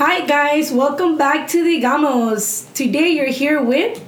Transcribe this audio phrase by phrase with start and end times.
[0.00, 2.72] Hi guys, welcome back to the Gamos.
[2.72, 4.02] Today you're here with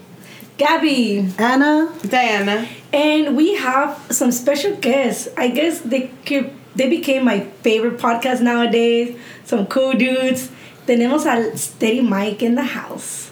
[0.57, 2.67] Gabby Anna, Diana.
[2.95, 5.29] and we have some special guests.
[5.37, 9.19] I guess they could, they became my favorite podcast nowadays.
[9.45, 10.51] Some cool dudes.
[10.87, 13.31] Tenemos al Steady Mic in the house.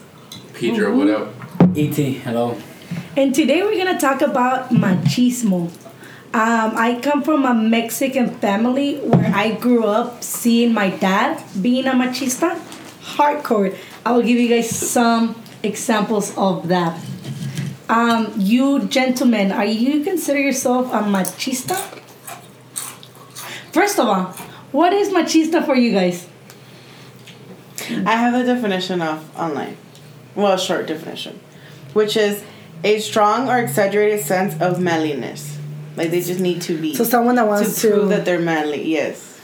[0.53, 1.33] Pedro, what up?
[1.75, 2.55] ET, hello.
[3.17, 5.71] And today we're gonna talk about machismo.
[6.33, 11.87] Um, I come from a Mexican family where I grew up seeing my dad being
[11.87, 12.57] a machista,
[13.01, 13.75] hardcore.
[14.05, 16.97] I will give you guys some examples of that.
[17.89, 21.75] Um, you gentlemen, are you consider yourself a machista?
[23.73, 24.23] First of all,
[24.71, 26.29] what is machista for you guys?
[28.05, 29.75] I have a definition of online.
[30.33, 31.41] Well, a short definition.
[31.91, 32.41] Which is
[32.85, 35.50] a strong or exaggerated sense of manliness.
[35.97, 36.95] Like they just need to be.
[36.95, 39.39] So someone that wants to to- prove that they're manly, yes.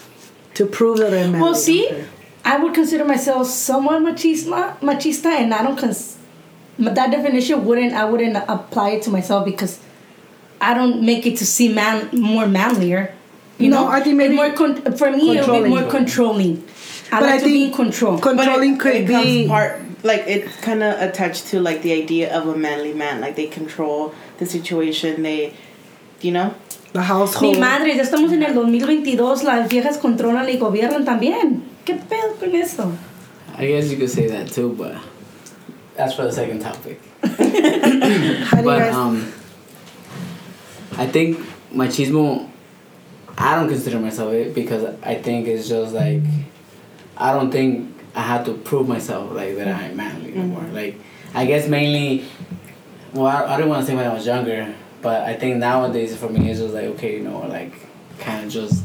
[0.56, 1.42] to prove that they're married.
[1.42, 2.06] Well, see, Okay.
[2.46, 6.18] I would consider myself somewhat machista, machista, and I don't cons.
[6.80, 9.80] That definition wouldn't I wouldn't apply it to myself because
[10.62, 13.14] I don't make it to see man more manlier.
[13.58, 16.64] You No, know, I think maybe It's more con- for me it'll be more controlling.
[17.12, 18.20] I But like I to be in think control.
[18.20, 21.92] con- Controlling it, could it be- part like it's kind of attached to like the
[21.94, 23.20] idea of a manly man.
[23.20, 25.24] Like they control the situation.
[25.24, 25.54] They,
[26.22, 26.54] you know.
[26.94, 27.60] the Mi household.
[27.60, 31.64] madre, ya estamos en el 2022, las viejas controlan y gobiernan también.
[31.86, 32.92] ¿Qué pedo con eso?
[33.58, 34.96] I guess you could say that too, but
[35.96, 37.00] that's for the second topic.
[37.24, 39.34] How do you but um,
[40.98, 41.38] I think
[41.74, 42.50] machismo.
[43.40, 46.24] I don't consider myself it because I think it's just like
[47.18, 50.64] I don't think I have to prove myself like that I'm manly anymore.
[50.74, 51.00] Like
[51.36, 52.26] I guess mainly.
[53.14, 56.16] Well, I, I didn't want to say when I was younger, but I think nowadays
[56.16, 57.74] for me it's just like okay, you know, like
[58.20, 58.84] kind of just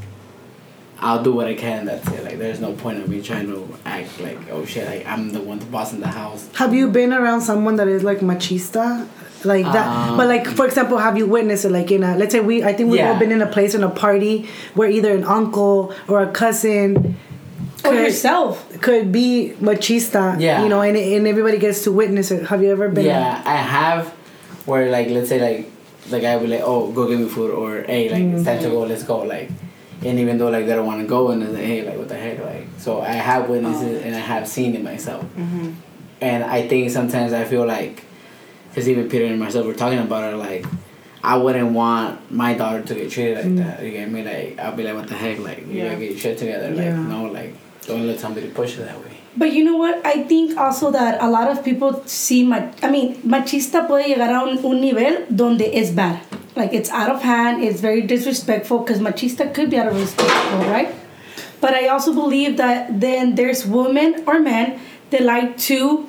[1.00, 1.84] I'll do what I can.
[1.86, 2.22] That's it.
[2.24, 5.40] Like there's no point of me trying to act like oh shit, like I'm the
[5.40, 6.48] one the boss in the house.
[6.54, 9.08] have you been around someone that is like machista?
[9.44, 11.70] Like that, Um, but like for example, have you witnessed it?
[11.72, 13.82] Like in a, let's say we, I think we've all been in a place in
[13.82, 17.16] a party where either an uncle or a cousin
[17.84, 18.62] Or yourself.
[18.80, 20.38] could be machista.
[20.38, 20.62] Yeah.
[20.62, 22.46] you know, and and everybody gets to witness it.
[22.46, 23.06] Have you ever been?
[23.06, 24.10] Yeah, I have.
[24.66, 25.68] Where like let's say like
[26.10, 28.68] like I would like oh go get me food or hey like it's time to
[28.68, 28.90] go mm-hmm.
[28.90, 29.50] let's go like,
[30.04, 32.16] and even though like they don't want to go and like hey like what the
[32.16, 34.06] heck like so I have witnessed it oh.
[34.06, 35.72] and I have seen it myself, mm-hmm.
[36.20, 38.04] and I think sometimes I feel like,
[38.74, 40.66] cause even Peter and myself were talking about it like.
[41.24, 43.78] I wouldn't want my daughter to get treated like that.
[43.78, 43.84] Mm.
[43.84, 44.24] You get me?
[44.24, 45.38] Like I'll be like, what the heck?
[45.38, 45.90] Like you Yeah.
[45.90, 46.70] gotta get your shit together.
[46.70, 47.00] Like Yeah.
[47.00, 47.54] no, like
[47.86, 49.21] don't let somebody push it that way.
[49.36, 50.04] But you know what?
[50.04, 54.30] I think also that a lot of people see, ma- I mean, machista puede llegar
[54.30, 56.20] a un, un nivel donde es bad.
[56.54, 60.58] Like it's out of hand, it's very disrespectful because machista could be out of respectful,
[60.70, 60.94] right?
[61.62, 66.06] But I also believe that then there's women or men that like to,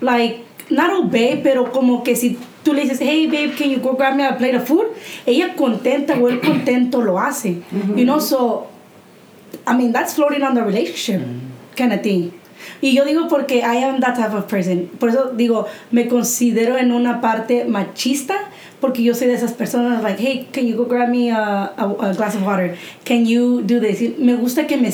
[0.00, 3.94] like, not obey, pero como que si tú le dices, hey babe, can you go
[3.94, 4.94] grab me a plate of food?
[5.26, 7.48] Ella contenta o él contento lo hace.
[7.48, 8.04] You mm-hmm.
[8.04, 8.68] know, so
[9.66, 11.74] I mean, that's floating on the relationship mm-hmm.
[11.76, 12.37] kind of thing.
[12.80, 14.88] Y yo digo porque I am that type of person.
[14.98, 18.34] Por eso digo, me considero en una parte machista
[18.80, 21.84] porque yo soy de esas personas like, hey, can you go grab me a, a,
[22.00, 22.76] a glass of water?
[23.04, 24.00] Can you do this?
[24.00, 24.92] Y Me gusta que me...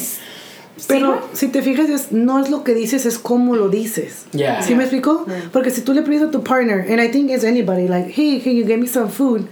[0.88, 4.26] Pero ¿Sí, si te fijas, es, no es lo que dices, es cómo lo dices.
[4.32, 4.60] Yeah.
[4.62, 5.24] ¿Sí me explico?
[5.52, 8.40] Porque si tú le pides a tu partner, and I think it's anybody, like, hey,
[8.40, 9.46] can you get me some food?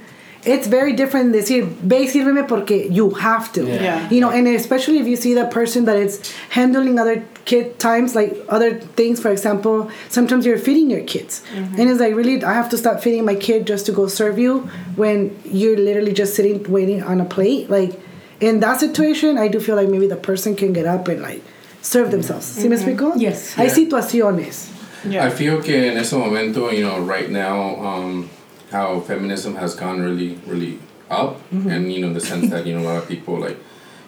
[0.44, 3.62] It's very different decir, ve y sírveme porque you have to.
[3.65, 3.83] Yeah.
[3.83, 4.11] Yeah.
[4.11, 8.14] You know, and especially if you see that person that is handling other kid times,
[8.14, 11.42] like other things, for example, sometimes you're feeding your kids.
[11.54, 11.80] Mm-hmm.
[11.80, 14.38] And it's like, really, I have to stop feeding my kid just to go serve
[14.38, 14.60] you
[14.97, 17.69] when you're literally just sitting waiting on a plate.
[17.69, 17.98] Like,
[18.41, 21.42] in that situation, I do feel like maybe the person can get up and like
[21.81, 22.12] serve mm-hmm.
[22.12, 22.47] themselves.
[22.47, 22.88] ¿Sí me mm-hmm.
[22.88, 23.12] explico?
[23.16, 23.54] Yes.
[23.54, 23.75] Hay Yeah.
[23.75, 24.69] situaciones.
[25.04, 28.31] I feel que en ese momento, you know, right now, um,
[28.70, 30.78] how feminism has gone really, really
[31.10, 33.58] up, and you know, the sense that you know a lot of people like,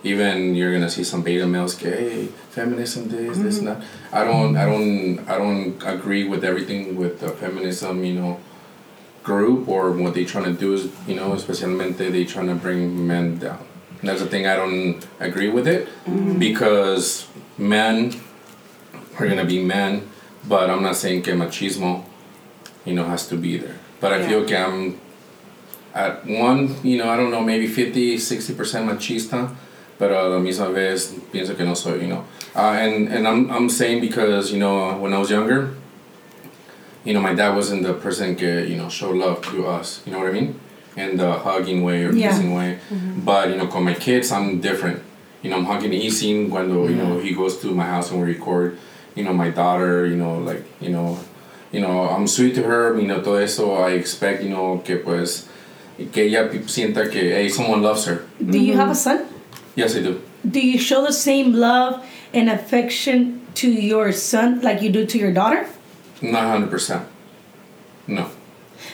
[0.05, 3.81] even you're gonna see some beta males, que, hey, feminism, this, this, and mm-hmm.
[3.81, 3.89] that.
[4.13, 8.41] I don't, I don't, I don't agree with everything with the feminism, you know,
[9.23, 13.07] group or what they trying to do is, you know, especialmente they trying to bring
[13.07, 13.65] men down.
[14.01, 16.39] And that's the thing I don't agree with it mm-hmm.
[16.39, 17.27] because
[17.57, 18.13] men
[19.19, 20.09] are gonna be men,
[20.47, 22.05] but I'm not saying que machismo,
[22.85, 23.79] you know, has to be there.
[24.01, 25.01] But I feel que I'm
[25.95, 28.55] at one, you know, I don't know, maybe 50, 60%
[28.87, 29.55] machista,
[29.99, 32.25] but a la misma vez pienso que no soy, you know.
[32.55, 35.75] Uh, and and I'm, I'm saying because, you know, when I was younger,
[37.05, 40.13] you know, my dad wasn't the person que, you know, show love to us, you
[40.13, 40.59] know what I mean?
[40.97, 42.29] In the hugging way or Yeah.
[42.31, 42.79] kissing way.
[43.25, 45.03] But, you know, con my kids, I'm different.
[45.43, 48.27] You know, I'm hugging Isin cuando, you know, he goes to my house and we
[48.27, 48.79] record.
[49.17, 51.17] you know, my daughter, you know, like, you know,
[51.71, 54.97] you know, I'm sweet to her, you know, todo eso, I expect, you know, que
[54.97, 55.47] pues,
[56.11, 58.25] que ella sienta que, hey, someone loves her.
[58.45, 59.25] Do you have a son?
[59.75, 60.23] Yes, I do.
[60.49, 65.19] Do you show the same love and affection to your son like you do to
[65.19, 65.67] your daughter?
[66.23, 67.07] Not hundred percent.
[68.07, 68.31] No.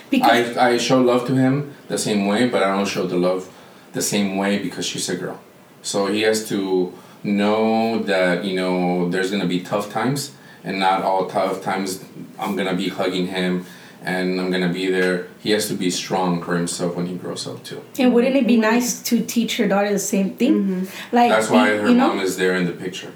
[0.09, 3.17] Because I, I show love to him the same way, but I don't show the
[3.17, 3.49] love
[3.93, 5.39] the same way because she's a girl.
[5.81, 6.93] So he has to
[7.23, 10.31] know that, you know, there's gonna be tough times
[10.63, 12.03] and not all tough times
[12.39, 13.65] I'm gonna be hugging him
[14.03, 15.27] and I'm gonna be there.
[15.39, 17.83] He has to be strong for himself when he grows up too.
[17.99, 20.53] and wouldn't it be nice to teach your daughter the same thing?
[20.53, 21.15] Mm-hmm.
[21.15, 23.13] Like That's why you, her you know, mom is there in the picture.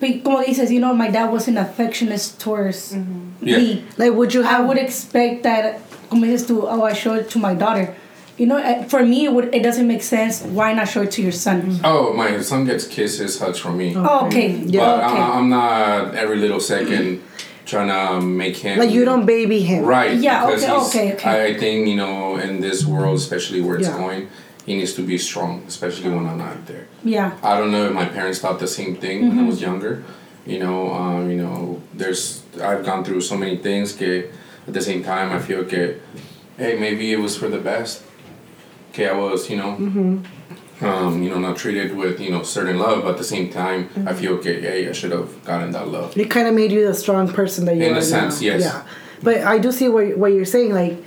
[0.00, 3.46] But como dices, you know, my dad wasn't affectionate towards mm-hmm.
[3.46, 3.58] Yeah.
[3.58, 3.84] me.
[3.98, 7.38] Like, would you I would expect that, como dices tú, oh, I show it to
[7.38, 7.94] my daughter.
[8.38, 10.40] You know, eh, for me, it, would, it doesn't make sense.
[10.40, 11.60] Why not show it to your son?
[11.60, 11.84] Mm-hmm.
[11.84, 13.94] Oh, my son gets kisses, hugs from me.
[13.94, 14.52] Oh, okay.
[14.52, 14.80] Yeah.
[14.80, 15.20] But okay.
[15.20, 17.22] I, I'm not every little second
[17.70, 19.84] trying to um, make him like, you don't baby him.
[19.84, 20.18] Right.
[20.18, 21.54] Yeah, okay, okay, okay.
[21.54, 23.96] I think you know in this world, especially where it's Yeah.
[23.96, 24.28] going,
[24.66, 26.86] he needs to be strong, especially when I'm not there.
[27.04, 27.36] yeah.
[27.42, 29.46] I don't know if my parents thought the same thing when I mm-hmm.
[29.46, 30.04] was younger.
[30.46, 33.92] You know, um, you know, there's I've gone through so many things.
[33.92, 34.30] Que
[34.66, 36.00] at the same time, I feel que,
[36.56, 38.02] hey, maybe it was for the best.
[38.90, 40.24] Okay, I was, you know, mm-hmm.
[40.82, 43.88] Um, you know, not treated with you know certain love, but at the same time,
[44.06, 44.60] I feel okay.
[44.60, 46.16] Hey, I should have gotten that love.
[46.16, 48.46] It kind of made you the strong person that you In are a sense, now.
[48.46, 48.62] yes.
[48.62, 48.82] Yeah,
[49.22, 50.72] but I do see what what you're saying.
[50.72, 50.98] Like,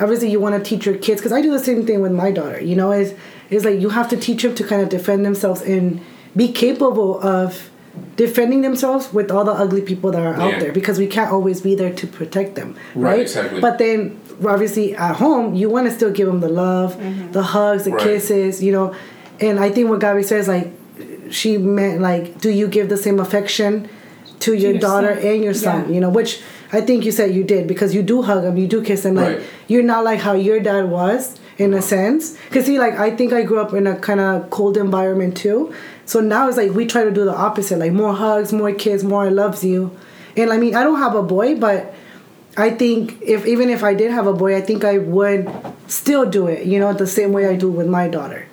[0.00, 2.30] obviously, you want to teach your kids because I do the same thing with my
[2.30, 2.60] daughter.
[2.60, 3.14] You know, is
[3.50, 6.00] is like you have to teach them to kind of defend themselves and
[6.36, 7.70] be capable of
[8.16, 10.58] defending themselves with all the ugly people that are out Yeah.
[10.60, 13.20] there because we can't always be there to protect them, Right, right?
[13.20, 13.60] exactly.
[13.60, 16.96] But then obviously at home you want to still give them the love,
[17.32, 18.02] the hugs, the Right.
[18.02, 18.94] kisses, you know.
[19.40, 20.68] And I think what Gabby says like
[21.30, 23.88] she meant like do you give the same affection
[24.40, 25.26] to your, your daughter son.
[25.26, 25.94] and your son, Yeah.
[25.94, 26.42] you know, which
[26.72, 29.14] I think you said you did because you do hug them, you do kiss them.
[29.14, 29.46] Like Right.
[29.68, 32.36] you're not like how your dad was in a sense.
[32.50, 35.72] Cause see, like I think I grew up in a kind of cold environment too.
[36.06, 39.02] So now it's like we try to do the opposite, like more hugs, more kiss,
[39.04, 39.96] more I loves you.
[40.36, 41.94] And I mean, I don't have a boy, but
[42.56, 45.50] I think if even if I did have a boy, I think I would
[45.86, 48.46] still do it, you know, the same way I do with my daughter.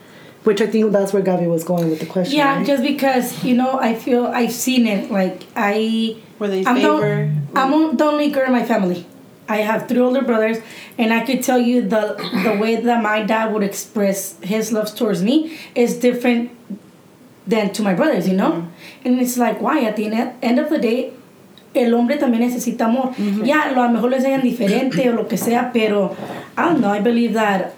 [0.50, 2.36] Which I think that's where Gabby was going with the question.
[2.36, 2.66] Yeah, right?
[2.66, 5.12] just because you know, I feel I've seen it.
[5.12, 7.32] Like I, Where they I'm favor.
[7.54, 9.06] the, I'm the only girl in my family.
[9.48, 10.58] I have three older brothers,
[10.98, 14.96] and I could tell you the the way that my dad would express his love
[14.96, 16.50] towards me is different
[17.46, 18.28] than to my brothers.
[18.28, 19.06] You know, mm-hmm.
[19.06, 21.14] and it's like why at the end, end of the day.
[21.76, 23.14] El hombre también necesita amor.
[23.14, 23.46] Mm-hmm.
[23.46, 26.18] Ya, lo, a lo mejor lo enseñan diferente o lo que sea, pero
[26.58, 26.90] I don't know.
[26.90, 27.76] I believe that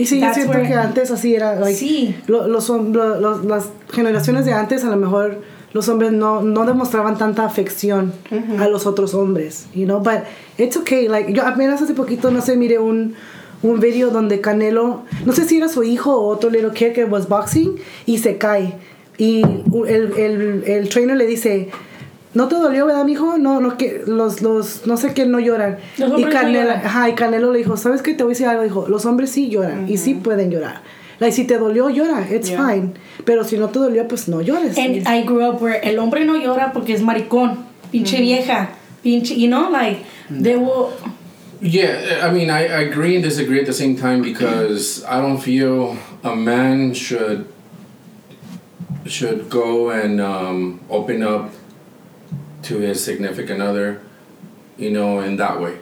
[0.00, 2.14] Y sí, yo siento que antes así era, like, Sí.
[2.26, 5.38] lo- los, lo- los- las generaciones de antes a lo mejor
[5.72, 8.12] los hombres no, no demostraban tanta afección
[8.58, 10.20] a los otros hombres, you know, but
[10.58, 13.14] it's okay, like, yo apenas hace poquito, no sé, miré un,
[13.62, 17.04] un video donde Canelo, no sé si era su hijo o otro little kid que
[17.04, 17.76] was boxing
[18.06, 18.74] y se cae
[19.18, 21.68] y el, el, el trainer le dice,
[22.32, 23.38] ¿No te dolió, verdad, mijo?
[23.38, 25.78] No, no, que los, los, no sé qué no lloran.
[25.98, 26.86] Los y hombres no Canelo, lloran.
[26.86, 28.14] ajá, y Canelo le dijo, ¿sabes qué?
[28.14, 28.62] Te voy a decir algo.
[28.62, 30.82] Dijo, los hombres sí lloran y sí pueden llorar.
[31.18, 32.66] Like, si te dolió, llora, it's Yeah.
[32.66, 32.92] fine.
[33.24, 34.78] Pero si no te dolió, pues no llores.
[34.78, 37.58] And I grew up where el hombre no llora porque es maricón,
[37.90, 38.70] pinche vieja,
[39.02, 39.98] pinche, you know, like
[40.30, 40.90] they will.
[41.60, 45.36] Yeah, I mean, I, I agree and disagree at the same time because I don't
[45.38, 47.44] feel a man should
[49.04, 51.50] should go and um, open up
[52.62, 54.00] to his significant other,
[54.76, 55.78] you know, in that way.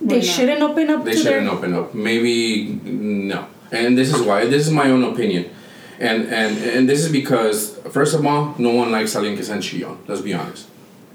[0.00, 0.24] They not?
[0.24, 1.54] shouldn't open up They to shouldn't their.
[1.54, 1.94] open up.
[1.94, 3.46] Maybe no.
[3.70, 4.46] And this is why.
[4.46, 5.50] This is my own opinion.
[6.00, 9.54] And and and this is because first of all, no one likes alguien que sea
[9.54, 9.98] chillón.
[10.08, 10.68] Let's be honest.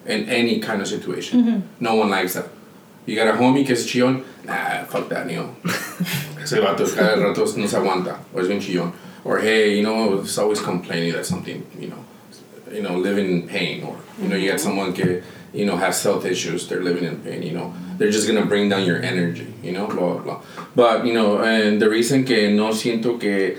[0.06, 1.60] In any kind of situation, mm-hmm.
[1.84, 2.48] no one likes that.
[3.06, 4.24] You got a homie que es chillón.
[4.46, 5.56] Nah, fuck that, you know.
[6.42, 8.20] Ese vato cada rato no se aguanta.
[8.34, 8.94] O es bien chillón.
[9.26, 12.06] Or hey, you know, it's always complaining that something, you know,
[12.72, 13.84] you know, living in pain.
[13.84, 16.68] Or you know, you got someone que you know has health issues.
[16.68, 17.44] They're living in pain.
[17.44, 19.54] You know, they're just gonna bring down your energy.
[19.64, 20.42] You know, blah blah blah.
[20.76, 23.58] But you know, and the reason que no siento que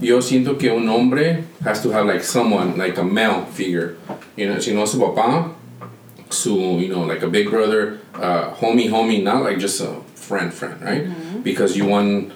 [0.00, 3.96] yo siento que un hombre has to have like someone like a male figure.
[4.36, 5.54] You know, si no su papá,
[6.30, 10.52] su you know like a big brother, uh, homie, homie, not like just a friend,
[10.52, 11.42] friend, right?
[11.42, 12.32] Because you want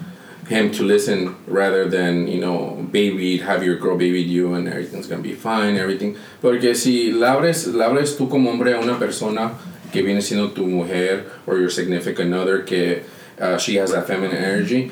[0.49, 5.07] him to listen rather than you know baby have your girl baby you and everything's
[5.07, 6.17] gonna be fine, everything.
[6.43, 9.53] Porque si le abres, le abres tú como hombre a una persona
[9.93, 13.03] que viene siendo tu mujer or your significant other que
[13.41, 14.91] uh, she has that feminine energy.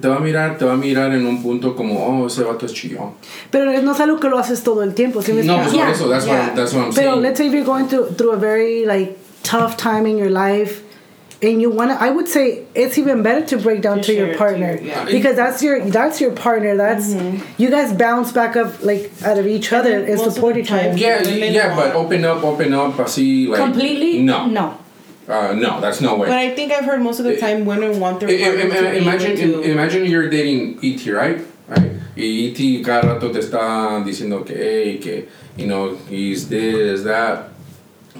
[0.00, 2.64] te va a mirar, te va a mirar en un punto como, oh, ese vato
[2.66, 3.14] es chillón.
[3.50, 5.20] Pero no es algo que lo haces todo el tiempo.
[5.22, 6.46] ¿sí me No, por Yeah, eso, that's, yeah.
[6.48, 7.22] what, that's what I'm Pero saying.
[7.22, 10.82] let's say if you're going through through a very like tough time in your life
[11.42, 14.28] and you wanna I would say it's even better to break down To to your
[14.28, 14.72] it to partner.
[14.74, 15.04] your- yeah.
[15.04, 16.76] Because that's your that's your partner.
[16.76, 17.44] That's mm-hmm.
[17.62, 20.60] you guys bounce back up like out of each other then and most support the
[20.60, 20.98] each time- other.
[20.98, 23.58] Yeah, Then they yeah, but open up, open up, así, like...
[23.60, 24.20] Completely?
[24.22, 24.46] No.
[24.46, 24.78] No.
[25.28, 26.26] Uh, no, that's no way.
[26.28, 28.68] But I think I've heard most of the eh, time women want their I- I-
[28.68, 31.38] partner to I- be imagine, able to- imagine you're dating E.T., right?
[31.68, 31.92] Right?
[32.16, 32.82] Y E.T.
[32.84, 37.48] cada rato te está diciendo que, hey, que, you know, he's this, that.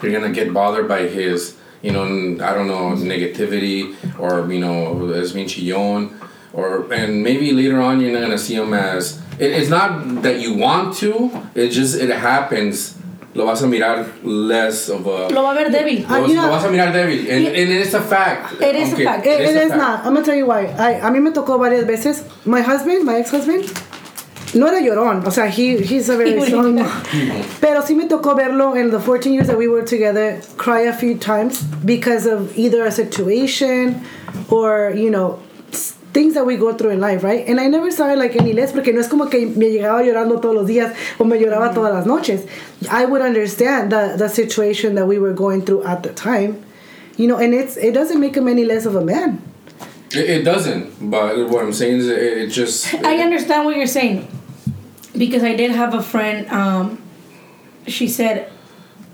[0.01, 2.05] You're gonna get bothered by his, you know,
[2.45, 6.13] I don't know, negativity, or, you know, es bien chillón.
[6.53, 10.41] Or, and maybe later on you're not gonna see him as, it, it's not that
[10.41, 12.97] you want to, it just, it happens.
[13.33, 15.29] Lo vas a mirar less of a...
[15.29, 16.05] Lo va a ver débil.
[16.09, 17.21] Ah, Lo, know- lo vas a mirar débil.
[17.31, 18.61] And, and it's a fact.
[18.61, 19.25] It is a fact.
[19.25, 19.77] It, it a fact.
[19.77, 19.99] not.
[20.05, 20.67] I'm gonna tell you why.
[20.67, 22.25] I, a mí me tocó varias veces.
[22.45, 23.71] My husband, my ex-husband,
[24.55, 25.27] no era llorón.
[25.27, 26.77] O sea, he, he's a very strong
[27.61, 30.93] Pero sí me tocó verlo in the 14 years that we were together cry a
[30.93, 34.05] few times because of either a situation
[34.49, 35.39] or, you know,
[36.13, 37.47] things that we go through in life, right?
[37.47, 40.03] And I never saw it like any less porque no es como que me llegaba
[40.03, 41.75] llorando todos los días o me lloraba mm.
[41.75, 42.47] todas las noches.
[42.91, 46.65] I would understand the, the situation that we were going through at the time.
[47.17, 49.43] You know, and it's it doesn't make him any less of a man.
[50.13, 52.93] It, it doesn't, but what I'm saying is it, it just.
[53.05, 54.27] I understand what you're saying
[55.17, 56.49] because I did have a friend.
[56.51, 57.03] Um,
[57.87, 58.51] she said,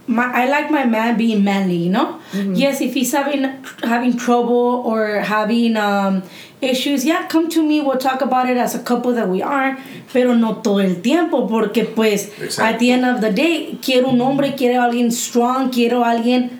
[0.06, 1.76] "My I like my man being manly.
[1.76, 2.20] You know,
[2.54, 3.44] yes, if he's having
[3.82, 6.22] having trouble or having um,
[6.60, 7.80] issues, yeah, come to me.
[7.80, 9.78] We'll talk about it as a couple that we are,
[10.12, 14.20] pero no todo el tiempo porque pues at the end of the day quiero un
[14.20, 16.58] hombre, quiero alguien strong, quiero alguien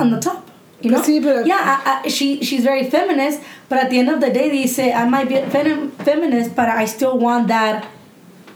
[0.00, 0.48] on the top."
[0.82, 1.00] You know?
[1.00, 4.30] Sí, pero- yeah, I, I, she she's very feminist, but at the end of the
[4.30, 7.86] day, they say I might be fem- feminist, but I still want that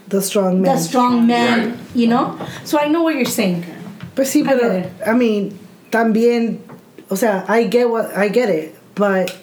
[0.09, 0.75] The strong man.
[0.75, 1.69] The strong man.
[1.71, 1.79] Right.
[1.95, 2.37] You know.
[2.63, 3.63] So I know what you're saying.
[4.15, 4.89] Pues sí, I get pero it.
[5.05, 5.57] I mean,
[5.91, 6.59] también,
[7.09, 9.35] o sea, I get what I get it, but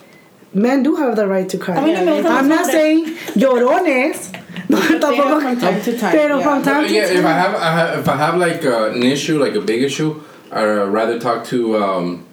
[0.55, 1.77] men do have the right to cry.
[1.77, 4.33] A mí no me I'm not saying llorones.
[4.67, 5.41] No, tampoco.
[5.43, 6.43] from time to time, Pero yeah.
[6.43, 7.17] from time to yeah, time.
[7.19, 9.83] if I have, I have if I have like uh, an issue, like a big
[9.83, 12.25] issue, I'd rather talk to um,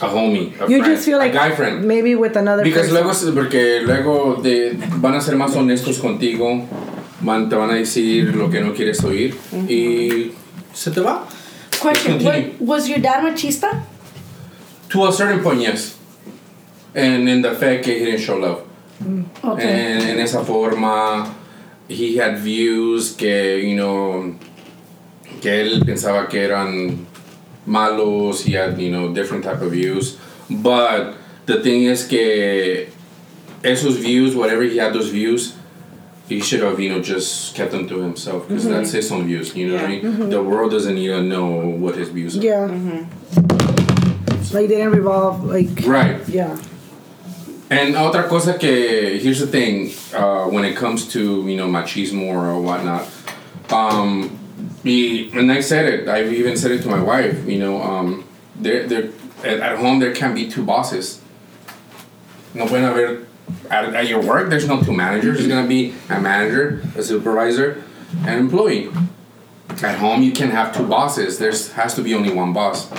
[0.00, 1.84] a homie, a you friend, just feel like a guy friend.
[1.86, 2.94] maybe with another Because person.
[2.94, 6.66] luego, se- porque luego de, van a ser más honestos contigo,
[7.20, 9.34] van, te van a decir lo que no quieres oír
[9.68, 10.32] y
[10.72, 11.26] se te va.
[11.70, 13.82] Question: what, Was your dad machista?
[14.90, 15.96] To a certain point, yes.
[16.94, 18.62] And in the fact que he didn't show love.
[19.42, 19.64] Okay.
[19.64, 21.34] En, en esa forma,
[21.88, 24.34] he had views que, you know,
[25.40, 27.06] que él pensaba que eran
[27.66, 28.44] malos.
[28.44, 30.18] He had, you know, different type of views.
[30.50, 31.14] But
[31.46, 32.88] the thing is que
[33.62, 35.54] esos views, whatever he had those views,
[36.30, 39.50] he should have, you know, just kept them to himself because that's his own views.
[39.54, 40.30] You know what I mean?
[40.30, 41.46] The world doesn't even know
[41.82, 42.42] what his views are.
[42.42, 43.04] yeah.
[44.54, 46.18] Like they didn't revolve like Right.
[46.28, 46.56] yeah.
[47.70, 52.26] And otra cosa que here's the thing uh, when it comes to you know machismo
[52.34, 53.06] or whatnot,
[53.70, 54.30] um,
[54.84, 56.08] y- and I said it.
[56.08, 57.46] I've even said it to my wife.
[57.46, 58.24] You know, um,
[58.58, 59.10] there there
[59.44, 61.20] at, at home there can't be two bosses.
[62.54, 63.26] No pueden haber
[63.70, 64.50] at, at your work.
[64.50, 65.38] There's no two managers.
[65.38, 67.82] There's gonna be a manager, a supervisor,
[68.26, 68.90] an employee.
[69.82, 71.38] At home you can have two bosses.
[71.38, 72.90] There's has to be only one boss.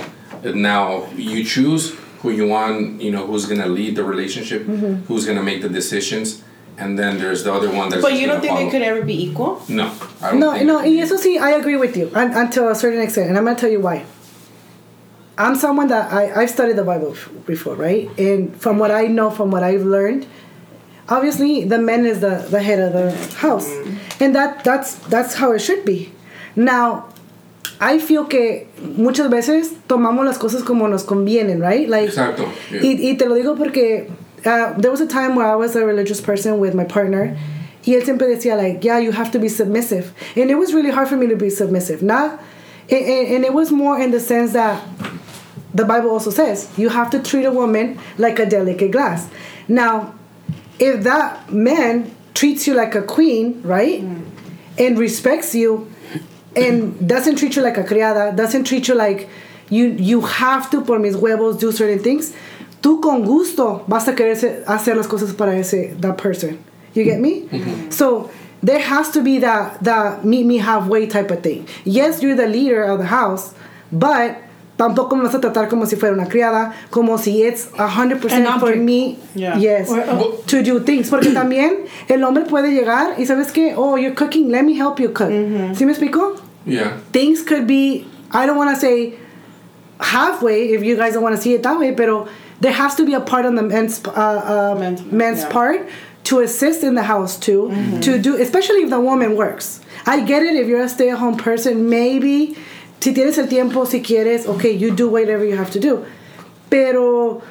[0.43, 3.01] Now you choose who you want.
[3.01, 5.03] You know who's gonna lead the relationship, mm-hmm.
[5.05, 6.43] who's gonna make the decisions,
[6.77, 8.01] and then there's the other one that's.
[8.01, 9.61] But you don't gonna think they could ever be equal?
[9.67, 10.39] No, I don't.
[10.39, 10.85] No, think no, so.
[10.85, 13.57] y eso sí, I agree with you un, until a certain extent, and I'm gonna
[13.57, 14.05] tell you why.
[15.41, 17.15] I'm someone that I, I've studied the Bible
[17.47, 18.07] before, right?
[18.19, 20.27] And from what I know, from what I've learned,
[21.09, 23.67] obviously the man is the, the head of the house,
[24.19, 26.13] and that that's that's how it should be.
[26.55, 27.09] Now,
[27.79, 31.89] I feel que muchas veces tomamos las cosas como nos convienen, right?
[31.89, 32.47] Like, Exacto.
[32.69, 32.81] yeah.
[32.81, 34.11] Y, y te lo digo porque
[34.45, 37.35] uh, there was a time where I was a religious person with my partner.
[37.83, 40.13] Y él siempre decía, like, yeah, you have to be submissive.
[40.35, 42.03] And it was really hard for me to be submissive.
[42.03, 42.39] Not,
[42.91, 44.79] and, and and it was more in the sense that
[45.73, 49.29] the Bible also says you have to treat a woman like a delicate glass.
[49.67, 50.13] Now,
[50.79, 54.25] if that man treats you like a queen, right, mm.
[54.77, 55.91] and respects you,
[56.55, 59.29] and doesn't treat you like a criada, doesn't treat you like
[59.69, 62.33] you you have to por mis huevos do certain things,
[62.81, 64.35] tú con gusto vas a querer
[64.65, 66.63] hacer las cosas para ese that person.
[66.93, 67.43] You get me?
[67.43, 67.57] Mm-hmm.
[67.57, 67.91] Mm-hmm.
[67.91, 68.29] So
[68.61, 71.67] there has to be that that meet me halfway type of thing.
[71.85, 73.55] Yes, you're the leader of the house,
[73.91, 74.37] but
[74.81, 78.59] tampoco me vas a tratar como si fuera una criada, como si it's 100% An
[78.59, 79.55] for me, Yeah.
[79.59, 81.07] yes, Or- or- to do things.
[81.09, 84.99] Porque también el hombre puede llegar y sabes que, oh, you're cooking, let me help
[84.99, 85.29] you cook.
[85.75, 86.35] ¿Sí me explico?
[86.65, 86.97] Yeah.
[87.11, 89.13] Things could be, I don't want to say
[89.99, 92.27] halfway if you guys don't want to see it that way, pero
[92.59, 95.49] there has to be a part on the men's, uh, uh, Men's- men's yeah.
[95.49, 95.79] part
[96.23, 97.71] to assist in the house too,
[98.01, 99.79] to do, especially if the woman works.
[100.05, 102.55] I get it if you're a stay-at-home person, maybe
[103.01, 106.05] si tienes el tiempo, si quieres, okay, you do whatever you have to do.
[106.69, 107.41] Pero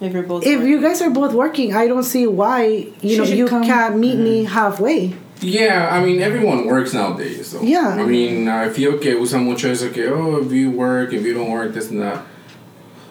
[0.00, 0.46] If you're both.
[0.46, 3.64] if you guys are both working, I don't see why you She know you come.
[3.64, 4.52] can't meet me mm-hmm.
[4.54, 5.14] halfway.
[5.42, 7.48] Yeah, I mean, everyone works nowadays.
[7.48, 7.62] So.
[7.62, 7.88] Yeah.
[7.88, 11.32] I mean, I feel que usan mucho eso que, oh, if you work, if you
[11.32, 12.22] don't work, this and that.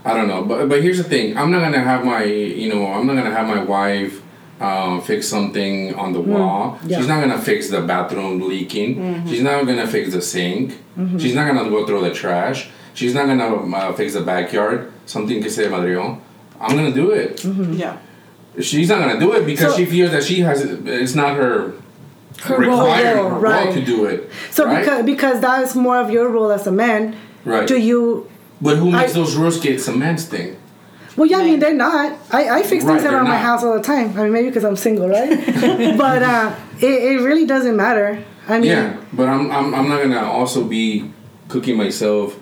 [0.06, 0.44] I don't know.
[0.44, 3.14] But, but here's the thing I'm not going to have my, you know, I'm not
[3.14, 4.22] going to have my wife
[4.60, 6.78] um, fix something on the wall.
[6.86, 6.98] Yeah.
[7.00, 9.26] She's not going to fix the bathroom leaking.
[9.28, 10.78] She's not going to fix the sink.
[11.18, 12.70] She's not going to go throw the trash.
[12.94, 14.92] She's not going to uh, fix the backyard.
[15.06, 16.20] Something que se madrió.
[16.60, 17.44] I'm going to do it.
[17.46, 17.98] Yeah.
[18.60, 21.38] She's not going to do it because So- she feels that she has, it's not
[21.38, 21.74] her
[22.42, 23.66] Her role, required role, her right.
[23.66, 24.30] role to do it.
[24.52, 24.80] So right?
[24.80, 27.16] because because that is more of your role as a man.
[27.46, 27.66] Right.
[27.68, 28.30] Do you
[28.62, 30.58] but who makes I- those rules get some man's thing?
[31.20, 32.18] Well, yeah, I mean they're not.
[32.32, 34.18] I, I fix Right, things around my house all the time.
[34.18, 35.30] I mean, maybe because I'm single, right?
[35.98, 38.24] but uh, it, it really doesn't matter.
[38.48, 41.12] I mean, Yeah, but I'm, I'm I'm not gonna also be
[41.50, 42.40] cooking myself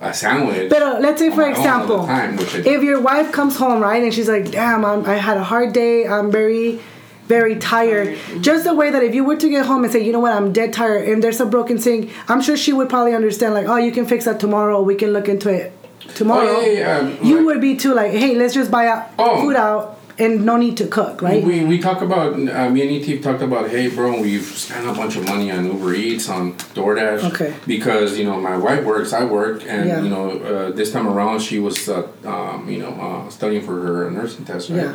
[0.00, 0.68] a sandwich.
[0.70, 3.80] but let's say, for my own all the example, time, if your wife comes home,
[3.80, 6.06] right, and she's like, "Damn, I'm, I had a hard day.
[6.06, 6.80] I'm very,
[7.28, 10.12] very tired." Just the way that if you were to get home and say, "You
[10.12, 10.32] know what?
[10.32, 13.54] I'm dead tired," and there's a broken sink, I'm sure she would probably understand.
[13.54, 14.82] Like, "Oh, you can fix that tomorrow.
[14.82, 15.72] We can look into it
[16.14, 17.22] tomorrow." Oh, yeah, yeah, yeah.
[17.22, 19.40] You Like- would be too like, "Hey, let's just buy out Oh.
[19.42, 21.44] food out." And no need to cook, right?
[21.44, 24.92] We, we talk about uh, me and ET talked about hey bro we've spent a
[24.94, 27.52] bunch of money on Uber Eats on DoorDash Okay.
[27.66, 30.00] because you know my wife works I work and Yeah.
[30.02, 33.74] you know uh, this time around she was uh, um, you know uh, studying for
[33.78, 34.92] her nursing test right Yeah.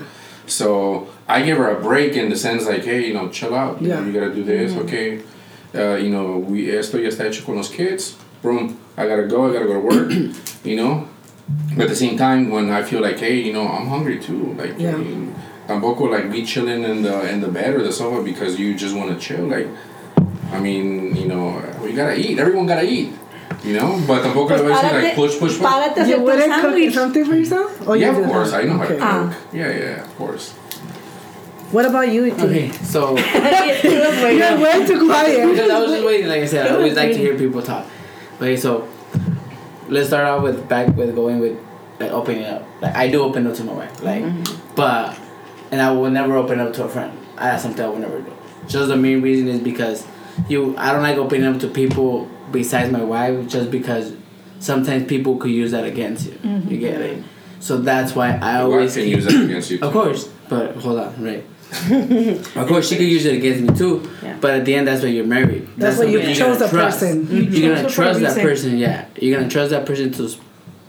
[0.48, 3.80] so I gave her a break in the sense like hey you know chill out
[3.80, 4.06] you, know, Yeah.
[4.08, 5.20] you gotta do this okay
[5.76, 9.50] uh, you know we esto ya está hecho con los kids boom I gotta go
[9.50, 10.12] I gotta go to work
[10.64, 11.08] you know
[11.76, 14.54] but at the same time, when I feel like, hey, you know, I'm hungry too.
[14.58, 14.94] Like, Yeah.
[14.96, 15.36] I mean,
[15.68, 18.96] tampoco like be chilling in the in the bed or the sofa because you just
[18.96, 19.48] want to chill.
[19.48, 19.68] Like,
[20.52, 22.40] I mean, you know, we gotta eat.
[22.40, 23.14] Everyone gotta eat.
[23.64, 25.68] You know, but tampoco Pues le voy a decir párate, like push, push, push.
[25.68, 27.72] párate You wouldn't cook something for yourself?
[27.88, 28.32] Oh, Yeah, you of do.
[28.34, 29.02] course, I know how to cook.
[29.54, 30.52] Yeah, yeah, yeah, of course.
[31.72, 32.26] What about you?
[32.26, 32.40] ET?
[32.42, 35.48] Okay, so You're way too quiet.
[35.52, 37.86] because I was just waiting, like I said, I always like to hear people talk.
[38.42, 38.88] Okay, so
[39.88, 41.60] let's start out with back with going with
[42.00, 42.66] like opening up.
[42.82, 44.76] Like I do open up to my wife, like, mm-hmm.
[44.76, 45.16] but
[45.70, 47.16] and I will never open up to a friend.
[47.36, 48.36] That's something I will never do.
[48.68, 50.08] Just the main reason is because
[50.50, 50.76] you.
[50.76, 54.16] I don't like opening up to people besides my wife, just because
[54.60, 56.40] sometimes people could use that against you.
[56.68, 57.20] You get mm-hmm.
[57.20, 57.24] it.
[57.60, 59.80] So that's why I I always can use that against you.
[59.84, 61.46] of course, but hold on, right?
[62.56, 64.10] of course, she could use it against me too.
[64.22, 64.38] Yeah.
[64.42, 65.70] But at the end, that's why you're married.
[65.78, 67.28] That's why you something chose gonna the person.
[67.32, 68.44] You You're gonna chose her for a trust that reason.
[68.44, 68.78] person.
[68.78, 70.30] Yeah, you're gonna trust that person to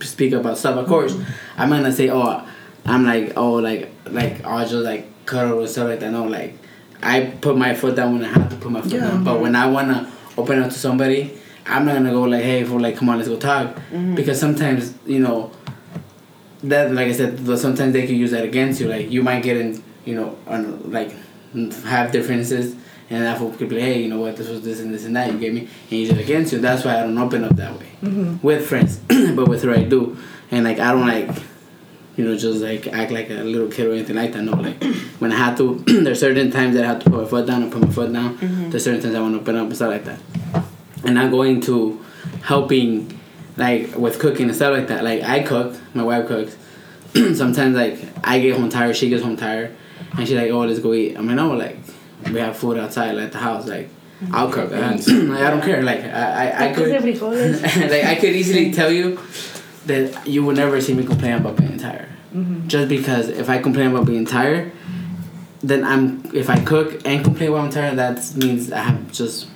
[0.05, 0.77] speak about stuff.
[0.77, 1.61] Of course, mm-hmm.
[1.61, 2.45] I'm gonna say, oh,
[2.85, 6.11] I'm like, oh, like, like, I'll just like cuddle or stuff like that.
[6.11, 6.57] No, like,
[7.01, 9.07] I put my foot down when I have to put my foot Yeah.
[9.07, 9.23] down.
[9.23, 11.31] But when I wanna open up to somebody,
[11.65, 14.15] I'm not gonna go like, hey, for like, come on, let's go talk, mm-hmm.
[14.15, 15.51] because sometimes you know
[16.63, 18.87] that like I said, sometimes they can use that against you.
[18.87, 21.13] Like you might get in, you know, on like
[21.85, 22.75] have differences,
[23.09, 25.15] and that fool could be hey, you know what, this was this and this and
[25.15, 25.31] that.
[25.31, 26.59] You get me, and use it against you.
[26.59, 28.45] That's why I don't open up that way mm-hmm.
[28.45, 30.17] with friends, but with her I do,
[30.51, 31.29] and like I don't like.
[32.15, 34.43] You know, just like act like a little kid or anything like that.
[34.43, 34.83] No, like
[35.17, 37.63] when I have to, there's certain times that I have to put my foot down
[37.63, 38.37] and put my foot down.
[38.37, 38.69] Mm-hmm.
[38.69, 40.19] There's certain times I want to open up and stuff like that.
[41.03, 42.05] And I'm going to
[42.43, 43.19] helping
[43.57, 45.03] like with cooking and stuff like that.
[45.03, 46.55] Like I cook, my wife cooks.
[47.13, 49.75] Sometimes like I get home tired, she gets home tired,
[50.17, 51.77] and she's like, "Oh, let's go eat." I mean, no, like
[52.31, 53.67] we have food outside like the house.
[53.67, 53.89] Like
[54.31, 54.71] I'll cook.
[54.73, 55.81] I, I don't care.
[55.83, 56.89] Like I, I, I could.
[57.91, 59.19] like I could easily tell you
[59.85, 62.09] that you will never see me complain about being tired.
[62.67, 64.71] Just because if I complain about being tired,
[65.61, 69.47] then I'm if I cook and complain while I'm tired, that means I have just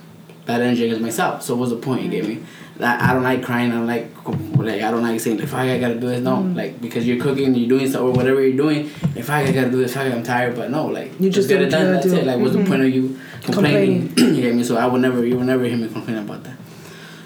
[0.46, 1.42] bad energy against myself.
[1.42, 2.42] So what's the point you gave me?
[2.80, 3.70] I, I don't like crying.
[3.72, 4.08] I don't like
[4.56, 6.20] like I don't like saying if I gotta do this.
[6.20, 8.90] No, like because you're cooking, you're doing stuff or whatever you're doing.
[9.16, 10.54] If I gotta do this, fuck I'm tired.
[10.56, 11.92] But no, like You just get it done.
[11.92, 12.16] That's do.
[12.16, 12.26] it.
[12.26, 14.12] Like what's the point of you complaining?
[14.16, 14.62] you get me?
[14.64, 16.56] So I will never, you will never hear me complain about that.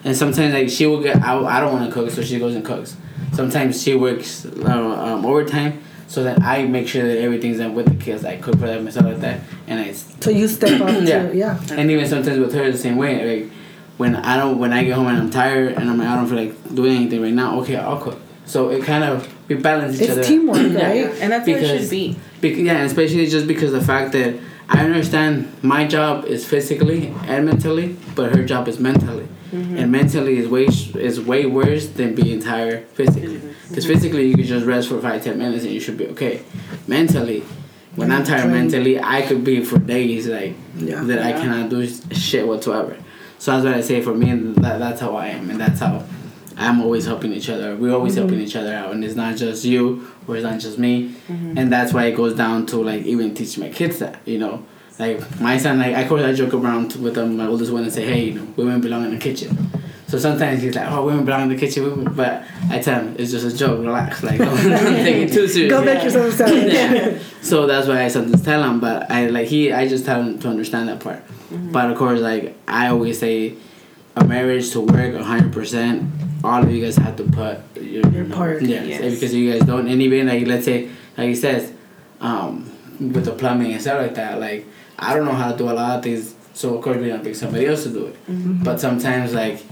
[0.05, 2.55] And sometimes like she will get, I, I don't want to cook, so she goes
[2.55, 2.97] and cooks.
[3.33, 7.87] Sometimes she works uh, um, overtime, so that I make sure that everything's done with
[7.87, 8.25] the kids.
[8.25, 11.29] I cook for them and stuff like that, and I So you step up Yeah.
[11.29, 11.59] to yeah.
[11.73, 13.43] and even sometimes with her the same way.
[13.43, 13.53] Like
[13.99, 16.27] when I don't when I get home and I'm tired and I'm like I don't
[16.27, 17.61] feel like doing anything right now.
[17.61, 18.19] Okay, I'll cook.
[18.47, 20.25] So it kind of we balance each It's other.
[20.25, 20.87] teamwork, Yeah.
[20.87, 21.07] right?
[21.21, 22.17] And that's what it Because- should be.
[22.41, 24.35] Bec- yeah, especially just because the fact that
[24.69, 29.77] I understand my job is physically and mentally, but her job is mentally, mm-hmm.
[29.77, 33.37] and mentally is way is way worse than being tired physically.
[33.37, 33.69] Mm-hmm.
[33.69, 36.43] Because physically you could just rest for five ten minutes and you should be okay.
[36.89, 37.43] Mentally,
[37.97, 41.03] when I'm tired mentally, I could be for days like Yeah.
[41.05, 42.97] that I cannot do shit whatsoever.
[43.43, 44.31] So that's what I say for me.
[44.31, 46.05] and That that's how I am, and that's how.
[46.57, 47.75] I'm always helping each other.
[47.75, 48.21] We're always mm-hmm.
[48.21, 51.09] helping each other out, and it's not just you or it's not just me.
[51.27, 51.59] Mm-hmm.
[51.59, 54.65] And that's why it goes down to like even teaching my kids that you know,
[55.01, 57.93] like my son, like of course I joke around with them, my oldest one, and
[57.93, 59.59] say, hey, you know, women belong in the kitchen.
[60.13, 62.13] So sometimes he's like, oh, women belong in the kitchen, women.
[62.13, 63.81] but I tell him it's just a joke.
[63.81, 65.71] Relax, like don't take it too serious.
[65.73, 66.71] Go make yourself a salad.
[66.71, 67.19] yeah.
[67.41, 70.39] So that's why I sometimes tell him, but I like he, I just tell him
[70.41, 71.23] to understand that part.
[71.51, 73.55] But of course, like I always say,
[74.15, 76.13] a marriage to work hundred percent.
[76.45, 78.61] All of you guys have to put your, Your part.
[78.61, 79.15] Yes, Yes.
[79.15, 79.89] because you guys don't.
[79.89, 81.73] And even like let's say, like he says,
[82.21, 82.71] um,
[83.01, 84.39] with the plumbing and stuff like that.
[84.39, 84.67] Like
[84.99, 87.25] I don't know how to do a lot of things, so of course we're gonna
[87.25, 88.17] pick somebody else to do it.
[88.63, 89.63] But sometimes like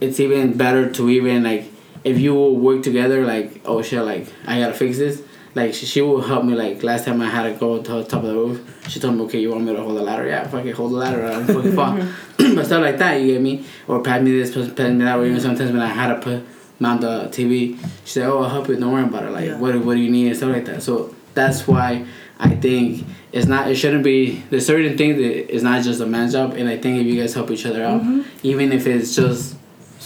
[0.00, 1.64] it's even better to even like
[2.04, 3.24] if you will work together.
[3.24, 5.22] Like oh shit, like I gotta fix this.
[5.54, 6.54] Like she, she will help me.
[6.54, 9.14] Like last time I had to go to the top of the roof, she told
[9.14, 10.26] me, "Okay, you want me to hold the ladder?
[10.26, 11.24] Yeah, fucking hold the ladder.
[11.24, 11.96] I don't fucking fall."
[12.54, 13.64] but stuff like that, you get me?
[13.88, 15.18] Or pat me this, pat me that.
[15.18, 16.44] Or even sometimes when I had to put
[16.78, 18.76] mount the TV, she said, "Oh, I'll help you.
[18.76, 19.30] Don't worry about it.
[19.30, 19.58] Like, Yeah.
[19.58, 22.04] what what do you need and stuff like that." So that's why
[22.38, 23.70] I think it's not.
[23.70, 24.42] It shouldn't be.
[24.50, 27.18] There's certain things that it's not just a man's job, and I think if you
[27.18, 28.22] guys help each other out, mm-hmm.
[28.42, 29.55] even if it's just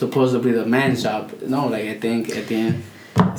[0.00, 1.22] supposedly the man's job,
[1.54, 2.76] no, like I think at the end.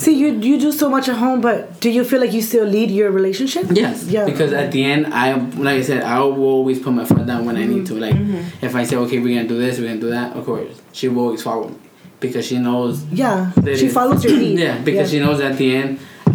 [0.03, 2.65] See, you you do so much at home, but do you feel like you still
[2.75, 3.65] lead your relationship?
[3.83, 3.95] Yes.
[4.15, 4.25] Yeah.
[4.31, 5.25] Because at the end, I
[5.67, 7.95] like I said, I will always put my foot down when I need to.
[8.05, 8.65] Like, Mm-hmm.
[8.67, 10.27] if I say, okay, we're gonna do this, we're gonna do that.
[10.37, 11.77] Of course, she will always follow me
[12.19, 12.93] because she knows.
[13.23, 13.51] Yeah.
[13.81, 14.59] She follows your lead.
[14.65, 15.19] Yeah, because Yeah.
[15.19, 15.89] she knows at the end,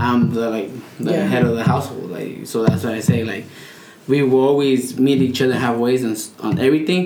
[0.06, 0.68] I'm the like
[1.06, 1.26] the Yeah.
[1.32, 2.10] head of the household.
[2.18, 3.44] Like, so that's why I say like,
[4.12, 6.14] we will always meet each other halfway on
[6.46, 7.02] on everything,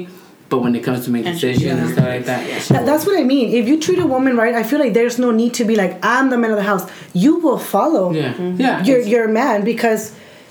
[0.50, 2.74] but when it comes to making And she- decisions and stuff like that, yeah, she
[2.74, 3.46] That, that's what I mean.
[3.60, 5.92] If you treat a woman right, I feel like there's no need to be like,
[6.04, 6.84] I'm the man of the house.
[7.14, 8.60] You will follow yeah, mm-hmm.
[8.60, 8.84] yeah.
[8.84, 10.02] your it's- your man because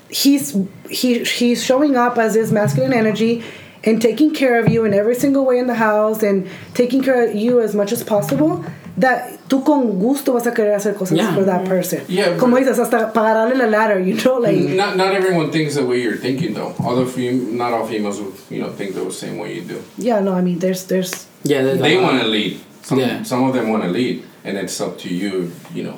[0.08, 0.56] he's
[0.88, 3.44] he he's showing up as his masculine energy
[3.84, 7.18] and taking care of you in every single way in the house and taking care
[7.28, 8.64] of you as much as possible.
[9.00, 11.34] That tú con gusto vas a querer hacer cosas Yeah.
[11.34, 11.68] for that mm-hmm.
[11.74, 12.00] person.
[12.08, 14.58] Yeah, Como but- dices, hasta pagarle la ladder, you know, like.
[14.82, 16.74] Not not everyone thinks the way you're thinking though.
[16.84, 19.78] All the fem- not all females will you know think the same way you do.
[19.96, 21.12] Yeah, no, I mean, there's there's
[21.44, 22.12] yeah, there's a They lot.
[22.12, 22.60] want to lead.
[22.82, 23.22] Some, Yeah.
[23.22, 25.52] some of them want to lead, and it's up to you.
[25.74, 25.96] You know.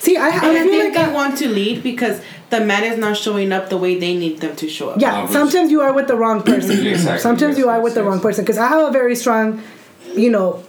[0.00, 2.60] see, I, I And I feel think like they I, want to lead because the
[2.60, 5.00] man is not showing up the way they need them to show up.
[5.00, 5.32] Yeah, Obvious.
[5.38, 6.76] sometimes you are with the wrong person.
[6.94, 8.08] Exactly, Sometimes yes, you are yes, with the yes.
[8.08, 8.44] wrong person.
[8.44, 9.62] Because I have a very strong,
[10.14, 10.62] you know,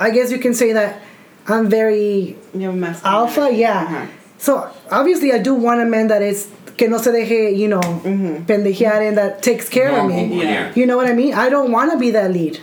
[0.00, 1.02] I guess you can say that
[1.46, 3.42] I'm very You have alpha.
[3.42, 3.56] energy.
[3.58, 3.82] Yeah.
[3.82, 4.06] Uh-huh.
[4.38, 7.80] So obviously, I do want a man that is que no se deje, you know,
[7.80, 8.44] mm-hmm.
[8.44, 10.42] pendejear and that takes care of me.
[10.42, 10.72] Yeah.
[10.74, 11.34] You know what I mean?
[11.34, 12.58] I don't want to be that lead.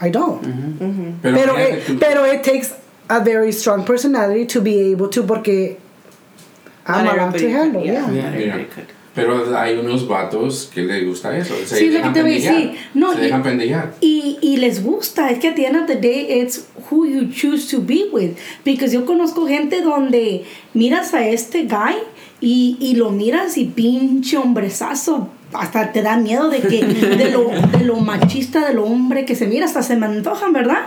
[0.00, 0.42] I don't.
[0.42, 1.20] Mm-hmm.
[1.22, 2.72] Pero, Pero it, pero it takes
[3.10, 5.78] a very strong personality to be able to porque
[6.86, 7.82] I'm Not allowed to handle.
[7.82, 8.00] could, Yeah.
[8.06, 8.24] Not Yeah.
[8.26, 8.84] everybody Yeah.
[9.14, 11.54] Pero hay unos vatos que les gusta eso.
[11.66, 12.54] Se Sí, es lo dejan que te voy a pendejear.
[12.72, 12.78] decir.
[12.94, 13.94] No, se y- dejan pendejear.
[14.00, 17.28] Y, y les gusta, es que at the end of the day it's who you
[17.32, 18.32] choose to be with.
[18.64, 20.44] Because yo conozco gente donde
[20.74, 21.96] miras a este guy
[22.40, 25.28] y, y lo miras y pinche hombrezazo.
[25.52, 29.48] Hasta te da miedo de que de lo, de lo machista del hombre que se
[29.48, 30.82] mira, hasta se me antojan, ¿verdad?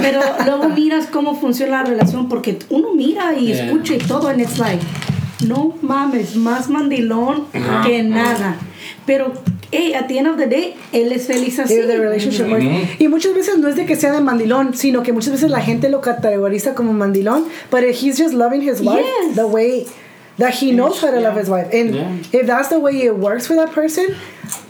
[0.00, 3.64] Pero luego miras cómo funciona la relación porque uno mira y Yeah.
[3.66, 4.80] escucha y todo, and it's like,
[5.44, 7.46] no mames, más mandilón
[7.84, 8.56] que nada.
[9.06, 9.32] Pero,
[9.70, 11.74] hey, at the end of the day, él es feliz así.
[11.74, 12.64] The relationship works.
[13.00, 15.60] Y muchas veces no es de que sea de mandilón, sino que muchas veces la
[15.60, 19.36] gente lo categoriza como mandilón, but he's just loving his wife Yes.
[19.36, 19.86] the way
[20.38, 21.68] that he knows how to love his wife.
[21.72, 22.16] And Yeah.
[22.32, 24.06] if that's the way it works for that person,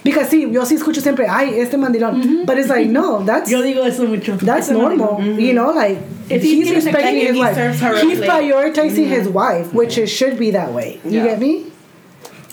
[0.04, 3.62] because sí, yo sí escucho siempre, ay, este mandilón, but it's like, no, that's Yo
[3.62, 4.36] digo eso mucho.
[4.36, 5.40] that's Eso no normal, digo.
[5.40, 9.28] you know, like If he's he respecting he his wife, serves her he's prioritizing his
[9.28, 11.00] wife, which it should be that way.
[11.04, 11.24] You Yeah.
[11.24, 11.66] get me?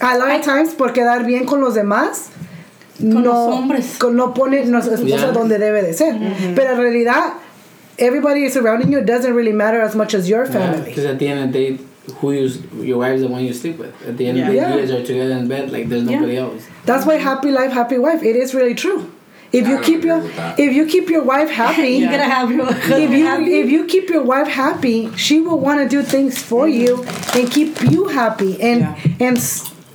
[0.02, 2.30] A lot of times por quedar bien con los demás,
[2.98, 3.98] Con no, los hombres.
[4.00, 5.32] con- no pone a su esposa Yeah.
[5.32, 6.16] donde debe de ser.
[6.56, 7.34] Pero en realidad,
[7.98, 10.82] everybody surrounding you doesn't really matter as much as your family.
[10.86, 11.78] Because at the end of the day,
[12.16, 12.50] who you
[12.82, 13.94] your wife is the one you sleep with.
[14.08, 14.74] At the end of the day, Yeah.
[14.76, 15.72] you guys are together in bed.
[15.72, 16.68] Like there's nobody else.
[16.86, 18.24] That's why happy life, happy wife.
[18.24, 19.12] It is really true.
[19.54, 20.22] If you keep your
[20.58, 23.54] if you keep your wife happy, you're gonna have your if you happy.
[23.60, 26.82] if you keep your wife happy, she will want to do things for mm-hmm.
[26.82, 27.04] you
[27.42, 29.28] and keep you happy and Yeah.
[29.28, 29.38] and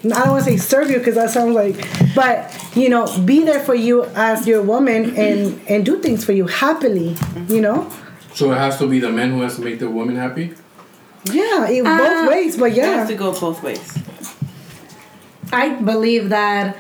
[0.04, 1.74] I don't want to say serve you because that sounds like,
[2.14, 6.32] but you know, be there for you as your woman and and do things for
[6.32, 7.16] you happily.
[7.48, 7.90] You know,
[8.34, 10.52] So it has to be the man who has to make the woman happy.
[11.32, 12.56] Yeah, in Uh, both ways.
[12.56, 12.92] But yeah.
[12.92, 13.98] It has to go both ways.
[15.52, 16.76] I believe that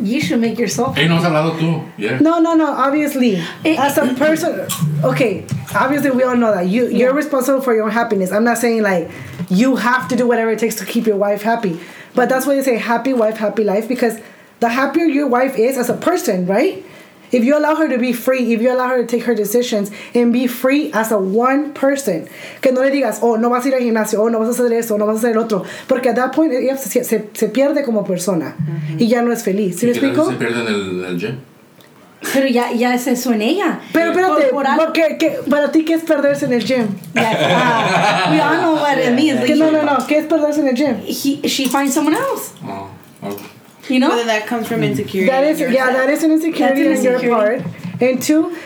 [0.00, 0.96] you should make yourself.
[0.96, 1.84] Hey, no has hablado tú.
[1.98, 2.18] Yeah.
[2.20, 2.66] no, no, no.
[2.72, 4.66] Obviously, Eh, as a person,
[5.04, 5.44] okay.
[5.74, 8.32] Obviously, we all know that you you're responsible for your own happiness.
[8.32, 9.10] I'm not saying like
[9.48, 11.78] you have to do whatever it takes to keep your wife happy,
[12.14, 14.18] but that's why they say happy wife, happy life because
[14.60, 16.84] the happier your wife is as a person, right?
[17.32, 19.90] If you allow her to be free, if you allow her to take her decisions
[20.14, 22.26] and be free as a one person,
[22.60, 24.52] que no le digas, oh, no vas a ir al gimnasio, oh, no vas a
[24.52, 27.28] hacer eso, no vas a hacer el otro, porque at that point ella se, se,
[27.32, 28.56] se pierde como persona
[28.98, 29.78] y ya no es feliz.
[29.78, 30.28] ¿Sí me explico?
[30.30, 31.36] se pierde en el, en el gym.
[32.34, 33.80] Pero ya, ya es eso en ella.
[33.94, 36.86] Pero espérate, Por- por algo- porque, que, para ti, ¿qué es perderse en el gym?
[37.14, 39.42] Yeah, ah, we all know what it means.
[39.46, 40.96] Que no, no, no, ¿qué es perderse en el gym?
[41.06, 42.52] He, she finds someone else.
[42.62, 42.90] Oh,
[43.22, 43.46] okay.
[43.88, 44.08] You know?
[44.10, 45.30] But then that comes from insecurity.
[45.30, 45.96] That on is, your yeah, side.
[45.96, 47.62] that is an insecurity That's on your part.
[48.00, 48.56] And two,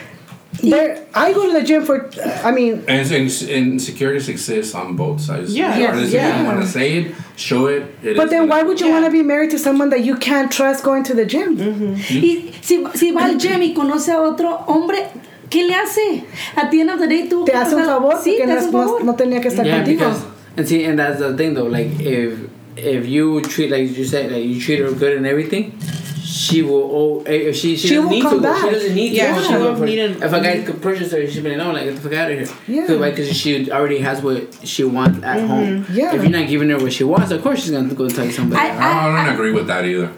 [0.63, 2.09] there, I go to the gym for,
[2.45, 3.31] I mean, And, and
[3.73, 5.55] insecurities exist on both sides.
[5.55, 5.69] Yeah.
[5.69, 6.41] Yes, Regardless yeah.
[6.41, 7.83] you want to say it, show it.
[8.03, 8.93] it but is then why would you Yeah.
[8.95, 11.57] want to be married to someone that you can't trust going to the gym?
[11.57, 11.95] Mm-hmm.
[12.23, 15.09] Y si, si va al gym y conoce a otro hombre,
[15.51, 16.25] ¿qué le hace?
[16.57, 17.45] At the end of the day, tú.
[17.45, 19.05] Te hace un favor Sí, porque te no, hace un no, favor.
[19.05, 20.05] no tenía que estar yeah, contigo.
[20.55, 21.65] Because and see, and that's the thing though.
[21.65, 22.39] Like if
[22.77, 25.79] if you treat like you said, like you treat her good and everything,
[26.23, 26.91] she will.
[26.93, 28.37] Oh, if she she, She doesn't will need come to.
[28.41, 28.43] go.
[28.43, 28.65] back.
[28.65, 29.41] She doesn't need Yeah, to.
[29.43, 30.23] she She'll go won't need it.
[30.23, 32.31] If a guy could purchase her, she'd be like, no, like get the fuck out
[32.31, 32.49] of here.
[32.67, 33.11] Yeah.
[33.11, 35.47] Because she already has what she wants at mm-hmm.
[35.47, 35.87] home.
[35.93, 36.15] Yeah.
[36.15, 38.61] If you're not giving her what she wants, of course she's gonna go tell somebody.
[38.61, 38.81] I- else.
[38.81, 40.13] I, I don't agree with that either.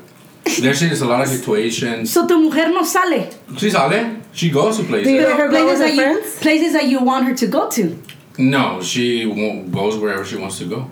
[0.61, 2.13] There's just a lot of situations.
[2.13, 3.31] So tu mujer no sale.
[3.59, 4.23] She sale.
[4.33, 5.13] She goes to Do you places.
[5.13, 7.99] let her Places that, you, places that you want her to go to.
[8.39, 10.91] No, she won't, goes wherever she wants to go.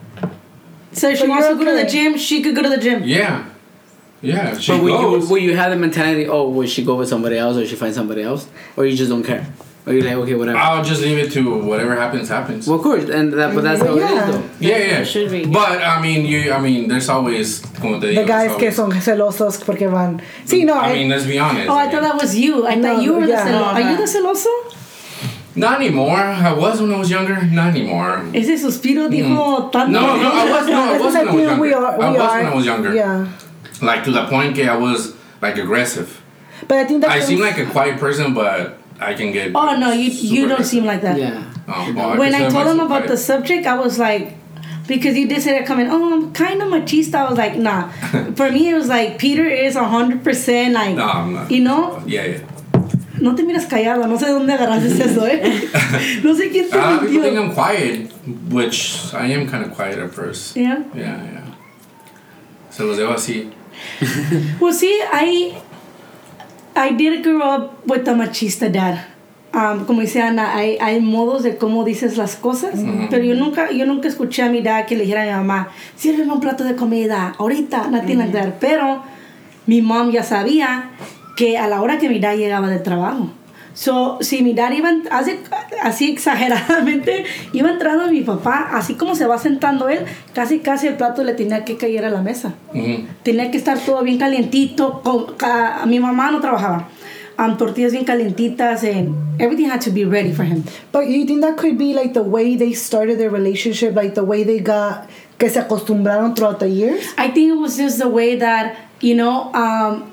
[0.92, 2.68] So if she But wants to you're go to the gym, she could go to
[2.70, 3.02] the gym.
[3.04, 3.44] Yeah.
[4.22, 5.28] Yeah, she but will you, goes.
[5.28, 6.26] will you have the mentality?
[6.26, 9.11] Oh, will she go with somebody else, or she find somebody else, or you just
[9.11, 9.46] don't care,
[9.85, 10.57] or you're like okay, whatever.
[10.57, 12.66] I'll just leave it to whatever happens, happens.
[12.66, 14.24] well, of course, and that, but that's But how yeah.
[14.24, 14.48] it is though.
[14.61, 14.98] yeah, yeah.
[15.00, 15.44] It should be.
[15.44, 16.52] But I mean, you.
[16.54, 19.90] I mean, there's always como te digo, The guys there's que always- son celosos porque
[19.90, 20.22] van.
[20.46, 21.68] Sí, no, I eh, mean, let's be honest.
[21.68, 22.66] Oh, I thought that was you.
[22.66, 23.44] I No, thought you were yeah.
[23.44, 23.61] the celoso.
[23.61, 24.74] No, Are you the celoso?
[25.57, 26.17] Not anymore.
[26.17, 27.40] I was when I was younger.
[27.47, 28.25] Not anymore.
[28.35, 29.87] Ese suspiro dijo tanto.
[29.88, 29.93] Mm.
[29.93, 30.67] No, no, I was.
[30.67, 31.61] No, I was is when I was younger.
[31.62, 32.38] we are, we I was are.
[32.43, 32.95] when I was younger.
[32.95, 33.29] Yeah.
[33.83, 36.21] Like to the point that I was like aggressive.
[36.67, 39.53] But I think that I seem like a quiet person, but I can get.
[39.55, 40.67] Oh no, you you don't aggressive.
[40.67, 41.19] seem like that.
[41.19, 41.53] Yeah.
[41.69, 44.35] Oh, well, when I consider told him myself about the subject, I was like,
[44.87, 47.14] because you did say that coming, oh, I'm kind of machista.
[47.14, 47.88] I was like, nah.
[48.37, 51.51] For me, it was like Peter is hundred percent like, No, I'm not.
[51.51, 52.38] you know, Yeah, yeah.
[53.20, 54.07] No te miras callado.
[54.07, 55.42] No sé de dónde agarraste eso, eh.
[56.22, 57.40] No sé quién te Uh, people think mintió.
[57.42, 58.12] I'm quiet,
[58.50, 60.57] which I am kind of quiet at first.
[60.57, 60.85] Yeah.
[60.94, 61.44] Yeah, yeah.
[62.70, 63.50] Se los dejo así.
[64.61, 65.55] Well, see, I
[66.77, 68.98] I did grow up with a machista dad.
[69.53, 72.74] Um, como dice Ana, hay, hay modos de cómo dices las cosas,
[73.09, 75.68] pero yo nunca, yo nunca escuché a mi dad que le dijera a mi mamá,
[75.96, 78.55] sírveme un plato de comida, ahorita, nothing like that.
[78.59, 79.05] Pero
[79.66, 80.90] mi mom ya sabía
[81.37, 83.31] que a la hora que mi dad llegaba del trabajo.
[83.77, 85.40] So, si mi dad iba, hace,
[85.83, 90.94] así exageradamente, iba entrando mi papá, así como se va sentando él, casi casi el
[90.94, 93.09] plato le tenía que caer a la mesa Mhm.
[93.25, 95.01] tenía que estar todo bien calientito.
[95.03, 95.27] Con,
[95.88, 96.88] mi mamá no trabajaba.
[97.37, 100.62] Um, tortillas bien calientitas and everything had to be ready for him.
[100.92, 104.23] But you think that could be like the way they started their relationship, like the
[104.23, 107.12] way they got que se acostumbraron throughout the years?
[107.18, 110.05] I think it was just the way that, you know, um,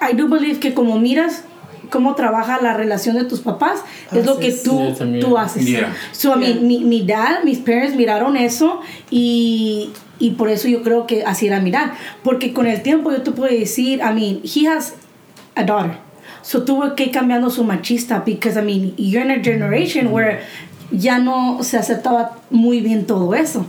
[0.00, 1.44] I do believe que como miras
[1.90, 3.80] cómo trabaja la relación de tus papás,
[4.12, 4.62] es lo que Haces.
[4.64, 5.64] tú, Yeah, tú haces.
[5.66, 5.94] Yeah.
[6.12, 8.80] So, I mean, mi, mi dad, mis parents miraron eso
[9.10, 11.94] y, y por eso yo creo que así era mirar.
[12.24, 14.94] Porque con el tiempo yo te puedo decir, I mean, he has
[15.54, 15.98] a daughter.
[16.42, 20.40] So tuvo que ir cambiando su machista because, I mean, you're in a generation where
[20.90, 23.64] ya no se aceptaba muy bien todo eso.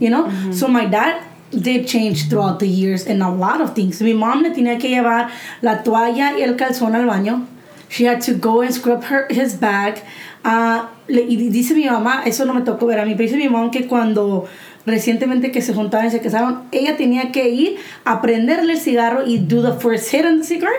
[0.00, 0.28] You know?
[0.52, 1.16] So my dad
[1.50, 4.00] did change throughout the years in a lot of things.
[4.02, 5.28] Mi mom le tenía que llevar
[5.62, 7.46] la toalla y el calzón al baño.
[7.90, 10.02] She had to go and scrub her, his bag.
[10.44, 13.36] Ah, le- y dice mi mamá, eso no me tocó ver a mí, pero dice
[13.38, 14.46] mi mamá que cuando
[14.86, 19.26] recientemente que se juntaron y se casaron, ella tenía que ir a prenderle el cigarro
[19.26, 20.72] y do the first hit on the cigar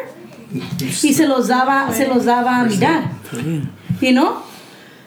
[1.03, 3.03] y se los daba, se los daba a mirar.
[4.01, 4.37] You know?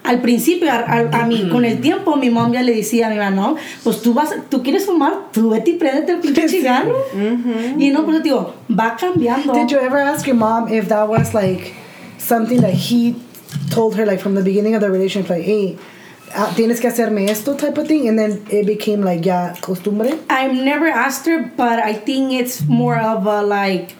[0.05, 3.11] Al principio, a, a- a mí, con el tiempo, mi mamá ya le decía a
[3.11, 6.49] mi mamá, no, pues tú vas, tú quieres fumar, tú vete y préndete el pinche
[6.49, 6.97] cigarro.
[7.79, 9.53] Y no, pues digo, va cambiando.
[9.55, 11.75] Did you ever ask your mom if that was like
[12.19, 13.15] something that he
[13.71, 15.77] told her like from the beginning of the relationship, like, hey,
[16.35, 20.19] ah, tienes que hacerme esto type of thing, and then it became like ya costumbre.
[20.29, 23.95] I've never asked her, but I think it's more of a like,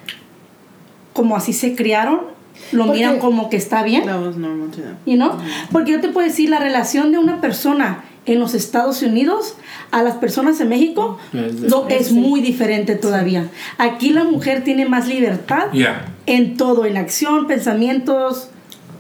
[1.15, 2.32] como así se criaron,
[2.73, 4.97] lo Porque- miran como que está bien, That was normal to them.
[5.07, 5.33] you know?
[5.71, 9.57] Porque yo te puedo decir, la relación de una persona en los Estados Unidos
[9.91, 13.49] a las personas en México Es no, es muy diferente todavía.
[13.79, 16.07] Aquí la mujer tiene más libertad Yeah.
[16.27, 18.49] en todo, en acción, pensamientos,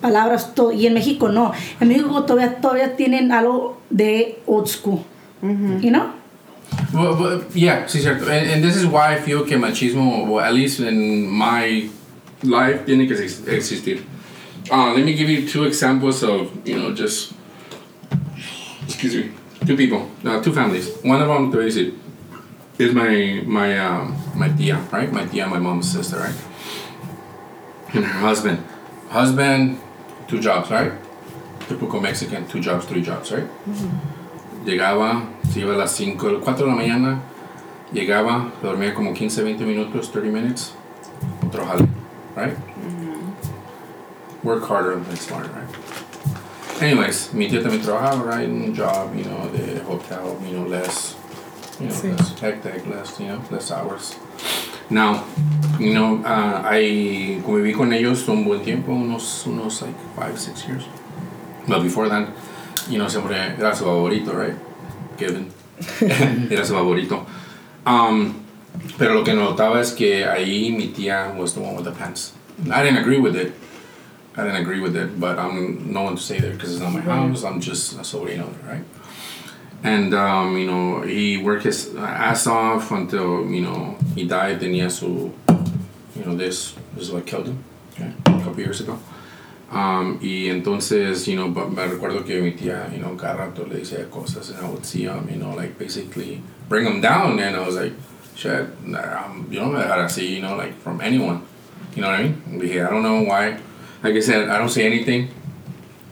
[0.00, 0.72] palabras, todo.
[0.72, 1.52] Y en México no.
[1.80, 4.98] En México todavía, todavía tienen algo de old school,
[5.80, 6.06] you know?
[6.92, 8.24] Well, well, yeah, sí, cierto.
[8.28, 11.88] And, and this is why I feel que machismo, well, at least in my
[12.42, 14.02] life, tiene que exis- existir.
[14.70, 17.32] Uh, let me give you two examples of, you know, just,
[18.84, 19.30] excuse me,
[19.66, 20.88] two people, uh, two families.
[21.02, 21.66] One of them, voy
[22.78, 25.12] is my, my, um, my tia, right?
[25.12, 26.34] My tia, my mom's sister, right?
[27.94, 28.58] And her husband.
[29.10, 29.78] Husband,
[30.26, 30.92] two jobs, right?
[31.68, 33.46] Typical Mexican, two jobs, three jobs, right?
[34.64, 37.20] Llegaba, se iba a las 5, 4 de la mañana,
[37.92, 40.72] llegaba, dormía como 15, 20 minutos, 30 minutes,
[41.44, 41.88] otro jale,
[42.36, 42.56] right?
[44.42, 45.68] Work harder than smart, right?
[46.82, 51.14] Anyways, mi tía también trabajaba, right, in job, you know, the hotel, you know, less,
[51.78, 52.10] you know, Sí.
[52.10, 54.16] less hectic, less, you know, less hours.
[54.90, 55.24] Now,
[55.78, 60.66] you know, uh, I conviví con ellos un buen tiempo, unos, unos like five, six
[60.66, 60.84] years.
[61.68, 62.28] But before that,
[62.88, 64.56] you know, siempre era su favorito, right?
[65.16, 65.52] Kevin.
[66.50, 67.24] era su favorito.
[67.86, 68.41] Um,
[68.98, 72.32] pero lo que notaba es que ahí mi tía was the one with the pants.
[72.70, 73.52] I didn't agree with it.
[74.36, 76.92] I didn't agree with it, but I'm no one to say that because it's not
[76.92, 77.44] my house.
[77.44, 78.84] I'm just a sobrino, right?
[79.84, 84.60] And um, you know, he worked his ass off until you know he died.
[84.60, 85.32] Tenía su,
[86.16, 87.64] you know, this, this is what killed him.
[87.92, 88.98] Okay, a couple years ago.
[89.70, 93.76] Um, y entonces, you know, me recuerdo que mi tía, you know, cada rato le
[93.76, 97.56] decía cosas, and I would see him, you know, like basically bring him down, and
[97.56, 97.92] I was like,
[98.34, 101.42] shit, um, you don't know how to see, you know, like from anyone,
[101.94, 102.60] you know what I mean?
[102.60, 103.58] Dije, I don't know why.
[104.02, 105.28] Like I said, I don't say anything.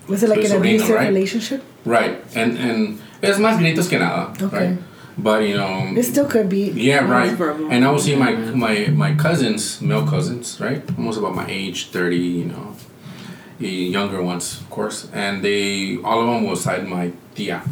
[0.09, 1.09] Was it like Su an abusive right?
[1.09, 1.63] relationship?
[1.85, 4.69] Right, and and es más gritos que nada, Okay.
[4.69, 4.79] right?
[5.19, 6.71] But you know, It still could be.
[6.75, 7.33] yeah, right.
[7.71, 11.91] And I would see my my my cousins, male cousins, right, almost about my age,
[11.91, 12.75] thirty, you know,
[13.59, 17.63] the younger ones, of course, and they all of them will side my tia.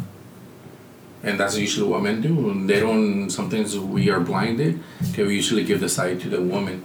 [1.23, 2.65] And that's usually what men do.
[2.65, 3.29] They don't.
[3.29, 4.79] Sometimes we are blinded.
[5.11, 6.81] Okay, we usually give the side to the woman.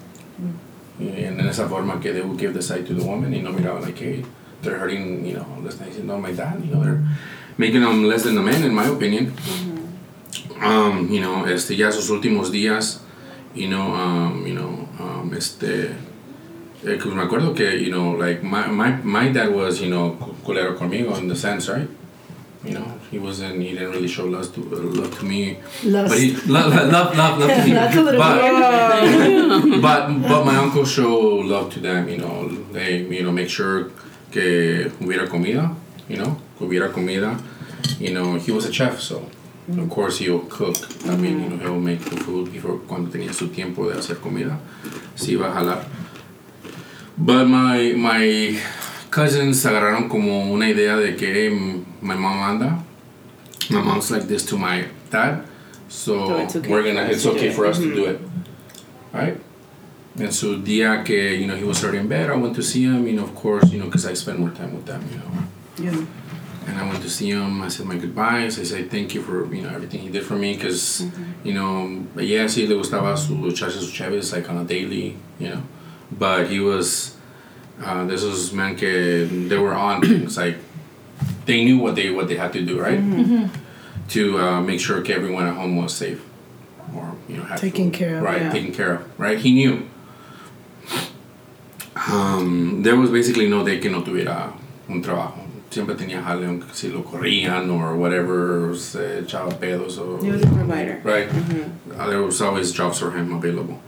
[0.98, 3.52] And en esa forma que they will give the side to the woman y no
[3.52, 4.24] miraba like, hey,
[4.62, 7.02] they're hurting, you know, let's not no, my dad, you know, they're
[7.58, 9.32] making them less than the men, in my opinion.
[10.60, 13.00] Um, you know, este, ya sus últimos días,
[13.54, 15.90] you know, um, you know, um, este,
[16.84, 20.16] eh, que me acuerdo que, you know, like, my, my, my dad was, you know,
[20.18, 21.88] cu- culero conmigo in the sense, right?
[22.64, 25.58] You know, he wasn't, he didn't really show love to, love to me.
[25.84, 26.10] Lust.
[26.10, 27.74] But he, love, love, love, love, to me.
[29.80, 32.08] But, but but my uncle showed love to them.
[32.08, 33.90] You know, they you know make sure
[34.30, 35.74] que hubiera comida.
[36.08, 37.38] You know, que hubiera comida.
[38.00, 39.28] You know, he was a chef, so
[39.68, 40.76] of course he'll cook.
[41.06, 44.20] I mean, you know, he'll make the food before cuando tenía su tiempo de hacer
[44.20, 44.58] comida.
[45.14, 45.84] Sí iba a jalar.
[47.16, 48.58] But my my
[49.10, 52.84] cousins agarraron como una idea de que hey, my mom anda.
[53.70, 55.44] My mom's like this to my dad.
[55.88, 57.54] So, So it's okay we're gonna us it's to do okay it.
[57.54, 58.20] for us to do it.
[59.12, 59.40] Right?
[60.16, 62.84] And so día que, you know, he was already in bed, I went to see
[62.84, 65.18] him, you know, of course, you know, because I spend more time with them, you
[65.18, 65.90] know.
[65.90, 66.06] Yeah.
[66.66, 67.62] And I went to see him.
[67.62, 68.58] I said my goodbyes.
[68.58, 71.04] I said thank you for you know everything he did for me because
[71.42, 75.48] you know yeah sí le gustaba su echarse sus cheves like on a daily you
[75.50, 75.62] know,
[76.10, 77.16] but he was
[77.84, 80.56] uh, this was man que they were on it's like
[81.46, 83.00] they knew what they what they had to do right
[84.08, 86.22] to uh, make sure everyone at home was safe
[86.94, 87.94] or you know had Taken food.
[87.94, 88.52] care of, right yeah.
[88.52, 89.88] taken care of right he knew.
[92.10, 94.52] Um, there was basically no day que no tuviera
[94.88, 95.40] un trabajo.
[95.70, 100.18] Siempre tenía jale, aunque si lo corrían or whatever, se echaba pedos o...
[100.22, 101.00] He was a provider.
[101.02, 101.28] Right.
[101.96, 103.80] Uh, there was always jobs for him available.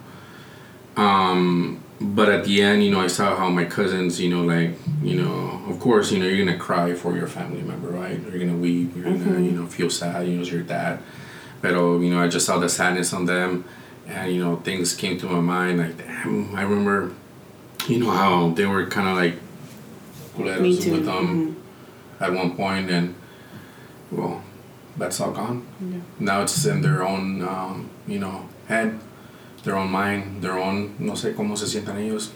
[0.96, 4.70] Um, but at the end, you know, I saw how my cousins, you know, like,
[5.02, 8.20] you know, of course, you know, you're gonna cry for your family member, right?
[8.20, 11.00] You're gonna weep, you're gonna, you know, feel sad, you know, it's your dad.
[11.62, 13.64] But, oh, you know, I just saw the sadness on them,
[14.06, 17.12] and, you know, things came to my mind, like, damn, I remember,
[17.88, 19.34] you know, how they were kind of like
[20.36, 21.56] culeros with them
[22.20, 23.14] at one point, and,
[24.10, 24.42] well,
[24.98, 25.98] that's all gone Yeah.
[26.18, 28.98] now it's in their own um, you know head
[29.66, 32.30] their own mind their own no sé cómo se sientan ellos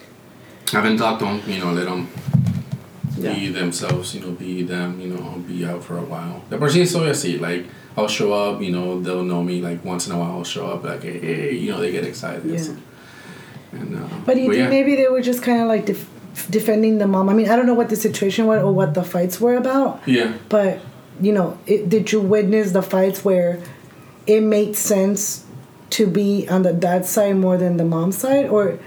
[0.72, 2.06] I haven't talked to them you know let them
[3.20, 6.42] be themselves, you know, be them, you know, be out for a while.
[6.50, 7.66] De por sí soy así, like,
[7.96, 10.66] I'll show up, you know, they'll know me, like, once in a while I'll show
[10.66, 12.44] up, like, hey, hey you know, they get excited.
[12.44, 12.58] Yeah.
[12.58, 12.76] So,
[13.72, 14.68] and, uh, But you think yeah.
[14.68, 16.08] maybe they were just kind of like def-
[16.50, 17.28] defending the mom?
[17.28, 20.00] I mean, I don't know what the situation was or what the fights were about,
[20.06, 20.32] Yeah.
[20.48, 20.80] but
[21.20, 23.60] you know, it, did you witness the fights where
[24.26, 25.44] it made sense
[25.90, 28.78] to be on the dad side more than the mom side, or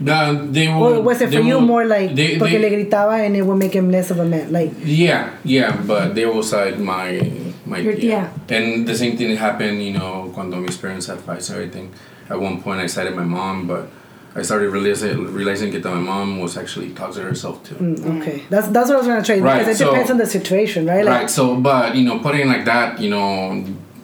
[0.00, 3.20] Uh, they or was it for you would- more like they, porque they, le gritaba
[3.20, 4.50] and it would make him less of a man?
[4.50, 7.20] Like, Yeah, yeah, but they will side my
[7.66, 8.28] my Your- yeah.
[8.48, 11.90] And the same thing happened, you know, cuando mis parents had fights and everything.
[12.30, 13.88] At one point, I sided my mom, but
[14.34, 17.74] I started realizing realizing that my mom was actually toxic herself too.
[17.76, 20.16] mm, okay, that's that's what I was gonna try Right, because it so- depends on
[20.16, 21.04] the situation, right?
[21.04, 21.30] Like, right.
[21.30, 23.28] So, but you know, putting it like that, you know,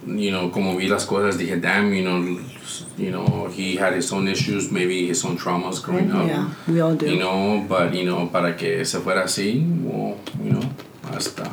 [0.07, 2.41] you know, como vi las cosas, dije, damn, you know,
[2.97, 6.27] you know, he had his own issues, maybe his own traumas growing up.
[6.27, 7.07] yeah, we all do.
[7.09, 10.71] You know, but you know, para que se fuera así, well, you know,
[11.05, 11.51] hasta.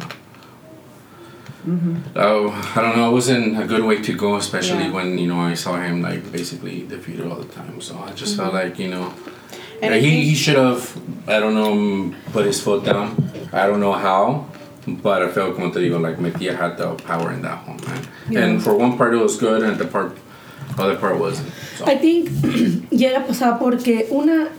[2.16, 3.10] Oh, I don't know.
[3.10, 4.92] It wasn't a good way to go, especially Yeah.
[4.92, 7.80] when you know I saw him like basically defeated all the time.
[7.80, 8.68] So I just felt mm-hmm.
[8.68, 9.14] like you know,
[9.82, 10.96] And yeah, he he should have
[11.28, 13.16] I don't know put his foot down.
[13.54, 14.46] I don't know how,
[14.88, 17.80] but I felt como te digo like my tia had the power in that home,
[17.88, 18.08] man.
[18.36, 20.18] And for one part it was good, and the part
[20.78, 21.52] other part wasn't.
[21.78, 21.86] So.
[21.86, 22.30] I think
[22.92, 24.50] llega a pasar porque una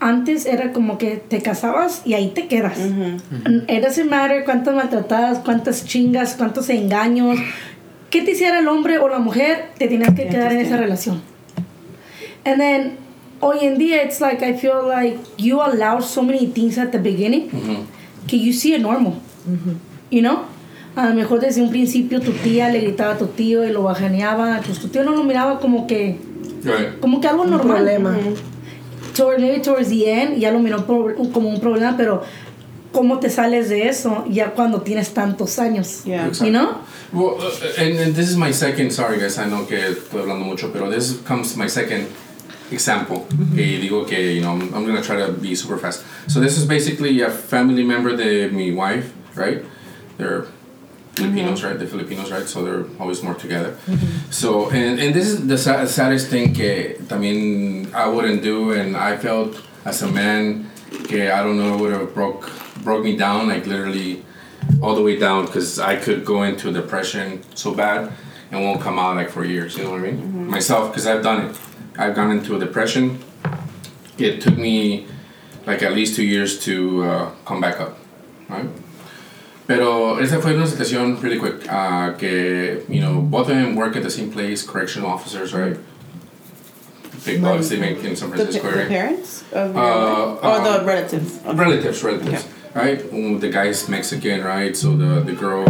[0.00, 2.78] antes era como que te casabas y ahí te quedas.
[2.78, 7.38] It doesn't matter cuántas maltratadas, cuántas chingas, cuántos engaños.
[8.10, 9.70] ¿Qué te hiciera el hombre o la mujer?
[9.78, 11.22] Te tienes que Ya quedar en esa relación.
[12.44, 12.98] And then
[13.40, 16.98] hoy en día it's like I feel like you allow so many things at the
[16.98, 17.50] beginning
[18.26, 19.14] que you see it normal.
[20.10, 20.38] You know?
[20.96, 23.82] A lo mejor desde un principio tu tía le gritaba a tu tío y lo
[23.82, 26.18] bajaneaba, pues tu tío no lo miraba como que
[26.64, 26.98] Right.
[27.00, 27.76] como que algo Un normal.
[27.76, 28.16] problema.
[29.14, 32.22] Toward, maybe towards the end ya lo miró por- como un problema, pero
[32.92, 36.02] ¿cómo te sales de eso ya cuando tienes tantos años?
[36.04, 36.30] Yeah.
[36.40, 36.68] You know?
[37.12, 38.90] Well, uh, and, and this is my second.
[38.90, 42.06] Sorry, guys, I know que estoy hablando mucho, pero this comes my second
[42.70, 43.26] example.
[43.54, 46.04] Que digo que you know I'm, I'm gonna try to be super fast.
[46.28, 49.64] So this is basically a family member de mi wife, right?
[50.18, 50.46] They're
[51.14, 51.78] Filipinos, right?
[51.78, 52.46] The Filipinos, right?
[52.46, 53.72] So they're always more together.
[53.86, 54.30] Mm-hmm.
[54.30, 58.96] So and and this is the sa- saddest thing que también I wouldn't do, and
[58.96, 60.70] I felt as a man
[61.04, 62.50] que I don't know would have broke
[62.82, 64.22] broke me down like literally
[64.82, 68.12] all the way down because I could go into depression so bad
[68.50, 69.76] and won't come out like for years.
[69.76, 70.18] You know what I mean?
[70.18, 70.50] Mm-hmm.
[70.50, 71.56] Myself, because I've done it.
[71.98, 73.18] I've gone into a depression.
[74.18, 75.06] It took me
[75.66, 77.98] like at least two years to uh, come back up,
[78.48, 78.68] right?
[79.66, 81.66] Pero esa fue una situación really quick.
[81.68, 85.76] Uh, que you know both of them work at the same place, correctional officers, right?
[87.24, 90.44] They make in San The, Francisco pa- the parents of your Uh, wife?
[90.44, 91.40] or the um, relatives?
[91.44, 91.56] Okay.
[91.58, 93.02] relatives, relatives, right?
[93.12, 94.76] Um, the guy's Mexican, right?
[94.76, 95.66] So the the girl,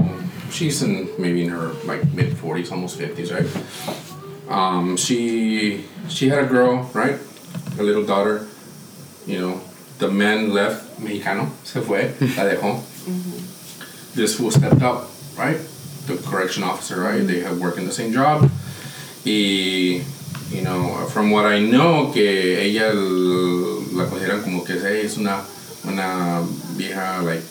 [0.51, 3.49] she's in maybe in her like mid forties, almost fifties, right?
[4.49, 7.19] Um, she she had a girl, right?
[7.79, 8.47] A little daughter.
[9.27, 9.61] You know,
[9.99, 12.81] the man left, mexicano, se fue, la dejó.
[14.15, 15.59] This fool stepped up, right?
[16.07, 17.27] The correction officer, right?
[17.27, 18.49] They have worked in the same job.
[19.25, 20.05] Y,
[20.51, 25.43] you know, from what I know, que ella la consideran como que es una,
[25.85, 27.43] una vieja, like,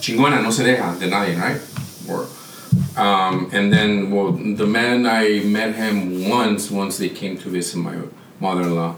[0.00, 1.60] chingona, no se deja de nadie, right?
[2.08, 2.28] Or,
[2.98, 7.78] um, and then, well, the man, I met him once, once they came to visit
[7.78, 7.96] my
[8.40, 8.96] mother-in-law.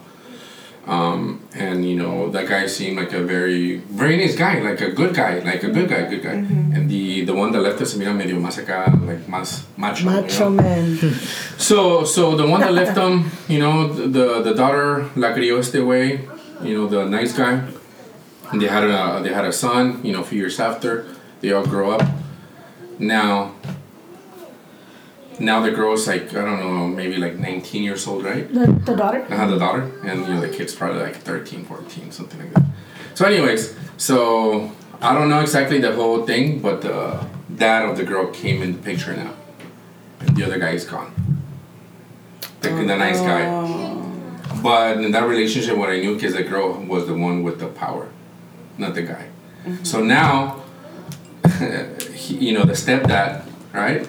[0.87, 4.91] Um, and you know that guy seemed like a very very nice guy, like a
[4.91, 6.33] good guy, like a good guy, good guy.
[6.33, 10.05] And the the one that left us, mira medio más acá, like más macho.
[10.05, 10.51] you know?
[10.51, 10.99] man.
[11.59, 15.85] So so the one that left them, you know, the the daughter la crió este
[15.85, 16.27] way,
[16.63, 17.63] you know, the nice guy.
[18.51, 21.07] And they had a they had a son, you know, a few years after.
[21.41, 22.03] They all grow up.
[22.99, 23.53] Now
[25.41, 28.47] now the girl's like I don't know, maybe like 19 years old, right?
[28.53, 29.27] The, the daughter?
[29.29, 32.53] I had the daughter, and you know the kid's probably like 13, 14, something like
[32.55, 32.65] that.
[33.15, 34.71] So, anyways, so
[35.01, 38.73] I don't know exactly the whole thing, but the dad of the girl came in
[38.73, 39.35] the picture now,
[40.21, 41.13] and the other guy is gone.
[42.61, 43.47] The, the nice guy.
[43.47, 44.07] Oh.
[44.63, 47.69] But in that relationship, what I knew is the girl was the one with the
[47.69, 48.11] power,
[48.77, 49.29] not the guy.
[49.65, 49.85] Mm-hmm.
[49.85, 50.63] So now,
[52.15, 54.07] he, you know, the stepdad, right?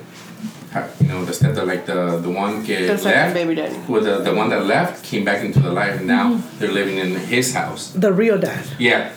[0.74, 3.76] Ha- You know, the stepdad, like the the one que The left, baby daddy.
[3.90, 6.60] with the, the one that left came back into the life and now Mm-hmm.
[6.60, 7.92] they're living in his house.
[7.94, 8.64] The real dad.
[8.80, 9.10] Yeah.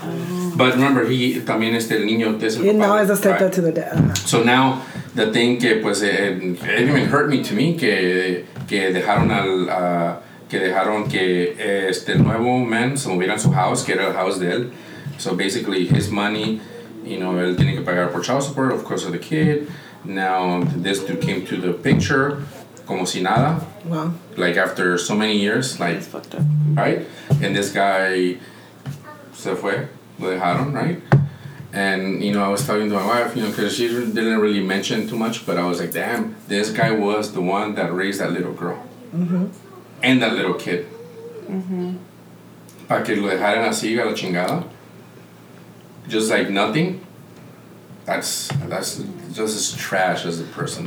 [0.57, 3.53] But remember, he también este el niño es el And now is a stepdad right?
[3.53, 4.17] to the dad.
[4.19, 4.83] So now
[5.15, 9.69] the thing que pues it, it even hurt me to me que que dejaron al
[9.71, 11.55] ah, que dejaron que
[11.89, 14.71] este nuevo man se moviera en su house que era el house de él
[15.19, 16.61] So basically, his money,
[17.05, 19.69] you know, él tiene que pagar por child support, of course, of the kid.
[20.05, 22.43] Now, this dude came to the picture
[22.87, 24.13] como si nada, Wow.
[24.37, 26.43] like after so many years, like, It's fucked up.
[26.75, 27.07] right?
[27.43, 28.37] And this guy
[29.33, 29.89] se fue,
[30.19, 31.01] lo dejaron, right?
[31.73, 34.61] And, you know, I was talking to my wife, you know, because she didn't really
[34.63, 38.21] mention too much, but I was like, damn, this guy was the one that raised
[38.21, 38.79] that little girl.
[40.03, 40.87] And that little kid.
[41.49, 41.97] Mhm.
[42.87, 44.65] Para que lo dejaran así a la chingada.
[46.07, 47.01] Just like nothing.
[48.05, 49.03] That's that's
[49.33, 50.85] just as trash as the person.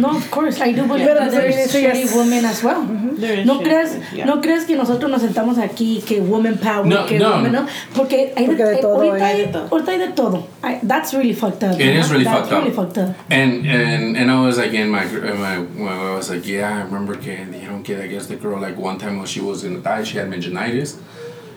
[0.00, 2.86] No, of course, I do believe Pero that there's shitty es- women as well.
[2.86, 4.24] There is No shit, creas, yeah.
[4.24, 7.30] no creas que nosotros nos sentamos aquí que woman power, No, que no.
[7.32, 9.68] woman no, porque hay Porque de eh, todo ahorita, hay hay, de todo.
[9.68, 10.46] ahorita hay de todo.
[10.62, 11.74] I, that's really fucked up.
[11.80, 12.62] It is really that's fucked up.
[12.62, 13.16] really fucked up.
[13.30, 16.82] And and and I was like in my my, my I was like yeah I
[16.82, 19.80] remember que dijeron que I guess the girl like one time when she was gonna
[19.80, 20.96] die she had meningitis,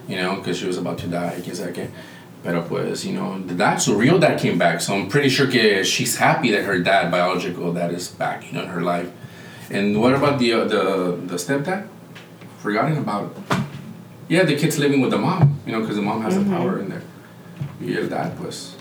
[0.08, 1.86] you know because she was about to die que sé que,
[2.44, 5.46] pero pues you know the dad so real dad came back so I'm pretty sure
[5.48, 9.10] que she's happy that her dad biological dad is back you know in her life,
[9.70, 11.88] and what about the uh, the the stepdad?
[12.58, 13.34] Forgotten about.
[13.34, 13.64] it.
[14.28, 16.78] Yeah, the kid's living with the mom, you know, because the mom has the power
[16.78, 17.02] in there.
[17.80, 18.74] Y el dad, pues.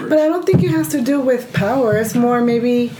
[0.00, 1.96] But I don't think it has to do with power.
[1.98, 2.92] It's more maybe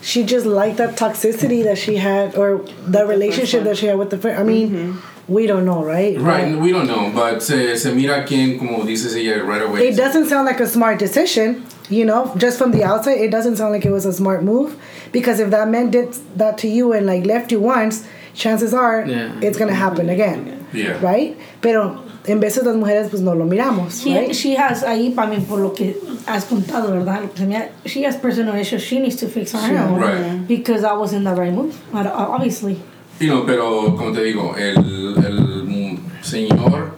[0.00, 3.68] she just liked that toxicity that she had or the relationship one.
[3.68, 4.38] that she had with the friend.
[4.38, 4.98] I mean,
[5.28, 6.18] we don't know, right?
[6.20, 9.88] Right, we don't know, but se, se mira quien, como dices ella, right away.
[9.88, 13.56] It doesn't sound like a smart decision, you know, just from the outside, it doesn't
[13.56, 14.76] sound like it was a smart move.
[15.12, 19.04] Because if that man did that to you and like left you once, chances are
[19.06, 19.32] Yeah.
[19.40, 20.66] it's gonna happen again.
[20.72, 20.98] Yeah.
[21.00, 21.36] Right?
[21.60, 24.34] Pero en veces las mujeres pues no lo miramos, She, right?
[24.34, 25.94] she has ahí para mí por lo que
[26.26, 27.22] has contado, ¿verdad?
[27.22, 28.82] Lo que se me ha- She has personal issues.
[28.82, 30.46] She needs to fix her own Right.
[30.48, 31.74] because I was in the right move.
[31.94, 32.80] uh, Obviously.
[33.20, 34.76] You know, pero como te digo, el,
[35.24, 36.92] el señor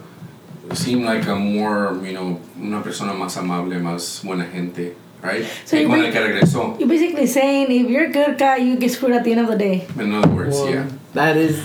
[0.74, 5.44] seemed like a more, you know, una persona más amable, más buena gente, right?
[5.64, 8.76] So y con el que regresó, You're basically saying if you're a good guy, you
[8.76, 9.86] get screwed at the end of the day.
[9.98, 10.86] in other words, Well, yeah.
[11.14, 11.60] That is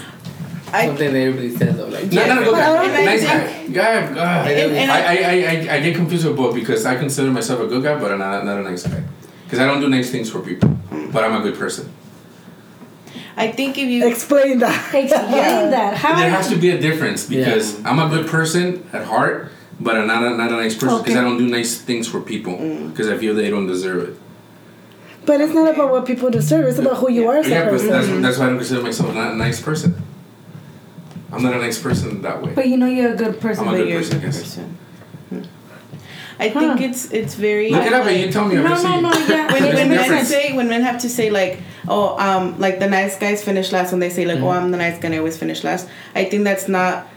[0.74, 1.88] I- something that everybody says though.
[1.88, 3.68] Like, Not, not a good But I guy, don't nice guy.
[3.68, 4.50] Guy, guy.
[4.52, 5.34] And- and I, I, I,
[5.72, 8.20] I, I get confused with both because I consider myself a good guy, but I'm
[8.20, 9.02] not, not a nice guy.
[9.46, 10.78] Because I don't do nice things for people,
[11.12, 11.92] but I'm a good person.
[13.38, 14.94] I think if you Explain that.
[14.94, 15.96] Explain that.
[15.98, 16.16] How?
[16.20, 20.08] There has to be a difference because I'm a good person at heart, but I'm
[20.08, 21.20] not a, not a nice person because Okay.
[21.20, 22.58] I don't do nice things for people
[22.90, 24.18] because I feel they don't deserve it.
[25.26, 27.70] But it's not about what people deserve, it's about who you are as a yeah,
[27.70, 29.96] but that's, that's why I don't consider myself not a nice person.
[31.32, 32.54] I'm not a nice person that way.
[32.54, 33.68] But you know you're a good person.
[33.68, 34.78] I'm a but good you're person, a good person.
[35.30, 35.42] Hmm.
[36.40, 36.88] I think Huh.
[36.90, 38.58] it's it's very Look it up and you tell me.
[38.58, 39.54] I'm No, no, no, yeah.
[39.54, 43.18] when, when men say when men have to say like oh um like the nice
[43.18, 44.46] guys finish last when they say like Mm-hmm.
[44.46, 45.88] oh I'm the nice guy I always finish last.
[46.16, 47.08] I think that's not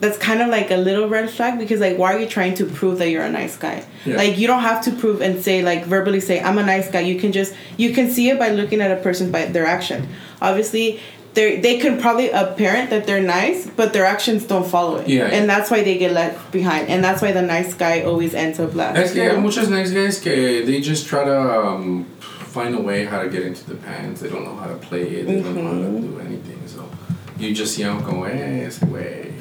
[0.00, 2.64] that's kind of like a little red flag because like why are you trying to
[2.64, 3.84] prove that you're a nice guy?
[4.06, 4.16] Yeah.
[4.16, 7.00] like you don't have to prove and say like verbally say I'm a nice guy.
[7.00, 10.08] You can just you can see it by looking at a person by their action.
[10.40, 11.00] Obviously
[11.34, 15.06] they they can probably apparent that they're nice but their actions don't follow it.
[15.08, 15.26] Yeah.
[15.26, 16.88] and that's why they get left behind.
[16.88, 18.96] And that's why the nice guy always ends up last.
[18.96, 22.06] Es que hay muchos nice guys que they just try to um,
[22.50, 24.20] find a way how to get into the pants.
[24.20, 25.26] They don't know how to play it.
[25.26, 26.60] They don't know how to do anything.
[26.66, 26.88] So
[27.38, 29.32] you just yell, go, como, eh, ese güey.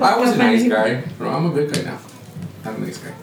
[0.00, 1.02] I was a nice guy.
[1.20, 1.98] No, I'm a good guy now.
[2.64, 3.14] I'm a nice guy.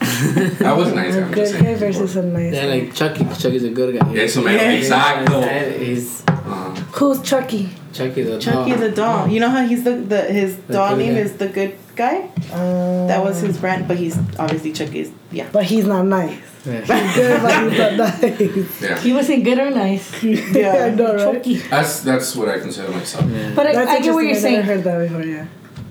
[0.00, 1.22] I was a nice guy.
[1.22, 2.60] I'm Good guy versus a nice guy.
[2.60, 3.24] yeah, like Chucky.
[3.38, 4.16] Chucky's a good guy.
[4.16, 4.72] Eso me Yeah.
[4.78, 5.78] exacto.
[5.78, 7.68] He's Uh, Who's Chucky?
[7.92, 8.80] Chucky the Chucky dog.
[8.80, 9.28] the doll.
[9.28, 11.20] You know how he's the, the his The doll name guy.
[11.20, 12.30] is the good guy.
[12.52, 15.10] Uh, That was his brand, but he's obviously Chucky's.
[15.30, 15.48] Yeah.
[15.52, 16.38] But he's not nice.
[16.64, 16.80] Yeah.
[17.14, 18.82] Good, but he's not nice.
[18.82, 18.98] yeah.
[19.00, 20.22] He wasn't good or nice.
[20.22, 21.34] yeah, I know, right?
[21.34, 21.56] Chucky.
[21.56, 23.24] That's that's what I consider myself.
[23.30, 23.52] Yeah.
[23.54, 24.36] But I, That's I get what you're.
[24.36, 24.60] I saying.
[24.60, 25.46] never heard that before, yeah.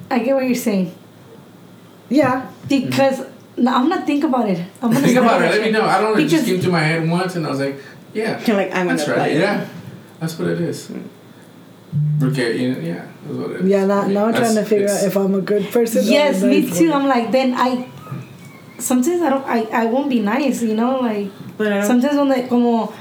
[0.10, 0.94] I get what you're saying.
[2.10, 2.52] Yeah.
[2.68, 3.26] Because
[3.58, 4.60] no, I'm gonna think about it.
[4.82, 5.52] I'm gonna Think about it.
[5.52, 5.84] Let me know.
[5.86, 6.24] I don't know.
[6.24, 7.78] It just came to my head once, and I was like,
[8.14, 9.32] yeah, You're like I'm that's gonna right.
[9.32, 9.42] apply it.
[9.42, 9.68] Yeah,
[10.20, 10.88] that's what it is.
[10.90, 11.04] Mm.
[12.32, 13.68] Okay, you know, yeah, that's what it is.
[13.68, 16.00] Yeah, now, now I'm trying to figure out if I'm a good person.
[16.00, 16.90] or Yes, me too.
[16.92, 17.02] one.
[17.04, 17.90] I'm like then I.
[18.80, 19.46] Sometimes I don't.
[19.46, 20.62] I, I won't be nice.
[20.62, 22.94] You know, like But I sometimes when they como.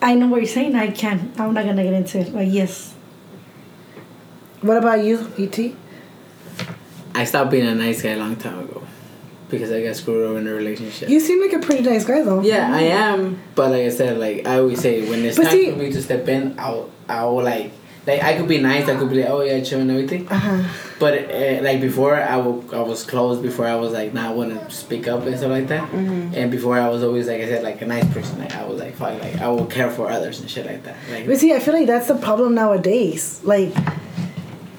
[0.00, 0.74] I know what you're saying.
[0.74, 1.32] I can.
[1.38, 2.34] I'm not gonna get into it.
[2.34, 2.92] Like yes.
[4.60, 5.74] What about you, E.T.?
[7.14, 8.82] I stopped being a nice guy a long time ago
[9.48, 11.08] because I got screwed over in a relationship.
[11.08, 12.40] You seem like a pretty nice guy, though.
[12.42, 15.52] yeah, I am, but like I said, like I always say, when it's But time
[15.52, 17.72] see- for me to step in, I'll, I'll like,
[18.06, 20.28] like I could be nice, I could be like, oh yeah, chill and everything.
[20.28, 20.62] Uh huh.
[20.98, 23.42] But uh, like before, I will, I was closed.
[23.42, 25.88] Before I was like not want to speak up and stuff like that.
[25.90, 26.34] Mm-hmm.
[26.34, 28.38] And before I was always like I said, like a nice person.
[28.38, 30.96] Like I was like fuck, like I will care for others and shit like that.
[31.10, 33.40] Like But see, I feel like that's the problem nowadays.
[33.44, 33.72] Like,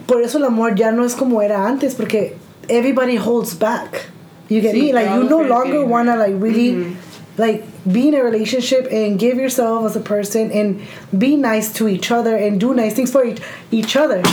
[0.07, 2.37] por eso el amor ya no es como era antes, porque
[2.69, 4.05] everybody holds back.
[4.49, 4.93] You get Sí, me?
[4.93, 6.95] Like you no longer wanna like really
[7.37, 10.81] like be in a relationship and give yourself as a person and
[11.17, 14.23] be nice to each other and do nice things for each, each other.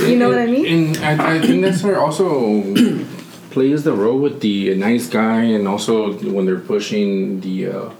[0.00, 0.66] You know what I mean?
[0.66, 2.62] And I, I think that's where also
[3.50, 7.90] plays the role with the nice guy, and also when they're pushing the uh,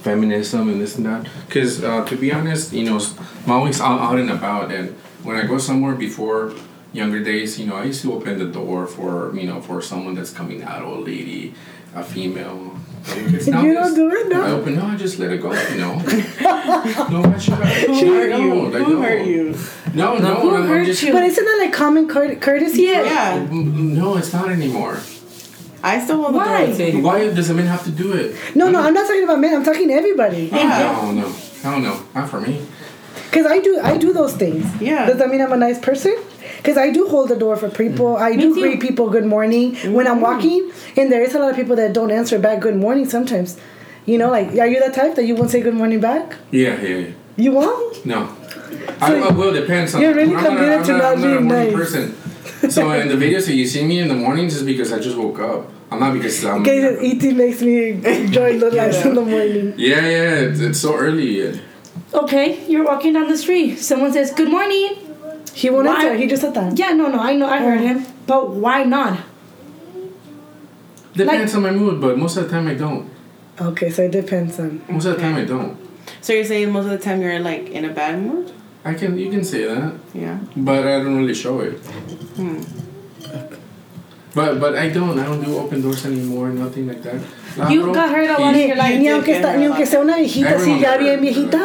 [0.00, 1.28] feminism and this and that.
[1.46, 2.98] Because uh, to be honest, you know,
[3.44, 4.90] I'm always out, out and about, and
[5.22, 6.54] when I go somewhere before
[6.92, 10.14] younger days, you know, I used to open the door for you know for someone
[10.14, 11.54] that's coming out, old lady,
[11.94, 12.76] a female.
[13.04, 14.42] It's You don't do it, no?
[14.44, 15.52] I open no, I just let it go.
[15.52, 15.94] You know,
[17.10, 17.54] no, I should.
[17.54, 18.70] Who hurt you?
[18.84, 19.56] Who hurt you?
[19.94, 21.02] No, no, Who I'm hurt just.
[21.02, 21.12] you?
[21.12, 22.82] But isn't that like common cour- courtesy?
[22.82, 23.02] Yeah.
[23.02, 24.98] Yeah, No, it's not anymore.
[25.82, 26.66] I still hold the Why?
[26.66, 26.74] door.
[26.76, 28.36] See, Why does a man have to do it?
[28.54, 29.52] No, no, I'm not talking about men.
[29.54, 30.44] I'm talking to everybody.
[30.52, 30.78] Yeah.
[31.02, 31.28] No, no,
[31.62, 32.64] hell no, not for me.
[33.32, 34.64] Cause I do, I do those things.
[34.80, 35.06] Yeah.
[35.06, 36.16] Does that mean I'm a nice person?
[36.64, 38.14] Cause I do hold the door for people.
[38.14, 38.20] Mm.
[38.20, 38.60] I do too.
[38.60, 40.22] greet people good morning when I'm mm.
[40.22, 43.58] walking, and there is a lot of people that don't answer back good morning sometimes.
[44.06, 46.36] You know, like are you that type that you won't say good morning back?
[46.50, 47.06] Yeah, yeah, yeah.
[47.36, 48.06] You won't?
[48.06, 48.36] No.
[49.00, 50.02] I, I will depends on.
[50.02, 51.74] you're really I'm committed I'm to not I'm a being morning nice.
[51.74, 52.70] person.
[52.70, 55.16] So in the videos that you see me in the mornings is because I just
[55.16, 55.68] woke up.
[55.90, 56.62] I'm not because I'm.
[56.62, 59.74] Okay, ET makes me enjoy the lights in the morning.
[59.76, 61.60] Yeah, yeah, it's, it's so early.
[62.14, 63.76] Okay, you're walking down the street.
[63.78, 64.96] Someone says, Good morning.
[65.54, 65.96] He won't Why?
[65.96, 66.14] answer.
[66.16, 66.78] He just said that.
[66.78, 68.04] Yeah, no, no, I know, I heard him.
[68.26, 69.18] But why not?
[71.14, 73.10] Depends on my mood, but most of the time I don't.
[73.60, 74.80] Okay, so it depends on.
[74.88, 75.76] Most of the time I don't.
[76.22, 78.50] So you're saying most of the time you're like in a bad mood?
[78.84, 79.92] I can, you can say that.
[80.14, 80.38] Yeah.
[80.56, 81.74] But I don't really show it.
[82.40, 82.60] Hmm.
[84.34, 85.18] But but I don't.
[85.18, 86.48] I don't do open doors anymore.
[86.48, 87.20] Nothing like that.
[87.60, 88.98] Ah, You bro, got hurt a lot he- in your life.
[88.98, 91.20] Ni aunque, está, her ni aunque sea una viejita así Everyone ya bien hurt.
[91.20, 91.60] viejita.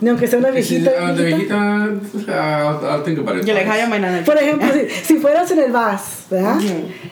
[0.00, 0.90] Ni aunque sea una viejita.
[0.90, 2.28] uh, the viejita.
[2.28, 3.46] I'll, I'll think about it.
[3.46, 4.22] You're like, hi, my nana.
[4.24, 6.60] Por ejemplo, si, si fueras en el bus, ¿verdad?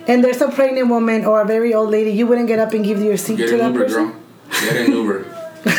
[0.09, 2.84] And there's a pregnant woman or a very old lady, you wouldn't get up and
[2.84, 4.05] give your seat Get to an that Uber, person?
[4.07, 4.14] girl.
[4.61, 5.24] Get an Uber.
[5.66, 5.70] I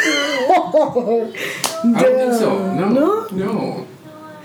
[2.01, 2.74] don't think so.
[2.74, 2.89] No.
[2.89, 3.28] No?
[3.32, 3.88] No.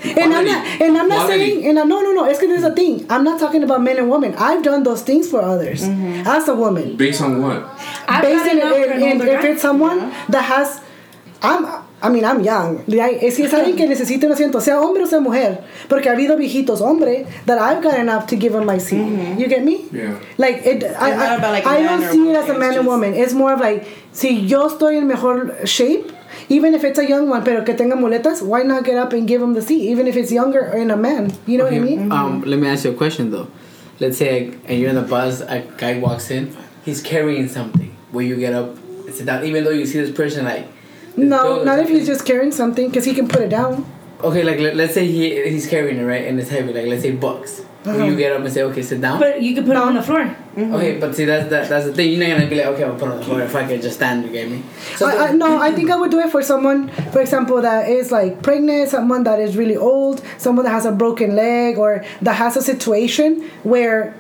[0.05, 1.39] And I'm not, and I'm not Quality.
[1.39, 2.25] saying, and I'm, no, no, no.
[2.25, 3.07] It's because there's a thing.
[3.09, 4.35] I'm not talking about men and women.
[4.37, 6.97] I've done those things for others as a woman.
[6.97, 7.63] Based on what?
[8.09, 10.81] I've Based older if it's someone that has,
[11.41, 12.83] I'm, I mean, I'm young.
[12.89, 16.13] Like, Si es alguien que necesita un asiento, sea hombre o sea mujer, porque ha
[16.13, 19.39] habido viejitos hombre that I've gotten up to give them my seat.
[19.39, 19.85] You get me?
[19.93, 20.19] Yeah.
[20.37, 22.75] Like it, I, I, about, like, a I man don't see it as a man
[22.77, 23.15] and woman.
[23.15, 26.11] It's more of like, si yo estoy en mejor shape,
[26.49, 29.29] even if it's a young one, pero que tenga muletas, why not get up and
[29.29, 31.33] give him the seat, even if it's younger and a man?
[31.47, 32.11] You know what I mean?
[32.11, 33.49] Um, let me ask you a question though.
[34.01, 37.97] Let's say and you're in the bus, a guy walks in, he's carrying something.
[38.13, 38.77] Will you get up
[39.07, 40.67] and sit down, even though you see this person like?
[41.17, 43.85] This No, bill not if he's just carrying something, because he can put it down.
[44.23, 46.73] Okay, like let, let's say he he's carrying it right, and it's heavy.
[46.73, 47.63] Like let's say bucks.
[47.85, 48.05] Will Uh-huh.
[48.05, 49.19] you get up and say, okay, sit down?
[49.19, 50.37] But you could put it on the floor.
[50.57, 52.13] Okay, but see that's that, that's the thing.
[52.13, 53.83] You're not gonna be like, okay, I'll put it on the floor if I can
[53.83, 54.25] just stand.
[54.25, 54.63] You get me?
[54.95, 57.89] So I, I, no, I think I would do it for someone, for example, that
[57.89, 62.05] is like pregnant, someone that is really old, someone that has a broken leg, or
[62.23, 64.15] that has a situation where,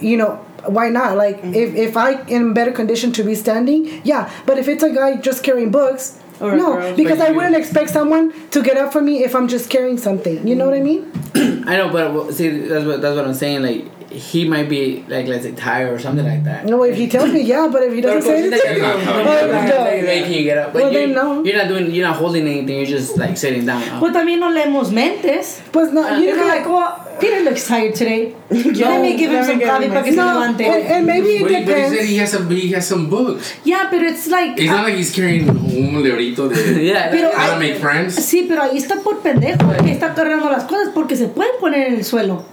[0.00, 1.18] you know, why not?
[1.18, 1.52] Like, Mm-hmm.
[1.54, 4.32] if, if I in better condition to be standing, yeah.
[4.46, 6.96] But if it's a guy just carrying books, Or no, girl.
[6.96, 9.98] because I you- wouldn't expect someone to get up for me if I'm just carrying
[9.98, 10.46] something.
[10.46, 11.10] You know what I mean?
[11.66, 13.62] I know, but see, that's what that's what I'm saying.
[13.62, 13.84] Like
[14.14, 16.64] he might be like let's say tired or something like that.
[16.66, 17.68] No, if he tells me, yeah.
[17.70, 21.42] But if he doesn't say anything, Making you get up, but Well, you're, then no.
[21.44, 22.76] you're not doing, you're not holding anything.
[22.76, 23.82] You're just like sitting down.
[24.00, 25.60] Pues también no leemos mentes.
[25.72, 28.34] pues no, ah, you You're know, like, well, Peter looks tired today.
[28.50, 31.42] Let me give him some coffee him para que se no, and, and maybe it
[31.42, 33.52] But, he- but he said he has some he has some books.
[33.64, 34.58] Yeah, but it's like.
[34.58, 37.76] It's not ah like he's carrying un librito de Yeah, Pero how to I- make
[37.80, 38.16] friends.
[38.16, 41.88] Sí, pero ahí está por pendejo que está cargando las cosas porque se pueden poner
[41.88, 42.44] en el suelo.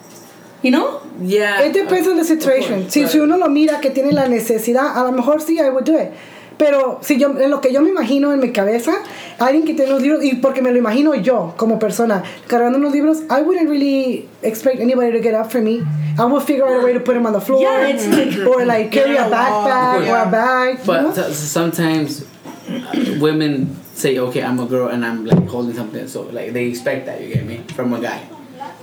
[0.63, 1.01] You know?
[1.21, 1.61] yeah.
[1.63, 2.81] It depends on the situation.
[2.83, 5.69] course, Si, si uno lo mira que tiene la necesidad, a lo mejor sí, I
[5.69, 6.11] would do it.
[6.57, 8.93] Pero si yo, en lo que yo me imagino en mi cabeza,
[9.39, 12.93] alguien que tiene los libros, y porque me lo imagino yo como persona, cargando unos
[12.93, 15.81] libros, I wouldn't really expect anybody to get up for me.
[16.19, 17.63] I would figure out a way to put them on the floor.
[17.63, 20.77] Yeah, it's like- or like carry a backpack or a bag.
[20.77, 21.31] you But know?
[21.33, 22.25] sometimes
[22.69, 26.07] uh, women say, okay, I'm a girl and I'm like holding something.
[26.07, 28.21] So like they expect that, you get me, from a guy.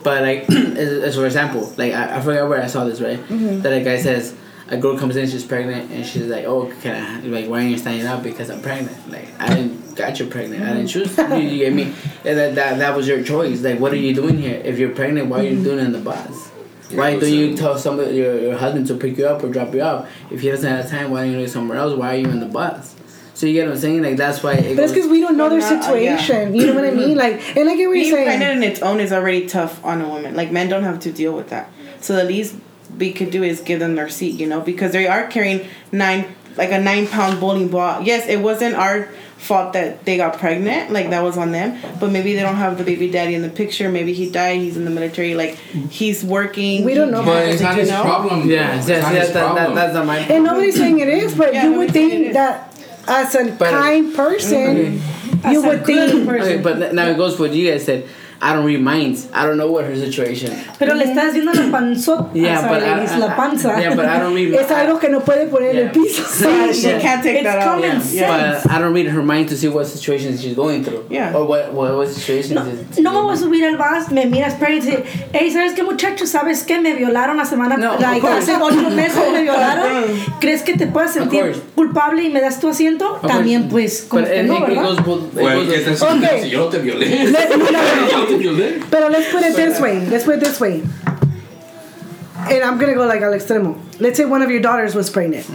[0.08, 3.18] But like, as, as for example, like I, I forgot where I saw this, right?
[3.18, 3.60] Mm-hmm.
[3.60, 4.34] That a guy says,
[4.68, 7.70] a girl comes in, she's pregnant, and she's like, oh, can I, like, why aren't
[7.70, 8.22] you standing up?
[8.22, 9.10] Because I'm pregnant.
[9.10, 10.62] Like, I didn't got you pregnant.
[10.62, 11.94] I didn't choose you, you get me?
[12.24, 13.62] And that, that, that was your choice.
[13.62, 14.60] Like, what are you doing here?
[14.64, 15.64] If you're pregnant, why are you mm-hmm.
[15.64, 16.48] doing it in the bus?
[16.90, 19.50] Why Yeah, don't you um, tell somebody your, your husband to pick you up or
[19.50, 20.08] drop you off?
[20.30, 21.94] If he doesn't have time, why don't you do somewhere else?
[21.96, 22.94] Why are you in the bus?
[23.38, 24.02] So you get what I'm saying?
[24.02, 24.54] Like that's why.
[24.54, 26.16] It But it's because we don't know their Well, not- uh, yeah.
[26.16, 26.56] situation.
[26.56, 27.16] You know what I mean?
[27.16, 28.26] Like, and I get what Being you're saying.
[28.26, 30.34] pregnant in its own is already tough on a woman.
[30.34, 31.70] Like men don't have to deal with that.
[32.00, 32.56] So the least
[32.98, 36.34] we could do is give them their seat, you know, because they are carrying nine
[36.56, 38.02] like a nine pound bowling ball.
[38.02, 41.78] Yes, it wasn't our fault that they got pregnant, like that was on them.
[42.00, 43.88] But maybe they don't have the baby daddy in the picture.
[43.88, 44.58] Maybe he died.
[44.62, 45.36] He's in the military.
[45.36, 45.54] Like
[46.00, 46.82] he's working.
[46.84, 47.22] We don't know.
[47.24, 48.02] But can't, it's not you his know?
[48.02, 48.50] problem.
[48.50, 48.78] Yeah, though.
[48.78, 49.74] It's yeah, not yeah his that, that, problem.
[49.76, 52.22] that's not my And nobody's saying it is, but Yeah, you would nobody's saying it
[52.24, 52.74] think that
[53.08, 55.00] as a But- kind person,
[55.44, 56.28] As you a would good think.
[56.28, 56.52] person.
[56.52, 58.04] Okay, but now it goes for what you guys said.
[58.40, 59.26] I don't read minds.
[59.34, 60.52] I don't know what her situation.
[60.78, 62.30] Pero le estás viendo la panzota.
[62.34, 63.76] Yeah, sorry, but I, la panza.
[63.80, 64.54] Yeah, but I don't read.
[64.60, 65.92] Es algo que no puede poner en el Yeah.
[65.92, 66.22] piso.
[66.48, 67.00] Yeah, she Yeah.
[67.00, 67.64] can't take It's that out.
[67.74, 68.00] common Yeah.
[68.00, 68.14] sense.
[68.14, 68.60] Yeah.
[68.62, 71.06] But I don't read her mind to see what situations she's going through.
[71.10, 71.34] Yeah.
[71.34, 72.54] Or what what, what situations.
[72.54, 75.72] No, is- no me voy a subir al bus, me miras y dice, hey, ¿sabes
[75.74, 76.24] qué muchacho?
[76.26, 76.78] ¿Sabes qué?
[76.80, 78.38] Me violaron la semana, No, of like, course.
[78.52, 80.04] hace ocho meses me violaron.
[80.40, 83.14] ¿Crees que te puedas sentir culpable y me das tu asiento?
[83.14, 83.34] Of course.
[83.34, 84.82] También, pues, como But que it, no, it ¿verdad?
[84.84, 85.24] goes both.
[85.34, 86.42] it Güey, goes ¿qué both- tal si- Okay.
[86.42, 87.32] si yo no te violé?
[88.90, 90.06] But let's put it this way.
[90.06, 90.82] Let's put it this way.
[92.50, 93.78] And I'm gonna go like al extremo.
[94.00, 95.46] Let's say one of your daughters was pregnant.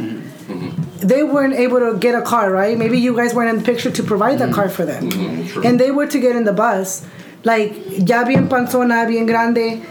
[1.00, 2.78] They weren't able to get a car, right?
[2.78, 5.10] Maybe you guys weren't in the picture to provide the car for them.
[5.48, 5.64] true.
[5.64, 7.06] And they were to get in the bus,
[7.44, 7.74] like
[8.10, 9.86] ya bien panzona, bien grande.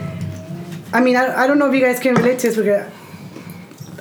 [0.95, 2.91] I mean, I, I don't know if you guys can relate to this because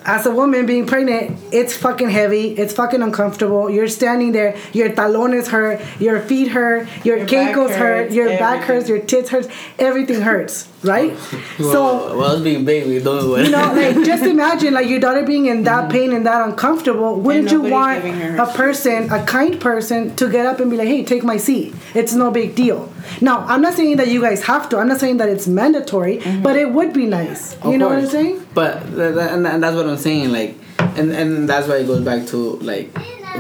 [0.06, 2.52] as a woman being pregnant, it's fucking heavy.
[2.52, 3.70] It's fucking uncomfortable.
[3.70, 4.58] You're standing there.
[4.74, 5.82] Your talones hurt.
[6.00, 6.88] Your feet hurt.
[7.06, 8.12] Your, Your cankles hurt.
[8.12, 8.90] Your back hurts.
[8.90, 9.48] Your tits hurts.
[9.78, 11.14] Everything hurts, right?
[11.60, 12.88] Well, so well, it's being big.
[12.88, 13.46] We don't.
[13.46, 17.20] you know, like just imagine like your daughter being in that pain and that uncomfortable.
[17.20, 20.72] Wouldn't you want giving her her a person, a kind person, to get up and
[20.72, 21.76] be like, "Hey, take my seat.
[21.94, 24.78] It's no big deal." Now, I'm not saying that you guys have to.
[24.78, 26.42] I'm not saying that it's mandatory, Mm-hmm.
[26.42, 27.56] but it would be nice.
[27.64, 28.48] You Of know what I'm saying?
[28.56, 30.32] But th- th- and, and that's what I'm saying.
[30.32, 30.56] Like,
[30.98, 32.38] and and that's why it goes back to
[32.72, 32.90] like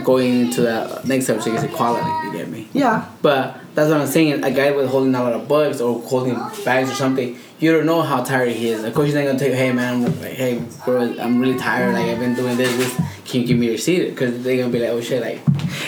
[0.03, 2.09] going into that next subject is equality.
[2.27, 2.67] You get me?
[2.73, 3.05] Yeah.
[3.23, 4.43] But that's what I'm saying.
[4.43, 7.85] A guy with holding a lot of bugs or holding bags or something, you don't
[7.85, 8.83] know how tired he is.
[8.83, 11.93] Of course, you're not gonna tell you, "Hey, man, like, hey, bro, I'm really tired.
[11.93, 12.75] Like, I've been doing this.
[12.77, 12.93] This.
[13.25, 15.39] Can you give me your seat?" Because they're gonna be like, "Oh shit!" Like,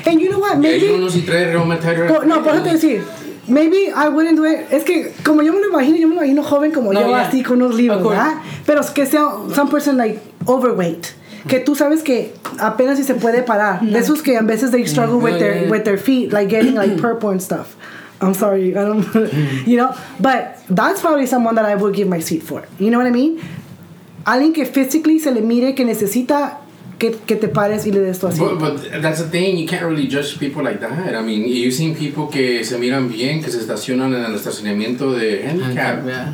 [0.05, 0.57] And you know what?
[0.57, 0.86] Maybe.
[0.88, 3.03] yo no sé si trae reumatoid no, por eso te decir.
[3.47, 4.67] Maybe I wouldn't do it.
[4.71, 7.07] Es que como yo me lo imagino, yo me lo imagino joven como No, yo,
[7.09, 7.27] yeah.
[7.27, 8.36] así con unos libros, ¿verdad?
[8.65, 11.07] Pero es que sea some person like overweight.
[11.47, 13.81] Que tú sabes que apenas si se puede parar.
[13.81, 15.69] De esos que a veces they struggle with No, their yeah, yeah.
[15.71, 17.75] with their feet, like getting like purple and stuff.
[18.21, 19.03] I'm sorry, I don't,
[19.67, 19.93] you know.
[20.19, 22.63] But that's probably someone that I would give my seat for.
[22.79, 23.41] You know what I mean?
[24.25, 26.59] Alguien que physically se le mire que necesita
[26.97, 28.57] que, que te pares y le des tu asiento.
[28.57, 31.13] But, but that's the thing, you can't really judge people like that.
[31.13, 35.11] I mean, you've seen people que se miran bien, que se estacionan en el estacionamiento
[35.13, 36.05] de handicap.
[36.05, 36.33] yeah.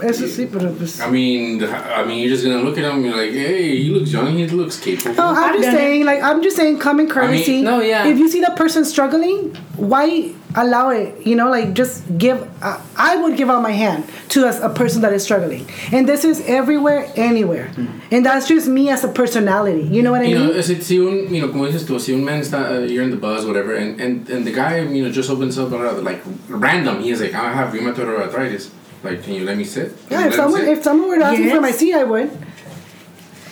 [0.00, 1.00] Eso sí, pero pues.
[1.00, 3.90] I mean, I mean, you're just gonna look at him and you're like, hey, he
[3.90, 5.14] looks young, he looks capable.
[5.16, 5.78] No, I'm I've just done it.
[5.78, 7.62] saying, like, I'm just saying, common courtesy.
[7.62, 8.06] no, yeah.
[8.06, 11.26] If you see that person struggling, why allow it?
[11.26, 12.48] You know, like, just give.
[12.62, 16.08] Uh, I would give out my hand to a, a person that is struggling, and
[16.08, 17.70] this is everywhere, anywhere,
[18.12, 19.82] and that's just me as a personality.
[19.82, 20.48] You know what I you mean?
[20.54, 23.02] know, si, si un, you know, como dices tú, si un man está, uh, you're
[23.02, 25.70] in the bus, whatever, and, and, and the guy, you know, just opens up,
[26.04, 28.70] like, random, he's like, I have rheumatoid arthritis.
[29.02, 29.92] Like, can you let me sit?
[30.08, 30.78] Can yeah, if someone sit?
[30.78, 32.30] if someone were to ask me for my seat, I would.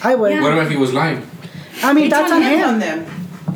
[0.02, 0.32] I would.
[0.32, 0.42] Yeah.
[0.42, 1.28] What if he was lying?
[1.82, 2.68] I mean, that's on him him.
[2.68, 3.06] on them.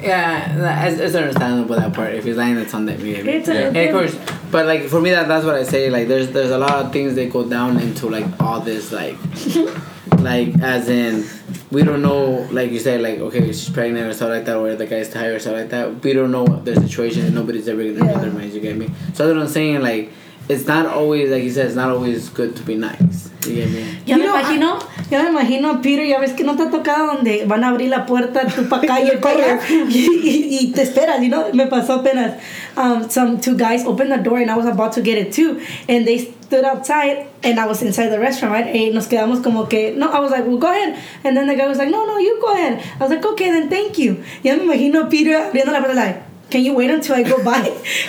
[0.03, 2.15] Yeah, it's, it's understandable that part.
[2.15, 3.33] If he's lying, it's on that behavior.
[3.33, 3.67] It's a- Yeah.
[3.69, 5.91] And of course, but like for me, that that's what I say.
[5.91, 9.17] Like, there's there's a lot of things that go down into like all this, like,
[10.21, 11.27] like as in,
[11.71, 14.75] we don't know, like you said, like okay, she's pregnant or stuff like that, or
[14.75, 16.03] the guy's tired or stuff like that.
[16.03, 18.13] We don't know their situation, and nobody's ever gonna Yeah.
[18.15, 18.55] read their minds.
[18.55, 18.87] You get me?
[19.15, 19.83] So that's what I'm saying.
[19.83, 20.13] Like,
[20.51, 21.67] it's not always like you said.
[21.67, 23.31] It's not always good to be nice.
[23.47, 23.81] You get me?
[24.05, 26.57] Ya You me know, I- imagino, ya me imagino a Peter, ya ves que no
[26.57, 29.35] te ha tocado donde van a abrir la puerta tú para acá y él para
[29.55, 31.51] allá y, y, y te esperas, you know?
[31.55, 32.35] Me pasó apenas.
[32.77, 35.61] Um, some two guys opened the door and I was about to get it too,
[35.89, 38.75] and they stood outside and I was inside the restaurant, right?
[38.75, 40.99] Y nos quedamos como que, no, I was like, well, go ahead.
[41.25, 42.83] And then the guy was like, no, no, you go ahead.
[43.01, 44.23] I was like, okay, then thank you.
[44.43, 47.43] Ya me imagino a Peter abriendo la puerta, like, can you wait until I go
[47.45, 47.63] by?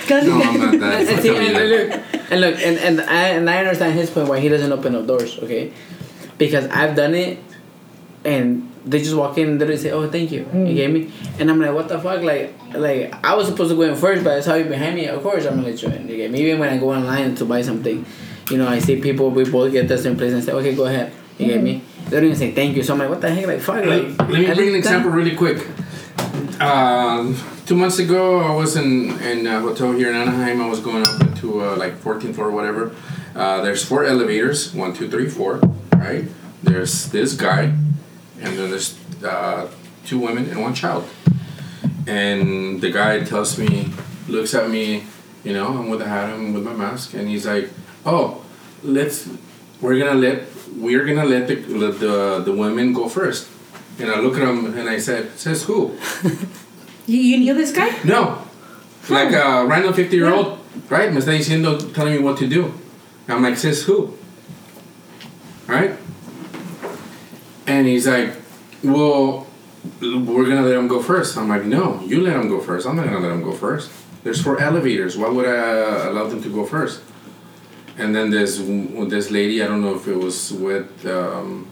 [0.06, 1.08] 'Cause- No, I'm not that.
[1.08, 4.28] and, see, and, and look, and look, and, and I and I understand his point
[4.28, 5.72] why he doesn't open up doors, okay?
[6.38, 7.38] Because I've done it,
[8.24, 11.10] and they just walk in and they say, "Oh, thank you," you get me?
[11.38, 14.24] And I'm like, "What the fuck?" Like, like I was supposed to go in first,
[14.24, 15.06] but I saw you behind me.
[15.06, 16.08] Of course, I'm gonna let you in.
[16.08, 16.40] You get me?
[16.42, 18.04] Even when I go online to buy something,
[18.50, 20.86] you know, I see people we both get the same place and say, "Okay, go
[20.86, 21.82] ahead." You get me?
[22.08, 22.82] They don't even say thank you.
[22.82, 23.76] So I'm like, "What the heck?" Like, fuck.
[23.84, 25.58] Let, Like, let me bring an least example really quick.
[26.60, 27.34] Um,
[27.72, 30.60] two months ago, I was in in a hotel here in Anaheim.
[30.60, 32.94] I was going up to uh, like 14th floor or whatever.
[33.34, 35.56] Uh, there's four elevators, one, two, three, four.
[35.96, 36.24] Right.
[36.62, 37.72] There's this guy,
[38.42, 38.92] and then there's
[39.24, 39.70] uh,
[40.04, 41.08] two women and one child.
[42.06, 43.88] And the guy tells me,
[44.28, 45.06] looks at me,
[45.42, 47.70] you know, I'm with a hat, I'm with my mask, and he's like,
[48.04, 48.44] "Oh,
[48.84, 49.30] let's,
[49.80, 50.44] we're gonna let
[50.76, 51.56] we're gonna let the
[52.04, 53.48] the the women go first.
[53.98, 55.96] And I look at him and I said, says who?
[57.06, 57.90] You, you knew this guy?
[58.04, 58.38] No,
[59.08, 61.12] like a random fifty year old, right?
[61.12, 62.72] Me está diciendo, telling me what to do.
[63.28, 64.16] I'm like, says who?
[65.66, 65.96] Right?
[67.66, 68.34] And he's like,
[68.82, 69.46] well,
[70.00, 71.36] we're gonna let him go first.
[71.36, 72.86] I'm like, no, you let him go first.
[72.86, 73.90] I'm not gonna let him go first.
[74.22, 75.16] There's four elevators.
[75.18, 77.02] Why would I allow them to go first?
[77.98, 79.62] And then there's this lady.
[79.62, 81.68] I don't know if it was with, um,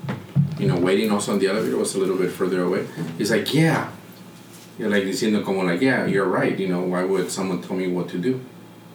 [0.59, 2.87] you know, waiting also on the elevator was a little bit further away.
[3.17, 3.91] He's like, yeah.
[4.81, 6.59] You're like diciendo como like, yeah, you're right.
[6.59, 8.41] You know, why would someone tell me what to do?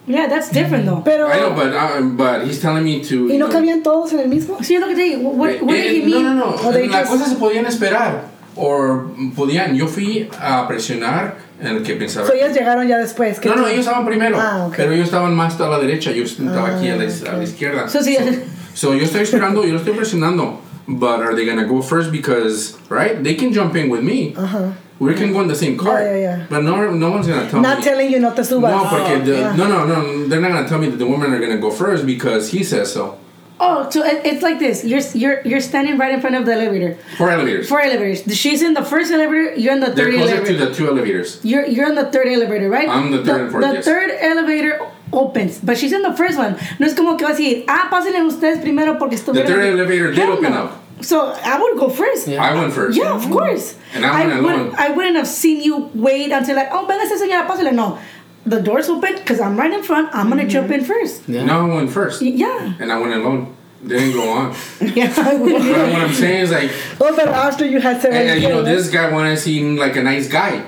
[0.08, 1.00] Yeah, that's different though.
[1.04, 3.28] Pero, I know, but um, but he's telling me to.
[3.28, 4.58] ¿y no know, cabían todos en el mismo?
[4.62, 5.30] Sí, es lo que te digo.
[5.30, 6.24] What, what Eh, did he eh, no, mean?
[6.24, 6.68] no, no.
[6.68, 8.24] O they Las just- cosas se podían esperar.
[8.56, 9.76] O podían.
[9.76, 12.26] Yo fui a presionar en el que pensaba.
[12.26, 13.38] So ellos llegaron ya después.
[13.44, 14.38] No, no, tú- ellos estaban primero.
[14.40, 14.74] Ah, ok.
[14.76, 16.10] Pero ellos estaban más a la derecha.
[16.12, 17.88] Yo estaba aquí a la, a la izquierda.
[17.88, 18.16] So, sí,
[18.74, 20.60] So yo estoy esperando, yo lo estoy presionando.
[20.88, 23.20] But are they gonna go first because right?
[23.22, 24.34] They can jump in with me.
[24.36, 24.70] Uh-huh.
[24.98, 26.00] We can go in the same car.
[26.02, 26.46] Yeah, yeah, yeah.
[26.48, 27.74] But no, no one's gonna tell Not me.
[27.76, 28.70] Not telling you not to subas.
[28.70, 29.54] no, porque the, yeah.
[29.56, 30.26] no, no, no.
[30.28, 32.92] They're not gonna tell me that the women are gonna go first because he says
[32.92, 33.18] so.
[33.58, 34.84] Oh, so it's like this.
[34.84, 36.98] You're you're you're standing right in front of the elevator.
[37.16, 37.68] Four elevators.
[37.68, 38.20] Four elevators.
[38.36, 39.54] She's in the first elevator.
[39.54, 39.96] You're in the third.
[39.96, 40.58] They're third closer elevator.
[40.58, 41.40] to the two elevators.
[41.42, 42.88] You're you're in the third elevator, right?
[42.88, 43.84] I'm the third and fourth, The yes.
[43.84, 44.80] third elevator
[45.12, 46.56] opens, but she's in the first one.
[46.78, 49.46] No es como que va a decir, ah, pásenle ustedes primero porque The estuvieron.
[49.46, 50.72] third elevator did open up.
[51.00, 52.26] So I would go first.
[52.26, 52.42] Yeah.
[52.42, 52.96] I went first.
[52.96, 53.32] Yeah, of mm.
[53.32, 53.76] course.
[53.94, 54.74] And I went wouldn't, alone.
[54.78, 57.72] I wouldn't have seen you wait until like, oh, véngase señora, pásale.
[57.74, 57.98] No,
[58.46, 60.14] the door's open because I'm right in front.
[60.14, 60.86] I'm gonna jump in mm.
[60.86, 61.28] first.
[61.28, 61.44] Yeah.
[61.44, 62.22] No, I went first.
[62.22, 62.74] Yeah.
[62.80, 63.56] And I went alone.
[63.86, 64.54] Didn't go on.
[64.80, 65.12] Yeah.
[65.14, 66.70] But what I'm saying is like,
[67.00, 69.76] Oh, but after you had seven and, and, you know, this guy wanted to seem
[69.76, 70.64] like a nice guy.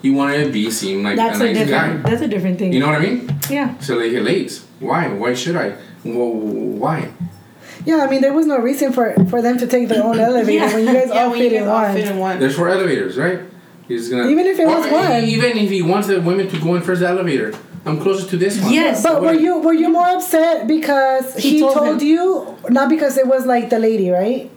[0.00, 1.96] He wanted to be seen like That's a a nice guy.
[1.98, 2.72] That's a different thing.
[2.72, 3.38] You know what I mean?
[3.48, 3.78] Yeah.
[3.78, 4.60] So like, late.
[4.80, 5.08] Why?
[5.08, 5.76] Why should I?
[6.04, 7.12] Well, why?
[7.84, 10.64] Yeah, I mean, there was no reason for for them to take their own elevator
[10.66, 10.74] Yeah.
[10.74, 11.94] when you guys Yeah, all when fit you in all one.
[11.94, 12.38] fit in one.
[12.40, 13.40] There's four elevators, right?
[13.88, 14.28] He's gonna.
[14.28, 15.24] Even if it was Or one.
[15.24, 17.52] Even if he wants the women to go in first elevator,
[17.84, 18.72] I'm closer to this one.
[18.72, 19.02] Yes.
[19.02, 23.18] But were you were you more upset because He he, told told, you, not because
[23.18, 24.50] it was like the lady, right?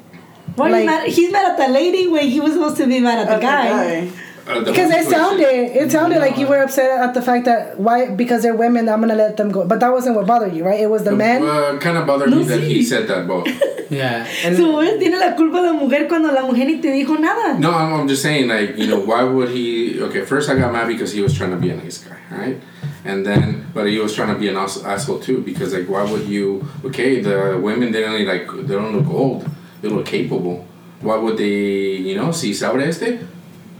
[0.55, 1.07] Why are Like- you mad?
[1.09, 3.41] He's mad at the lady when he was supposed to be mad at the Of
[3.41, 4.09] the guy.
[4.45, 4.53] Guy.
[4.53, 7.79] Uh, the Because it sounded it sounded like you were upset at the fact that
[7.79, 10.63] why because they're women I'm gonna let them go, but that wasn't what bothered you,
[10.65, 10.79] right?
[10.79, 11.43] It was the men.
[11.43, 13.47] Uh, kind of bothered No, me that he said that, but
[13.89, 14.25] Yeah.
[14.43, 14.81] And So.
[14.99, 17.59] Tiene la culpa la mujer cuando la mujer ni te dijo nada.
[17.59, 20.01] no, I'm, I'm just saying, like, you know, why would he?
[20.01, 22.59] Okay, first I got mad because he was trying to be a nice guy, right?
[23.05, 26.01] And then, but he was trying to be an ass- asshole too because, like, why
[26.11, 26.67] would you?
[26.83, 29.47] Okay, the women they only like they don't look old,
[29.83, 30.65] they look capable.
[31.01, 31.97] Why would they?
[32.09, 33.19] You know, si se abre este,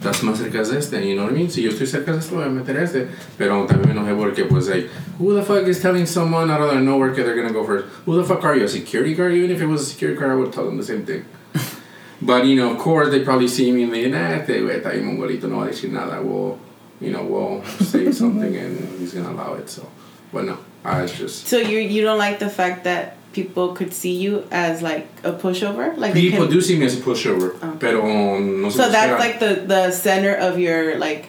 [0.06, 1.50] estás más cerca de este, you know what I mean?
[1.50, 3.08] Si yo estoy cerca de este, voy a meter este.
[3.38, 4.90] Pero también me enojé porque, pues, like,
[5.20, 7.86] who the fuck is telling someone out of nowhere que they're gonna go first?
[8.06, 8.66] Who the fuck are you?
[8.66, 9.34] A security guard?
[9.34, 11.26] Even if it was a security guard, I would tell them the same thing.
[12.22, 14.92] But, you know, of course, they probably see me and they, nah, este güey está
[14.92, 16.22] bien mongolito, no va a decir nada.
[16.22, 16.58] We'll,
[17.02, 19.86] you know, we'll say something and he's gonna allow it, so.
[20.32, 21.48] But no, I was just.
[21.48, 25.34] So you you don't like the fact that people could see you as like a
[25.34, 27.76] pushover, like People do see me as a pushover, Oh.
[27.84, 28.00] pero
[28.40, 31.24] no So that's like the the center of your like.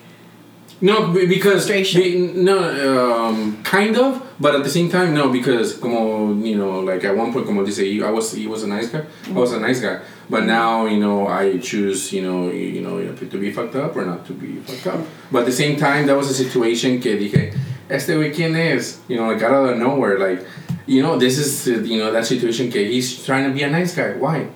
[0.79, 2.59] No, because be- no,
[2.93, 7.17] um, kind of, but at the same time, no, because como you know, like at
[7.17, 9.03] one point, como dice, you- I was he was a nice guy,
[9.35, 9.97] I was a nice guy,
[10.29, 13.01] but now you know I choose you know you, you know
[13.33, 15.01] to be fucked up or not to be fucked up.
[15.33, 17.57] But at the same time, that was a situation que dije,
[17.89, 20.43] este güey quién es, you know, like out of nowhere, like
[20.87, 23.95] you know, this is you know that situation que he's trying to be a nice
[23.95, 24.13] guy.
[24.19, 24.47] Why?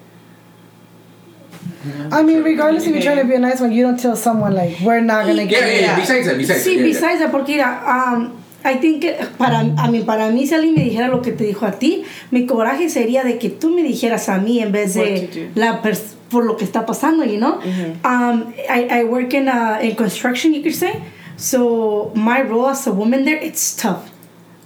[2.13, 4.55] I mean, regardless if you're trying to be a nice one, you don't tell someone
[4.55, 5.81] like we're not gonna Yeah, get yeah.
[5.81, 5.97] Yeah.
[6.01, 6.85] Besides that, besides Sí, that, yeah, yeah.
[6.93, 10.75] besides that, porque mira, um, I think que para, a mí, para mí, si alguien
[10.75, 13.83] me dijera lo que te dijo a ti, mi coraje sería de que tú me
[13.83, 17.59] dijeras a mí en vez de la pers- por lo que está pasando, you know?
[18.05, 21.01] um, I, I work in, uh, in construction, you could say.
[21.41, 24.11] So my role as a woman there, it's tough.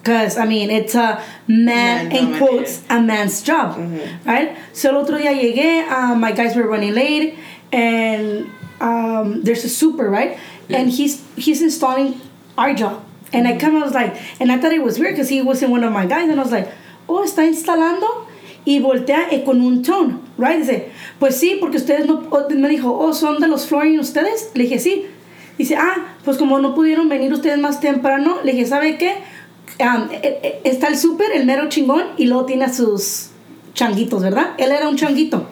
[0.03, 3.79] Because, I mean, it's a man, Man in quotes, a man's job,
[4.27, 4.55] right?
[4.75, 7.39] So el otro día llegué, uh, my guys were running late,
[7.73, 8.51] and
[8.83, 10.37] um, there's a super, right?
[10.69, 12.21] And he's he's installing
[12.59, 13.03] our job.
[13.33, 15.71] And I kind of was like, and I thought it was weird because he wasn't
[15.71, 16.69] one of my guys, and I was like,
[17.09, 18.27] oh, está instalando
[18.67, 20.59] y voltea eh, con un tone, right?
[20.61, 24.51] Dice, pues sí, porque ustedes no, o- me dijo, oh, son de los flooring ustedes.
[24.55, 25.07] Le dije, sí.
[25.59, 29.15] Dice, ah, pues como no pudieron venir ustedes más temprano, le dije, ¿sabe qué?
[29.79, 33.31] Eh, está el súper, el mero chingón, y luego tiene a sus
[33.75, 34.55] changuitos, ¿verdad?
[34.59, 35.47] Él era un changuito.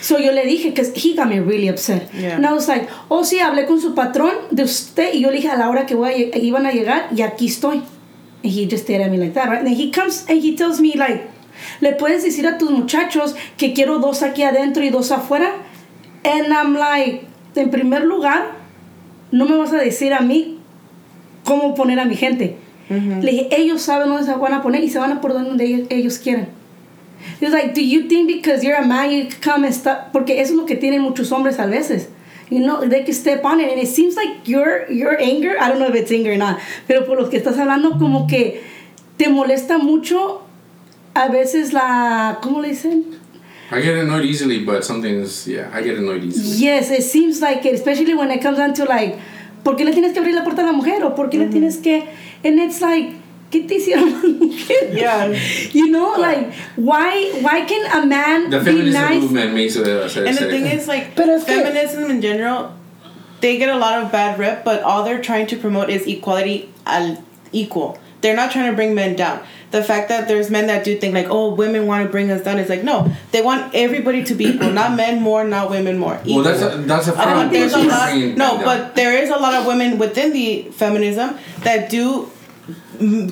[0.00, 2.10] So yo le dije, because he got me really upset.
[2.12, 2.36] Yeah.
[2.36, 5.36] And I was like, oh sí, hablé con su patrón de usted, y yo le
[5.36, 7.82] dije a la hora que voy a iban a llegar, y aquí estoy.
[8.42, 9.58] And he just stared at me like that, right?
[9.58, 11.30] And then he comes and he tells me like,
[11.80, 15.52] Le puedes decir a tus muchachos que quiero dos aquí adentro y dos afuera.
[16.24, 18.56] And I'm like, en primer lugar,
[19.34, 20.58] no me vas a decir a mí
[21.42, 22.56] cómo poner a mi gente.
[22.88, 25.64] Le dije, ellos saben dónde se van a poner y se van a poner donde
[25.64, 26.20] ellos, ellos.
[26.24, 26.46] He
[27.40, 30.12] was like, do you think because you're a man you come and stop?
[30.12, 32.08] Porque eso es lo que tienen muchos hombres a veces.
[32.48, 35.68] You know, they can step on it and it seems like your, your anger, I
[35.68, 38.62] don't know if it's anger or not, pero por lo que estás hablando como que
[39.16, 40.42] te molesta mucho
[41.14, 43.18] a veces la, ¿cómo le dicen?
[43.74, 46.56] I get annoyed easily, but something's yeah, I get annoyed easily.
[46.64, 49.18] Yes, it seems like it, especially when it comes down to like,
[49.64, 51.02] ¿por qué le tienes que abrir la puerta a la mujer?
[51.02, 52.06] ¿O por qué le tienes que...?
[52.44, 53.16] And it's like,
[53.50, 54.94] ¿qué te hicieron las mujeres?
[54.94, 55.32] Yeah.
[55.72, 59.22] You know, like, why, why can a man The be feminism nice?
[59.22, 59.86] movement makes it.
[59.88, 62.74] And the thing is, like, But es que- feminism in general,
[63.40, 66.70] they get a lot of bad rep, but all they're trying to promote is equality
[66.86, 67.22] al
[67.52, 67.98] equal.
[68.20, 69.40] They're not trying to bring men down.
[69.74, 72.42] The fact that there's men that do think like, oh, women want to bring us
[72.44, 75.98] down, is like, no, they want everybody to be equal, not men more, not women
[75.98, 76.16] more.
[76.24, 76.82] well, that's a, equal.
[76.82, 77.50] that's a I front.
[77.50, 78.14] think there's a lot.
[78.36, 82.30] No, but there is a lot of women within the feminism that do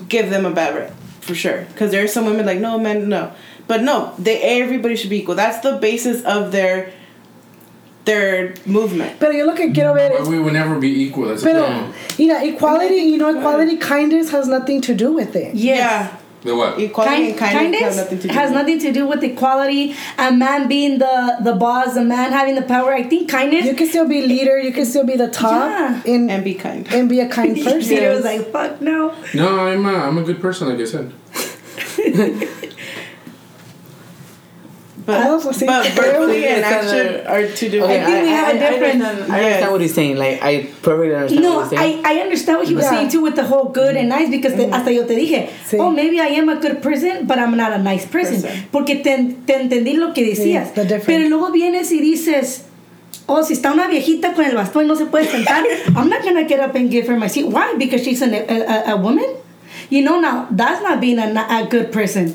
[0.09, 0.90] give them a bad rep
[1.20, 1.64] for sure.
[1.72, 3.32] Because there are some women like no men, no,
[3.68, 5.36] but no, they everybody should be equal.
[5.36, 6.93] That's the basis of their
[8.05, 9.20] their movement.
[9.20, 10.28] Pero yo lo que quiero ver But es.
[10.28, 11.28] we will never be equal.
[11.28, 11.95] That's the Pero, problem.
[12.18, 15.55] you know, equality, you know, equality, kindness has nothing to do with it.
[15.55, 15.78] Yes.
[15.78, 16.80] Yeah, The what?
[16.80, 18.34] equality Kind, and kindness, kindness nothing to do.
[18.34, 19.95] has with nothing to do with equality.
[20.18, 22.93] A man being the the boss, a man having the power.
[22.93, 23.64] I think kindness.
[23.64, 26.03] You can still be leader, you can still be the top, Yeah.
[26.14, 26.86] and, and be kind.
[26.93, 27.80] and be a kind person.
[27.88, 31.12] Peter was like, "Fuck no." No, I'm a, I'm a good person, like I said.
[35.05, 37.93] But, I also think- but verbally and action are two different.
[37.93, 39.45] Okay, think we have a I, different- understand, I Yes.
[39.47, 40.17] understand what he's saying.
[40.17, 42.03] Like, I perfectly understand No, what he's saying.
[42.07, 42.91] I, I understand what he was Yeah.
[42.91, 45.79] saying too with the whole good and nice because te- hasta yo te dije, Sí.
[45.81, 48.43] oh, maybe I am a good person, but I'm not a nice person.
[48.43, 48.69] Person.
[48.71, 50.73] Porque te, te entendí lo que decías.
[50.75, 51.07] the difference.
[51.07, 52.63] Pero luego vienes y dices,
[53.27, 55.65] oh, si está una viejita con el bastón y no se puede sentar,
[55.97, 57.47] I'm not going to get up and give her my seat.
[57.47, 57.75] Why?
[57.79, 59.27] Because she's an, a, a, a woman?
[59.91, 62.35] You know, now, that's not being a, a good person.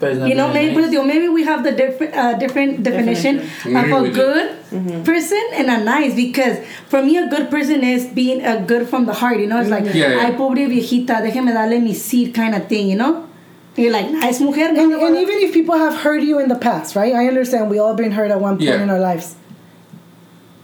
[0.00, 0.88] But it's not You know, maybe, nice.
[0.90, 3.76] digo, maybe we have the different uh, different definition, Definition.
[3.76, 4.22] of Agree a with you.
[4.22, 6.58] good person and a nice because
[6.88, 9.38] for me a good person is being a good from the heart.
[9.38, 10.24] You know, it's like Yeah, yeah.
[10.26, 12.88] ay pobre viejita, déjeme darle mi seat kind of thing.
[12.88, 13.28] You know,
[13.76, 14.64] you're like nice mujer.
[14.72, 17.12] And, and even if people have hurt you in the past, right?
[17.14, 18.82] I understand we all been hurt at one point Yeah.
[18.82, 19.36] in our lives.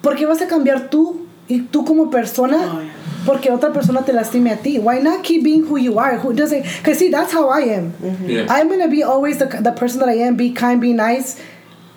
[0.02, 2.56] ¿Por qué vas a cambiar tú y tú como persona?
[2.74, 2.90] Oh, yeah.
[3.24, 4.78] Porque otra persona te lastime a ti.
[4.80, 6.18] Why not keep being who you are?
[6.18, 6.62] Who doesn't?
[6.64, 7.92] Because see, that's how I am.
[8.26, 8.46] Yeah.
[8.50, 10.34] I'm gonna be always the, the person that I am.
[10.36, 11.40] Be kind, be nice,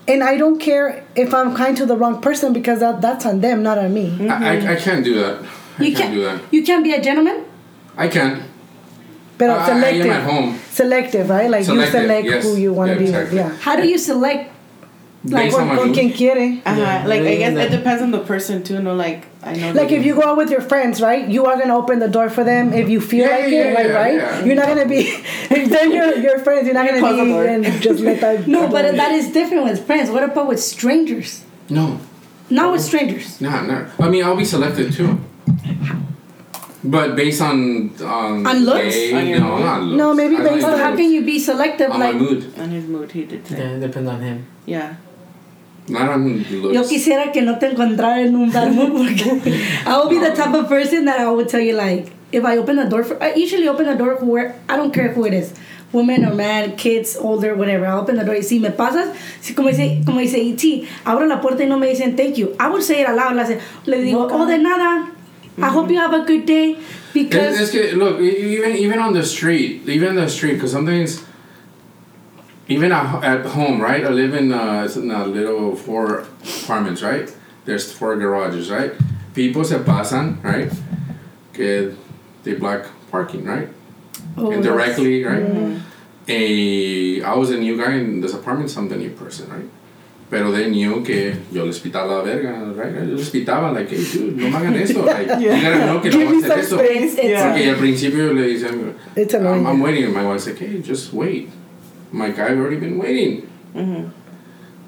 [0.07, 3.41] and I don't care if I'm kind to the wrong person because that that's on
[3.41, 4.29] them, not on me.
[4.29, 5.43] I, I, I can't do that.
[5.79, 6.41] I you can't do that.
[6.51, 7.43] You can't be a gentleman.
[7.97, 8.43] I can.
[9.39, 10.59] But I- I am selective, at home.
[10.69, 11.49] selective, right?
[11.49, 12.43] Like Selective, you select yes.
[12.43, 13.37] who you want to Yeah, be exactly.
[13.39, 13.47] with.
[13.51, 13.57] Yeah.
[13.61, 14.51] How do you select?
[15.27, 15.95] Like, Based on my Con mood.
[15.95, 16.61] quien quiere.
[16.63, 16.79] Uh-huh.
[16.79, 18.79] Yeah, like I guess it depends on the person too.
[18.79, 19.71] No, like I know.
[19.73, 21.27] Like if you go out with your friends, right?
[21.29, 23.73] You are gonna open the door for them if you feel Yeah, like yeah, it,
[23.75, 24.15] like yeah, right?
[24.15, 24.43] yeah.
[24.43, 25.01] You're not gonna be
[25.57, 27.45] if they're your, your friends, you're not gonna Close be door.
[27.45, 30.09] and just let that No, but that is different with friends.
[30.09, 31.43] What about with strangers?
[31.69, 31.99] No,
[32.49, 33.39] Not with strangers.
[33.39, 33.85] nah, nah.
[33.99, 35.19] I mean, I'll be selective too.
[36.83, 38.93] But based on on, On looks?
[38.93, 39.65] day- On your no, mood?
[39.65, 39.97] not looks.
[39.97, 41.89] No, maybe I based like But on- how can you be selective?
[41.91, 43.57] on like my mood, on his mood, he did say.
[43.57, 44.45] Yeah, it depends on him.
[44.65, 44.95] Yeah.
[46.73, 49.53] Yo quisiera que no te encontrara en un bad mood porque
[49.85, 52.57] I will be the type of person that I would tell you like if I
[52.57, 55.33] open the door for I usually open the door where I don't care who it
[55.33, 55.53] is
[55.91, 57.85] woman or man kids older whatever.
[57.85, 60.87] I open the door y si me pasas si como dice como dice E.T.
[61.05, 62.55] abro la puerta y no me dicen thank you.
[62.59, 65.11] I would say it aloud le, le digo oh de nada.
[65.57, 66.77] I hope you have a good day.
[67.13, 70.73] Because It's, it's, look, e- even even on the street, even on the street, because
[70.73, 71.23] sometimes,
[72.67, 74.03] even at, at home, right?
[74.05, 76.25] I live in, uh, it's in a little four
[76.63, 77.33] apartments, right?
[77.65, 78.93] There's four garages, right?
[79.33, 80.71] People se pasan, right?
[81.53, 81.95] Que
[82.43, 83.69] they block parking, right?
[84.37, 85.81] oh, Indirectly, right?
[86.27, 89.69] Eh, I was a new guy in this apartment, so I'm the new person, right?
[90.31, 92.93] Pero they knew que yo les pitaba la verga, right?
[93.07, 95.03] Yo les pitaba, like, hey, dude, no me hagan esto.
[95.05, 96.77] Like, you gotta know que no voy a hacer esto.
[96.77, 97.13] space.
[97.13, 98.95] It's- it's- Porque al principio le dicen,
[99.45, 99.67] I'm.
[99.67, 101.49] I'm waiting, and my wife's like, hey, just wait.
[102.15, 103.45] I'm like, I've already been waiting.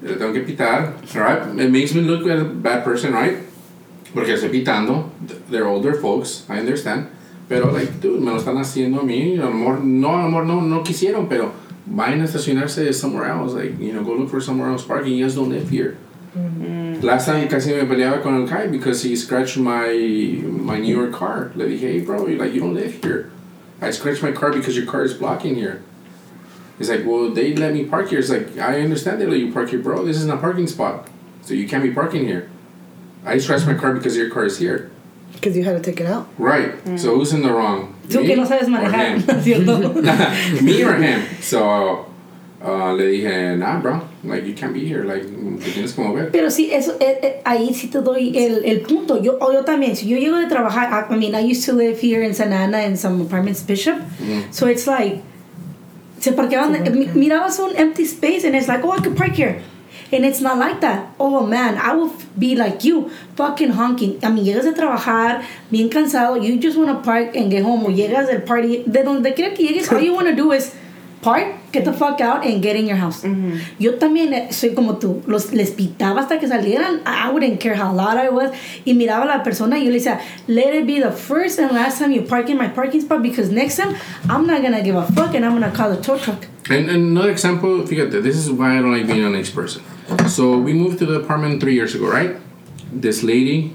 [0.00, 1.60] Le tengo que pitar, right?
[1.60, 3.36] It makes me look like a bad person, right?
[4.14, 5.10] Porque estoy pitando.
[5.50, 7.08] They're older folks, I understand.
[7.50, 9.38] Pero, like, dude, me lo están haciendo a mí.
[9.38, 11.52] A lo no, a lo mejor no, no quisieron, pero
[11.86, 13.52] vayan a estacionarse somewhere else.
[13.52, 15.12] Like, you know, go look for somewhere else parking.
[15.12, 15.98] You guys don't live here.
[16.34, 17.00] Mm-hmm.
[17.02, 19.88] Last time casi me peleaba con el Kai because he scratched my
[20.44, 21.52] my newer car.
[21.54, 23.30] Le dije, hey bro, like you don't live here.
[23.82, 25.82] I scratched my car because your car is blocking here.
[26.78, 28.20] He's like, well, they let me park here.
[28.20, 30.04] It's like, I understand they let you park here, bro.
[30.04, 31.08] This isn't a parking spot.
[31.42, 32.48] So you can't be parking here.
[33.24, 34.90] I scratched my car because your car is here.
[35.32, 36.28] Because you had to take it out.
[36.38, 36.74] Right.
[36.98, 37.94] So who's in the wrong?
[38.08, 39.26] Tú Me que no sabes or manejar, him?
[39.26, 40.62] ¿no cierto?
[40.62, 41.26] me or him.
[41.42, 42.06] So
[42.64, 44.00] uh, le dije, nah, bro.
[44.24, 45.04] Like, you can't be here.
[45.04, 46.30] Like, te tienes que mover.
[46.32, 49.22] Pero sí, eso, eh, eh, ahí sí te doy el, el punto.
[49.22, 51.72] Yo, o yo también, si yo llego de trabajar, I, I mean, I used to
[51.72, 53.98] live here in Santa Ana in some apartments, Bishop.
[53.98, 54.50] Mm-hmm.
[54.50, 55.22] So it's like,
[56.20, 57.14] se parqueaban, Se mi- parquean.
[57.18, 59.62] mirabas un empty space and it's like, oh, I could park here.
[60.10, 61.08] And it's not like that.
[61.20, 64.18] Oh man, I will be like you, fucking honking.
[64.22, 67.84] I mean, llegas de trabajar, bien cansado, you just want to park and get home.
[67.84, 70.72] O llegas del party, de donde quiera que llegues, all you want to do is
[71.22, 73.22] park, get the fuck out, and get in your house.
[73.22, 73.58] Mm-hmm.
[73.78, 75.22] Yo también soy como tú.
[75.26, 77.00] Los, les pitaba hasta que salieran.
[77.06, 78.50] I I wouldn't care how loud I was.
[78.86, 81.72] Y miraba a la persona y yo le decía, let it be the first and
[81.72, 83.96] last time you park in my parking spot because next time
[84.30, 86.46] I'm not gonna give a fuck and I'm gonna call the tow truck.
[86.70, 89.82] And, and another example, fíjate, this is why I don't like being a nice person.
[90.28, 92.36] So we moved to the apartment three years ago, right?
[92.92, 93.74] This lady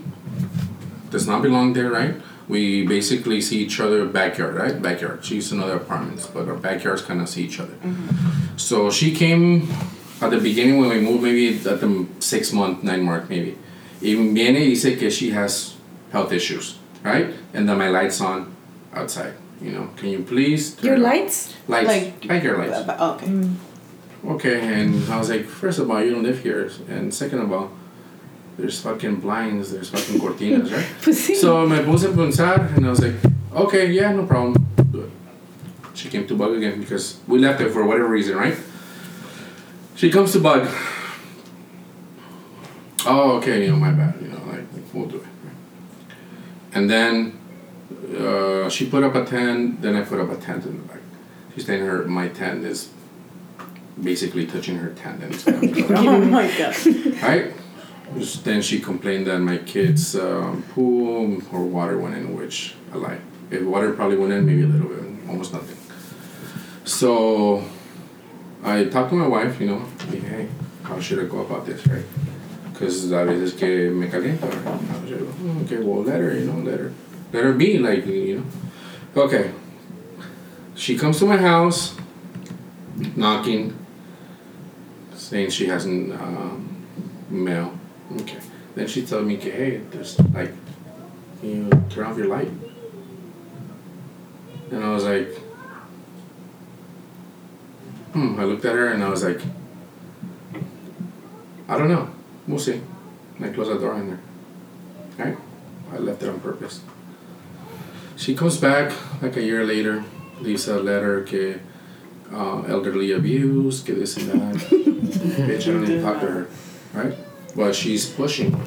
[1.12, 2.16] does not belong there, right?
[2.48, 4.82] We basically see each other backyard, right?
[4.82, 5.24] Backyard.
[5.24, 7.74] She's in other apartments, but our backyards kind of see each other.
[7.74, 8.58] Mm-hmm.
[8.58, 9.70] So she came
[10.22, 13.58] at the beginning when we moved, maybe at the six month, nine mark, maybe.
[14.02, 15.76] Even viene y dice que she has
[16.12, 17.34] health issues, right?
[17.54, 18.54] And then my lights on
[18.94, 19.36] outside.
[19.62, 20.76] You know, can you please?
[20.76, 21.56] turn Your lights?
[21.68, 21.88] Lights.
[21.88, 22.90] Like- backyard lights.
[22.90, 23.28] Okay.
[23.28, 23.56] Mm.
[24.26, 27.52] Okay, and I was like, first of all, you don't live here, and second of
[27.52, 27.72] all,
[28.58, 30.86] there's fucking blinds, there's fucking cortinas, right?
[31.02, 31.36] Pues sí.
[31.36, 33.16] So me puse a pensar, and I was like,
[33.54, 34.54] okay, yeah, no problem,
[34.92, 35.12] do it.
[35.94, 38.58] She came to bug again because we left her for whatever reason, right?
[39.96, 40.68] She comes to bug.
[43.06, 45.24] Oh, okay, you know, my bad, you know, like, we'll do it.
[46.74, 47.40] And then
[48.18, 51.02] uh, she put up a tent, then I put up a tent in the back.
[51.54, 52.90] She's saying her, my tent is
[54.02, 55.48] basically touching her tent, and it's
[55.92, 56.76] Oh my god.
[57.22, 57.54] Right?
[58.18, 62.98] Just- Then she complained that my kids' um, pool or water went in, which I
[62.98, 63.22] lied.
[63.52, 65.78] If water probably went in, maybe a little bit, almost nothing.
[66.86, 67.64] So
[68.64, 70.48] I talked to my wife, you know, hey,
[70.84, 72.04] how should I go about this, right?
[72.72, 74.48] Because a veces que me calienta?
[74.48, 76.92] "Oh, Okay, well, let her, you know, let her,
[77.32, 78.38] let her be, like, you
[79.16, 79.22] know.
[79.24, 79.52] Okay.
[80.76, 81.96] She comes to my house,
[83.16, 83.78] knocking,
[85.14, 86.68] saying she hasn't um,
[87.30, 87.78] mail.
[88.22, 88.40] Okay.
[88.76, 90.52] Then she told me, hey, there's like,
[91.40, 92.50] can you turn off your light?
[94.72, 95.30] And I was like,
[98.14, 98.40] hmm.
[98.40, 99.42] I looked at her and I was like,
[101.68, 102.10] I don't know.
[102.48, 102.82] We'll see.
[103.38, 104.20] And I closed the door on her.
[105.18, 105.38] Right?
[105.92, 106.82] I left it on purpose.
[108.16, 110.04] She comes back like a year later,
[110.40, 111.60] leaves a letter que
[112.32, 114.56] uh, elderly abuse, que this and that.
[114.70, 116.48] Bitch, I don't even talk to her,
[116.94, 117.18] right?
[117.56, 118.60] But she's pushing.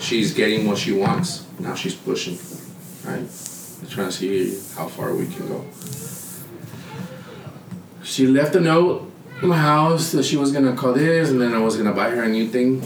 [0.00, 1.46] She's getting what she wants.
[1.60, 2.38] Now she's pushing,
[3.04, 3.28] right?
[3.88, 5.64] trying to see how far we can go.
[8.02, 9.10] She left a note
[9.42, 12.10] in my house that she was gonna call this, and then I was gonna buy
[12.10, 12.82] her a new thing.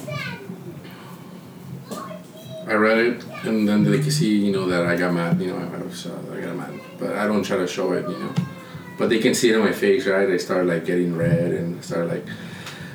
[2.66, 5.40] I read it, and then they could see, you know, that I got mad.
[5.40, 8.08] You know, I was, uh, I got mad, but I don't try to show it,
[8.08, 8.34] you know.
[8.98, 10.28] But they can see it on my face, right?
[10.28, 12.26] I start like getting red, and start like.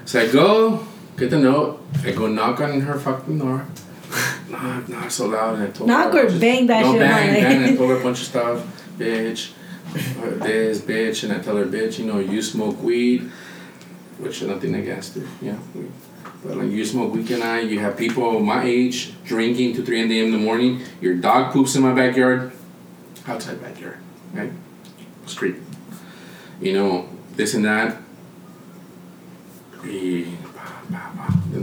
[0.06, 0.86] So I go
[1.22, 1.80] get the note.
[2.04, 3.66] I go knock on her fucking door.
[4.50, 7.00] knock, knock so loud, and I told Knock her a or bang that no, shit,
[7.00, 7.74] bang, bang.
[7.74, 9.52] I told her a bunch of stuff, bitch.
[9.94, 13.30] This bitch, and I tell her, bitch, you know, you smoke weed,
[14.18, 15.58] which nothing against it, yeah.
[15.76, 15.92] we-
[16.44, 20.02] But like you smoke weed and I, you have people my age drinking to three
[20.02, 20.82] in the in the morning.
[21.00, 22.52] Your dog poops in my backyard,
[23.28, 23.98] outside backyard,
[24.34, 24.52] right,
[25.28, 25.58] street.
[26.60, 27.98] You know this and that.
[29.84, 30.26] Y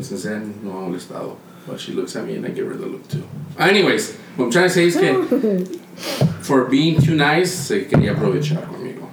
[0.09, 1.37] since then, no ha molestado.
[1.67, 3.23] But she looks at me and I give her the look too.
[3.59, 5.79] Anyways, what I'm trying to say is que
[6.41, 9.09] for being too nice, se quería aprovechar conmigo.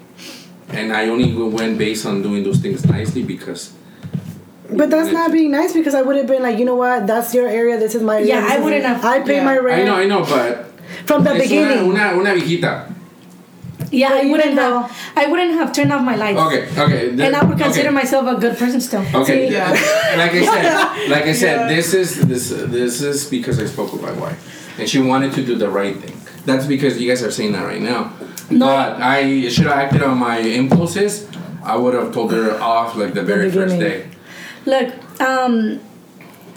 [0.69, 3.73] And I only went based on doing those things nicely because
[4.71, 7.33] But that's not being nice because I would have been like, you know what, that's
[7.33, 8.27] your area, this is my area.
[8.27, 9.45] Yeah, I wouldn't have- I pay yeah.
[9.45, 10.71] my rent I know, I know, but
[11.05, 11.85] from the beginning.
[11.89, 12.94] Una, una, una viejita.
[14.01, 15.13] Yeah, I wouldn't though- have.
[15.15, 16.39] I wouldn't have turned off my lights.
[16.45, 17.01] Okay, okay.
[17.15, 17.95] the- And I would consider okay.
[18.01, 19.05] myself a good person still.
[19.21, 19.39] Okay.
[19.51, 19.69] Yeah.
[20.21, 21.75] Like I said, like I said, Yeah.
[21.75, 24.39] this is this this is because I spoke with my wife,
[24.79, 26.15] and she wanted to do the right thing.
[26.49, 28.01] That's because you guys are saying that right now.
[28.51, 28.65] No.
[28.67, 31.13] But I should have acted on my impulses.
[31.63, 33.97] I would have told her off like the very first day.
[34.67, 34.87] Look,
[35.19, 35.79] um,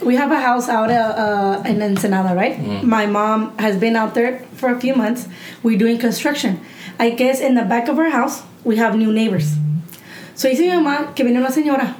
[0.04, 2.56] we have a house out uh, uh, in Ensenada, right?
[2.84, 5.28] My mom has been out there for a few months.
[5.62, 6.60] We're doing construction.
[6.98, 9.54] I guess in the back of our house, we have new neighbors.
[10.34, 11.94] So dice mi mamá que viene una señora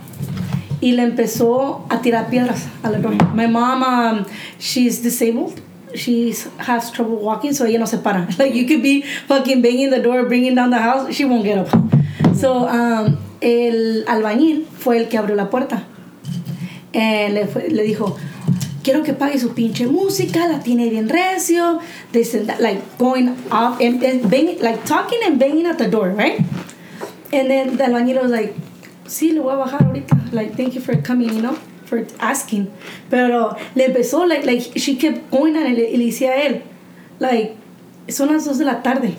[0.81, 3.15] y le empezó a tirar piedras a la door.
[3.35, 4.27] My mom, um,
[4.59, 5.61] she's disabled.
[5.95, 8.29] She has trouble walking, so ella no se para.
[8.39, 11.59] Like you could be fucking banging the door, bringing down the house, she won't get
[11.59, 11.69] up.
[12.35, 15.85] So um, el albañil fue el que abrió la puerta.
[16.93, 18.17] Eh, le, dijo,
[18.89, 21.79] quiero que pague su pinche música, la tiene bien recio,
[22.11, 26.09] this that, like going off and, and banging, like talking and banging at the door,
[26.09, 26.41] right?
[27.31, 28.55] And then the albañil was like,
[29.05, 32.73] sí, le voy a bajar ahorita, like thank you for coming, you know, for asking.
[33.11, 36.63] Pero le empezó, like, like she kept going y le, y le decía a él,
[37.19, 37.59] like,
[38.09, 39.19] son las dos de la tarde.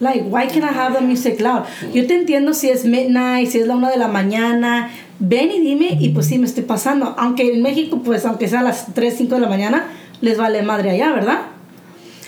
[0.00, 1.66] Like, why can't I have the music loud?
[1.94, 4.90] Yo te entiendo si es midnight, si es la una de la mañana.
[5.18, 7.14] Ven y dime, y pues sí me estoy pasando.
[7.18, 9.86] Aunque en México, pues aunque sea las 3, 5 de la mañana,
[10.20, 11.40] les vale madre allá, ¿verdad?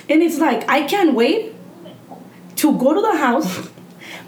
[0.09, 1.53] And it's like, I can't wait
[2.55, 3.47] to go to the house,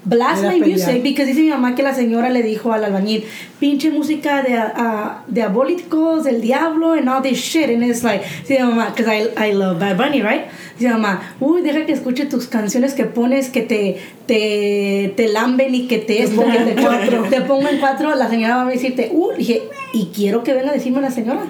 [0.04, 0.68] blast my pelear.
[0.68, 3.24] music, because dice mi mamá que la señora le dijo al albañil,
[3.60, 7.70] pinche música de uh, diabólicos, del diablo, and all this shit.
[7.70, 10.46] And it's like, dice mi mamá, because I, I love Bad Bunny, right?
[10.78, 15.28] Dice mi mamá, uy, deja que escuche tus canciones que pones que te, te, te
[15.28, 17.24] lamben y que te esto, que te, cuatro.
[17.30, 18.14] te pongo en cuatro.
[18.14, 19.62] La señora va a decirte, uy, dije,
[19.92, 21.42] y quiero que venga a decirme la señora.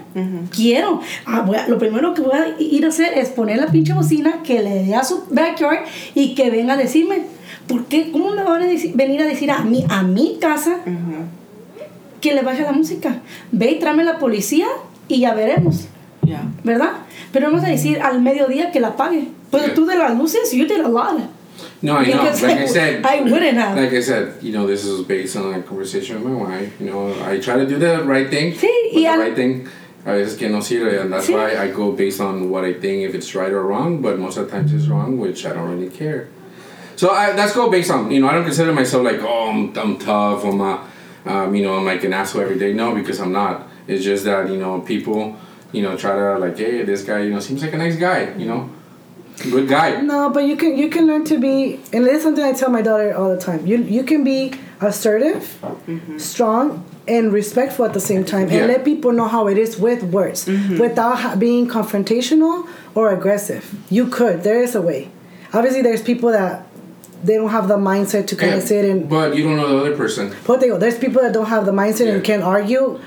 [0.54, 1.00] Quiero.
[1.26, 4.42] Ah, a- lo primero que voy a ir a hacer es poner la pinche bocina
[4.44, 5.84] que le dé a su backyard
[6.14, 7.31] y que venga a decirme.
[7.66, 8.10] ¿Por qué?
[8.12, 10.78] ¿Cómo me van a deci- venir a decir a mí, a mi casa,
[12.20, 13.20] que le baje la música?
[13.50, 14.66] Ve y tráeme la policía
[15.08, 15.86] y ya veremos.
[16.24, 16.44] Yeah.
[16.64, 16.92] ¿Verdad?
[17.32, 19.28] Pero vamos a decir al mediodía que la pague.
[19.50, 19.74] Pero Yeah.
[19.74, 21.18] tú de las luces, you did a lot.
[21.82, 22.22] No, I know.
[22.24, 23.76] Like I said, I wouldn't have.
[23.76, 26.72] like I said, you know, this is based on a conversation with my wife.
[26.80, 28.52] You know, I try to do the right thing.
[28.54, 29.64] Sí, but y the al- right thing
[30.06, 31.34] a veces que no sirve, and that's Sí.
[31.34, 34.00] why I go based on what I think if it's right or wrong.
[34.00, 36.28] But most of the times it's wrong, which I don't really care.
[36.96, 39.76] So I, that's go based on you know I don't consider myself like oh I'm,
[39.78, 40.88] I'm tough I'm a,
[41.26, 44.24] um, you know I'm like an asshole every day no because I'm not it's just
[44.24, 45.36] that you know people
[45.72, 48.34] you know try to like hey this guy you know seems like a nice guy
[48.36, 48.70] you know
[49.50, 52.44] good guy No, but you can you can learn to be, and this is something
[52.44, 53.66] I tell my daughter all the time.
[53.66, 55.42] You you can be assertive,
[56.18, 58.58] strong, and respectful at the same time, Yeah.
[58.58, 60.46] and let people know how it is with words,
[60.78, 63.64] without ha- being confrontational or aggressive.
[63.90, 64.42] You could.
[64.44, 65.10] There is a way.
[65.52, 66.66] Obviously, there's people that
[67.24, 69.08] they don't have the mindset to kind Yeah, of sit and.
[69.08, 71.64] but you don't know the other person But they go, there's people that don't have
[71.66, 72.36] the mindset and Yeah.
[72.36, 72.98] can argue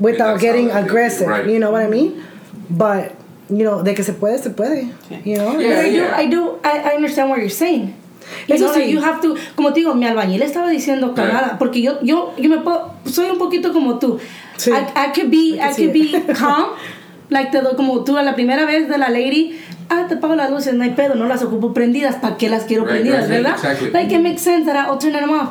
[0.00, 1.26] without getting aggressive.
[1.28, 1.46] right.
[1.46, 2.22] You know what I mean?
[2.70, 3.12] But
[3.50, 4.88] you know, de que se puede, se puede.
[5.26, 5.58] You know.
[5.58, 6.16] Yeah, But I do, yeah.
[6.16, 7.94] I do, I, I understand what you're saying.
[8.46, 8.90] You Eso know, like sí.
[8.90, 12.48] you have to, como te digo, mi albañil estaba diciendo cagada, porque yo, yo, yo
[12.48, 14.20] me puedo, soy un poquito como tú.
[14.56, 14.70] Sí.
[14.70, 16.76] I, I could be, I I can could be calm,
[17.30, 19.58] like te doy como tú a la primera vez de la lady,
[19.88, 22.64] ah, te pago las luces, no hay pedo, no las ocupo prendidas, ¿para qué las
[22.64, 23.54] quiero Right, prendidas, right, verdad?
[23.54, 23.90] exactly.
[23.90, 25.50] Like it makes sense that I'll turn them off.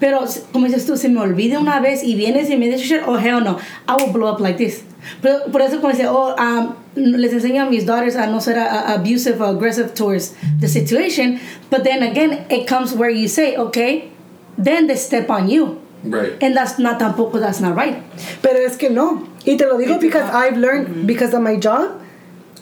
[0.00, 3.02] Pero, como dices tú, se me olvide una vez y vienes y me dices shit,
[3.06, 4.82] oh hell no, I will blow up like this.
[5.20, 8.56] Pero, por eso, como dice, oh, um, les enseño a mis daughters a no ser
[8.58, 11.38] uh, abusive or aggressive towards the situation.
[11.70, 14.10] But then again, it comes where you say, okay,
[14.56, 15.79] then they step on you.
[16.04, 18.02] Right And that's not tampoco, that's not right.
[18.42, 19.28] Pero es que no.
[19.46, 20.30] Y te lo digo It because.
[20.30, 21.06] I've learned mm-hmm.
[21.06, 22.00] because of my job.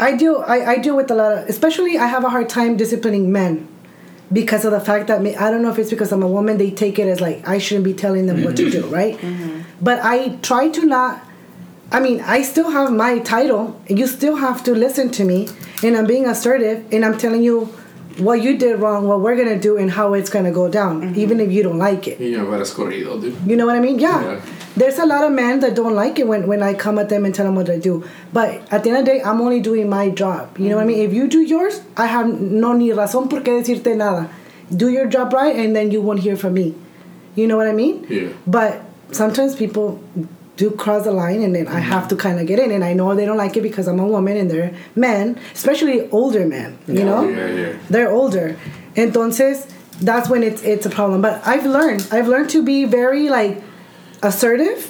[0.01, 2.77] I deal I, I deal with a lot of especially I have a hard time
[2.77, 3.67] disciplining men
[4.33, 6.59] because of the fact that me, I don't know if it's because I'm a woman
[6.59, 8.89] they take it as like I shouldn't be telling them what to mm-hmm.
[8.89, 9.63] do right mm-hmm.
[9.81, 11.25] but I try to not
[11.91, 15.49] I mean I still have my title and you still have to listen to me
[15.83, 17.75] and I'm being assertive and I'm telling you
[18.19, 21.21] what you did wrong what we're gonna do and how it's gonna go down mm-hmm.
[21.21, 23.99] even if you don't like it you know corrido dude you know what I mean?
[23.99, 24.23] Yeah.
[24.23, 24.41] Yeah.
[24.77, 27.25] There's a lot of men that don't like it when, when I come at them
[27.25, 28.05] and tell them what to do.
[28.33, 30.57] But at the end of the day, I'm only doing my job.
[30.59, 31.01] You know what I mean?
[31.01, 34.31] If you do yours, I have no ni razón por qué decirte nada.
[34.75, 36.75] Do your job right, and then you won't hear from me.
[37.35, 38.07] You know what I mean?
[38.09, 38.29] Yeah.
[38.47, 40.01] But sometimes people
[40.59, 42.71] do cross the line, and then I have to kind of get in.
[42.71, 46.11] And I know they don't like it because I'm a woman and they're men, especially
[46.11, 46.79] older men.
[46.87, 47.29] You know?
[47.29, 48.57] yeah yeah they're older
[48.95, 49.67] entonces
[50.01, 53.63] that's when it's it's a problem but i've learned i've learned to be very like
[54.23, 54.81] assertive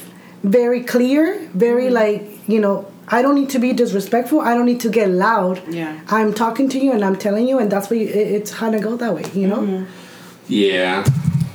[0.43, 1.95] very clear very mm-hmm.
[1.95, 5.63] like you know i don't need to be disrespectful i don't need to get loud
[5.69, 5.99] Yeah.
[6.09, 8.75] i'm talking to you and i'm telling you and that's what you, it, it's kind
[8.75, 9.85] of go that way you know mm-hmm.
[10.49, 11.05] yeah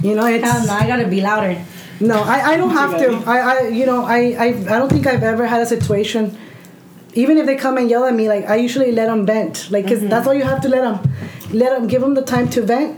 [0.02, 1.64] you know it's Hell no, I gotta be louder.
[2.00, 3.10] No i, I don't have to.
[3.30, 6.38] I, I you know I, I i don't think i've ever had a situation
[7.16, 9.70] even if they come and yell at me like i usually let them vent.
[9.70, 10.98] Like because that's all you have to let them
[11.52, 12.98] let them give them the time to vent.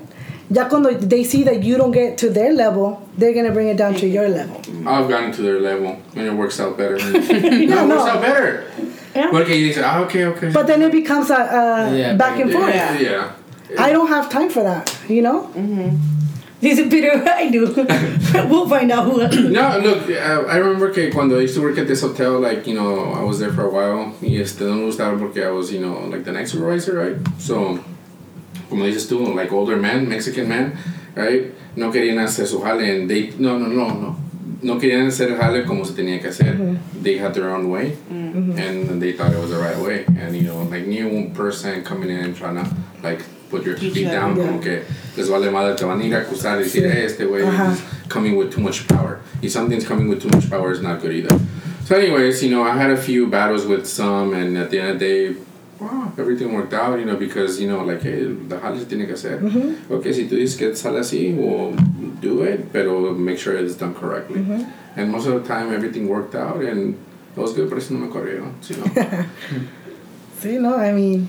[0.50, 3.78] Ya cuando they see that you don't get to their level they're gonna bring it
[3.78, 4.58] down to your level.
[4.88, 6.98] I've gotten to their level and it works out better.
[6.98, 7.88] No, Yeah, it no.
[7.98, 8.64] works out better.
[9.16, 9.32] Yeah.
[9.32, 10.52] porque you say ah okay okay.
[10.52, 12.76] But then it becomes a, a Yeah, back and yeah, forth.
[12.76, 13.00] yeah,
[13.72, 13.86] yeah.
[13.88, 15.40] i don't have time for that you know?
[15.54, 16.35] Dice
[16.66, 17.68] Dice Peter, I do.
[18.50, 19.50] we'll find out who.
[19.52, 22.66] No, look, uh, I remember que cuando I used to work at this hotel, like,
[22.66, 24.16] you know, I was there for a while.
[24.20, 27.16] Y este, no me gustaba porque I was, you know, like the night supervisor, right?
[27.38, 27.80] So,
[28.68, 30.76] como dices tú, like older man, Mexican man,
[31.14, 31.54] right?
[31.76, 34.16] No querían hacer su jale and they, no, no, no, no.
[34.64, 36.80] No querían hacer el jale como se tenía que hacer.
[37.00, 37.96] They had their own way.
[38.10, 40.06] And they thought it was the right way.
[40.08, 42.68] And, you know, like new person coming in and trying to,
[43.04, 44.46] like, put your feet down, Yeah.
[44.46, 44.82] como que
[45.18, 47.44] les vale madre, te van a ir a acusar y decir, hey, eh, este güey
[47.44, 49.20] is coming with too much power.
[49.42, 51.40] If something's coming with too much power, is not good either.
[51.86, 54.90] So, anyways, you know, I had a few battles with some, and at the end
[54.92, 55.36] of the day,
[55.80, 59.06] wow, everything worked out, you know, because, you know, like, hey, the jale se tiene
[59.06, 59.40] que hacer.
[59.92, 61.74] Okay, si tú dices que sale así, well,
[62.22, 64.42] do it, pero make sure it's done correctly.
[64.96, 66.96] And most of the time, everything worked out, and
[67.36, 69.26] it was good, pero eso no me corrieron, you know.
[70.40, 71.28] See, no, I mean,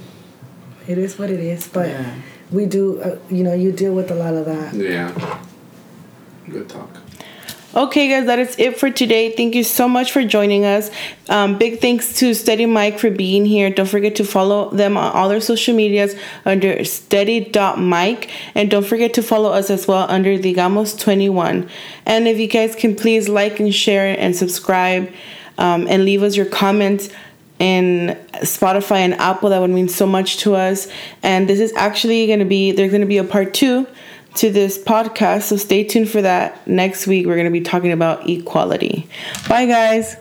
[0.88, 2.04] it is what it is, but Yeah.
[2.52, 4.74] we do, uh, you know, you deal with a lot of that.
[4.74, 5.10] yeah.
[6.50, 6.90] Good talk.
[7.74, 9.32] Okay, guys, that is it for today.
[9.32, 10.90] Thank you so much for joining us.
[11.28, 13.68] Um, big thanks to Steady Mic for being here.
[13.68, 16.14] Don't forget to follow them on all their social medias
[16.46, 18.30] under steady.mic.
[18.54, 21.68] And don't forget to follow us as well under Digamos21.
[22.06, 25.12] And if you guys can please like and share and subscribe
[25.58, 27.10] um, and leave us your comments
[27.58, 30.88] in Spotify and Apple, that would mean so much to us.
[31.22, 33.86] And this is actually going to be, there's going to be a part two
[34.36, 35.44] to this podcast.
[35.44, 36.66] So stay tuned for that.
[36.66, 39.08] Next week, we're going to be talking about equality.
[39.48, 40.16] Bye, guys.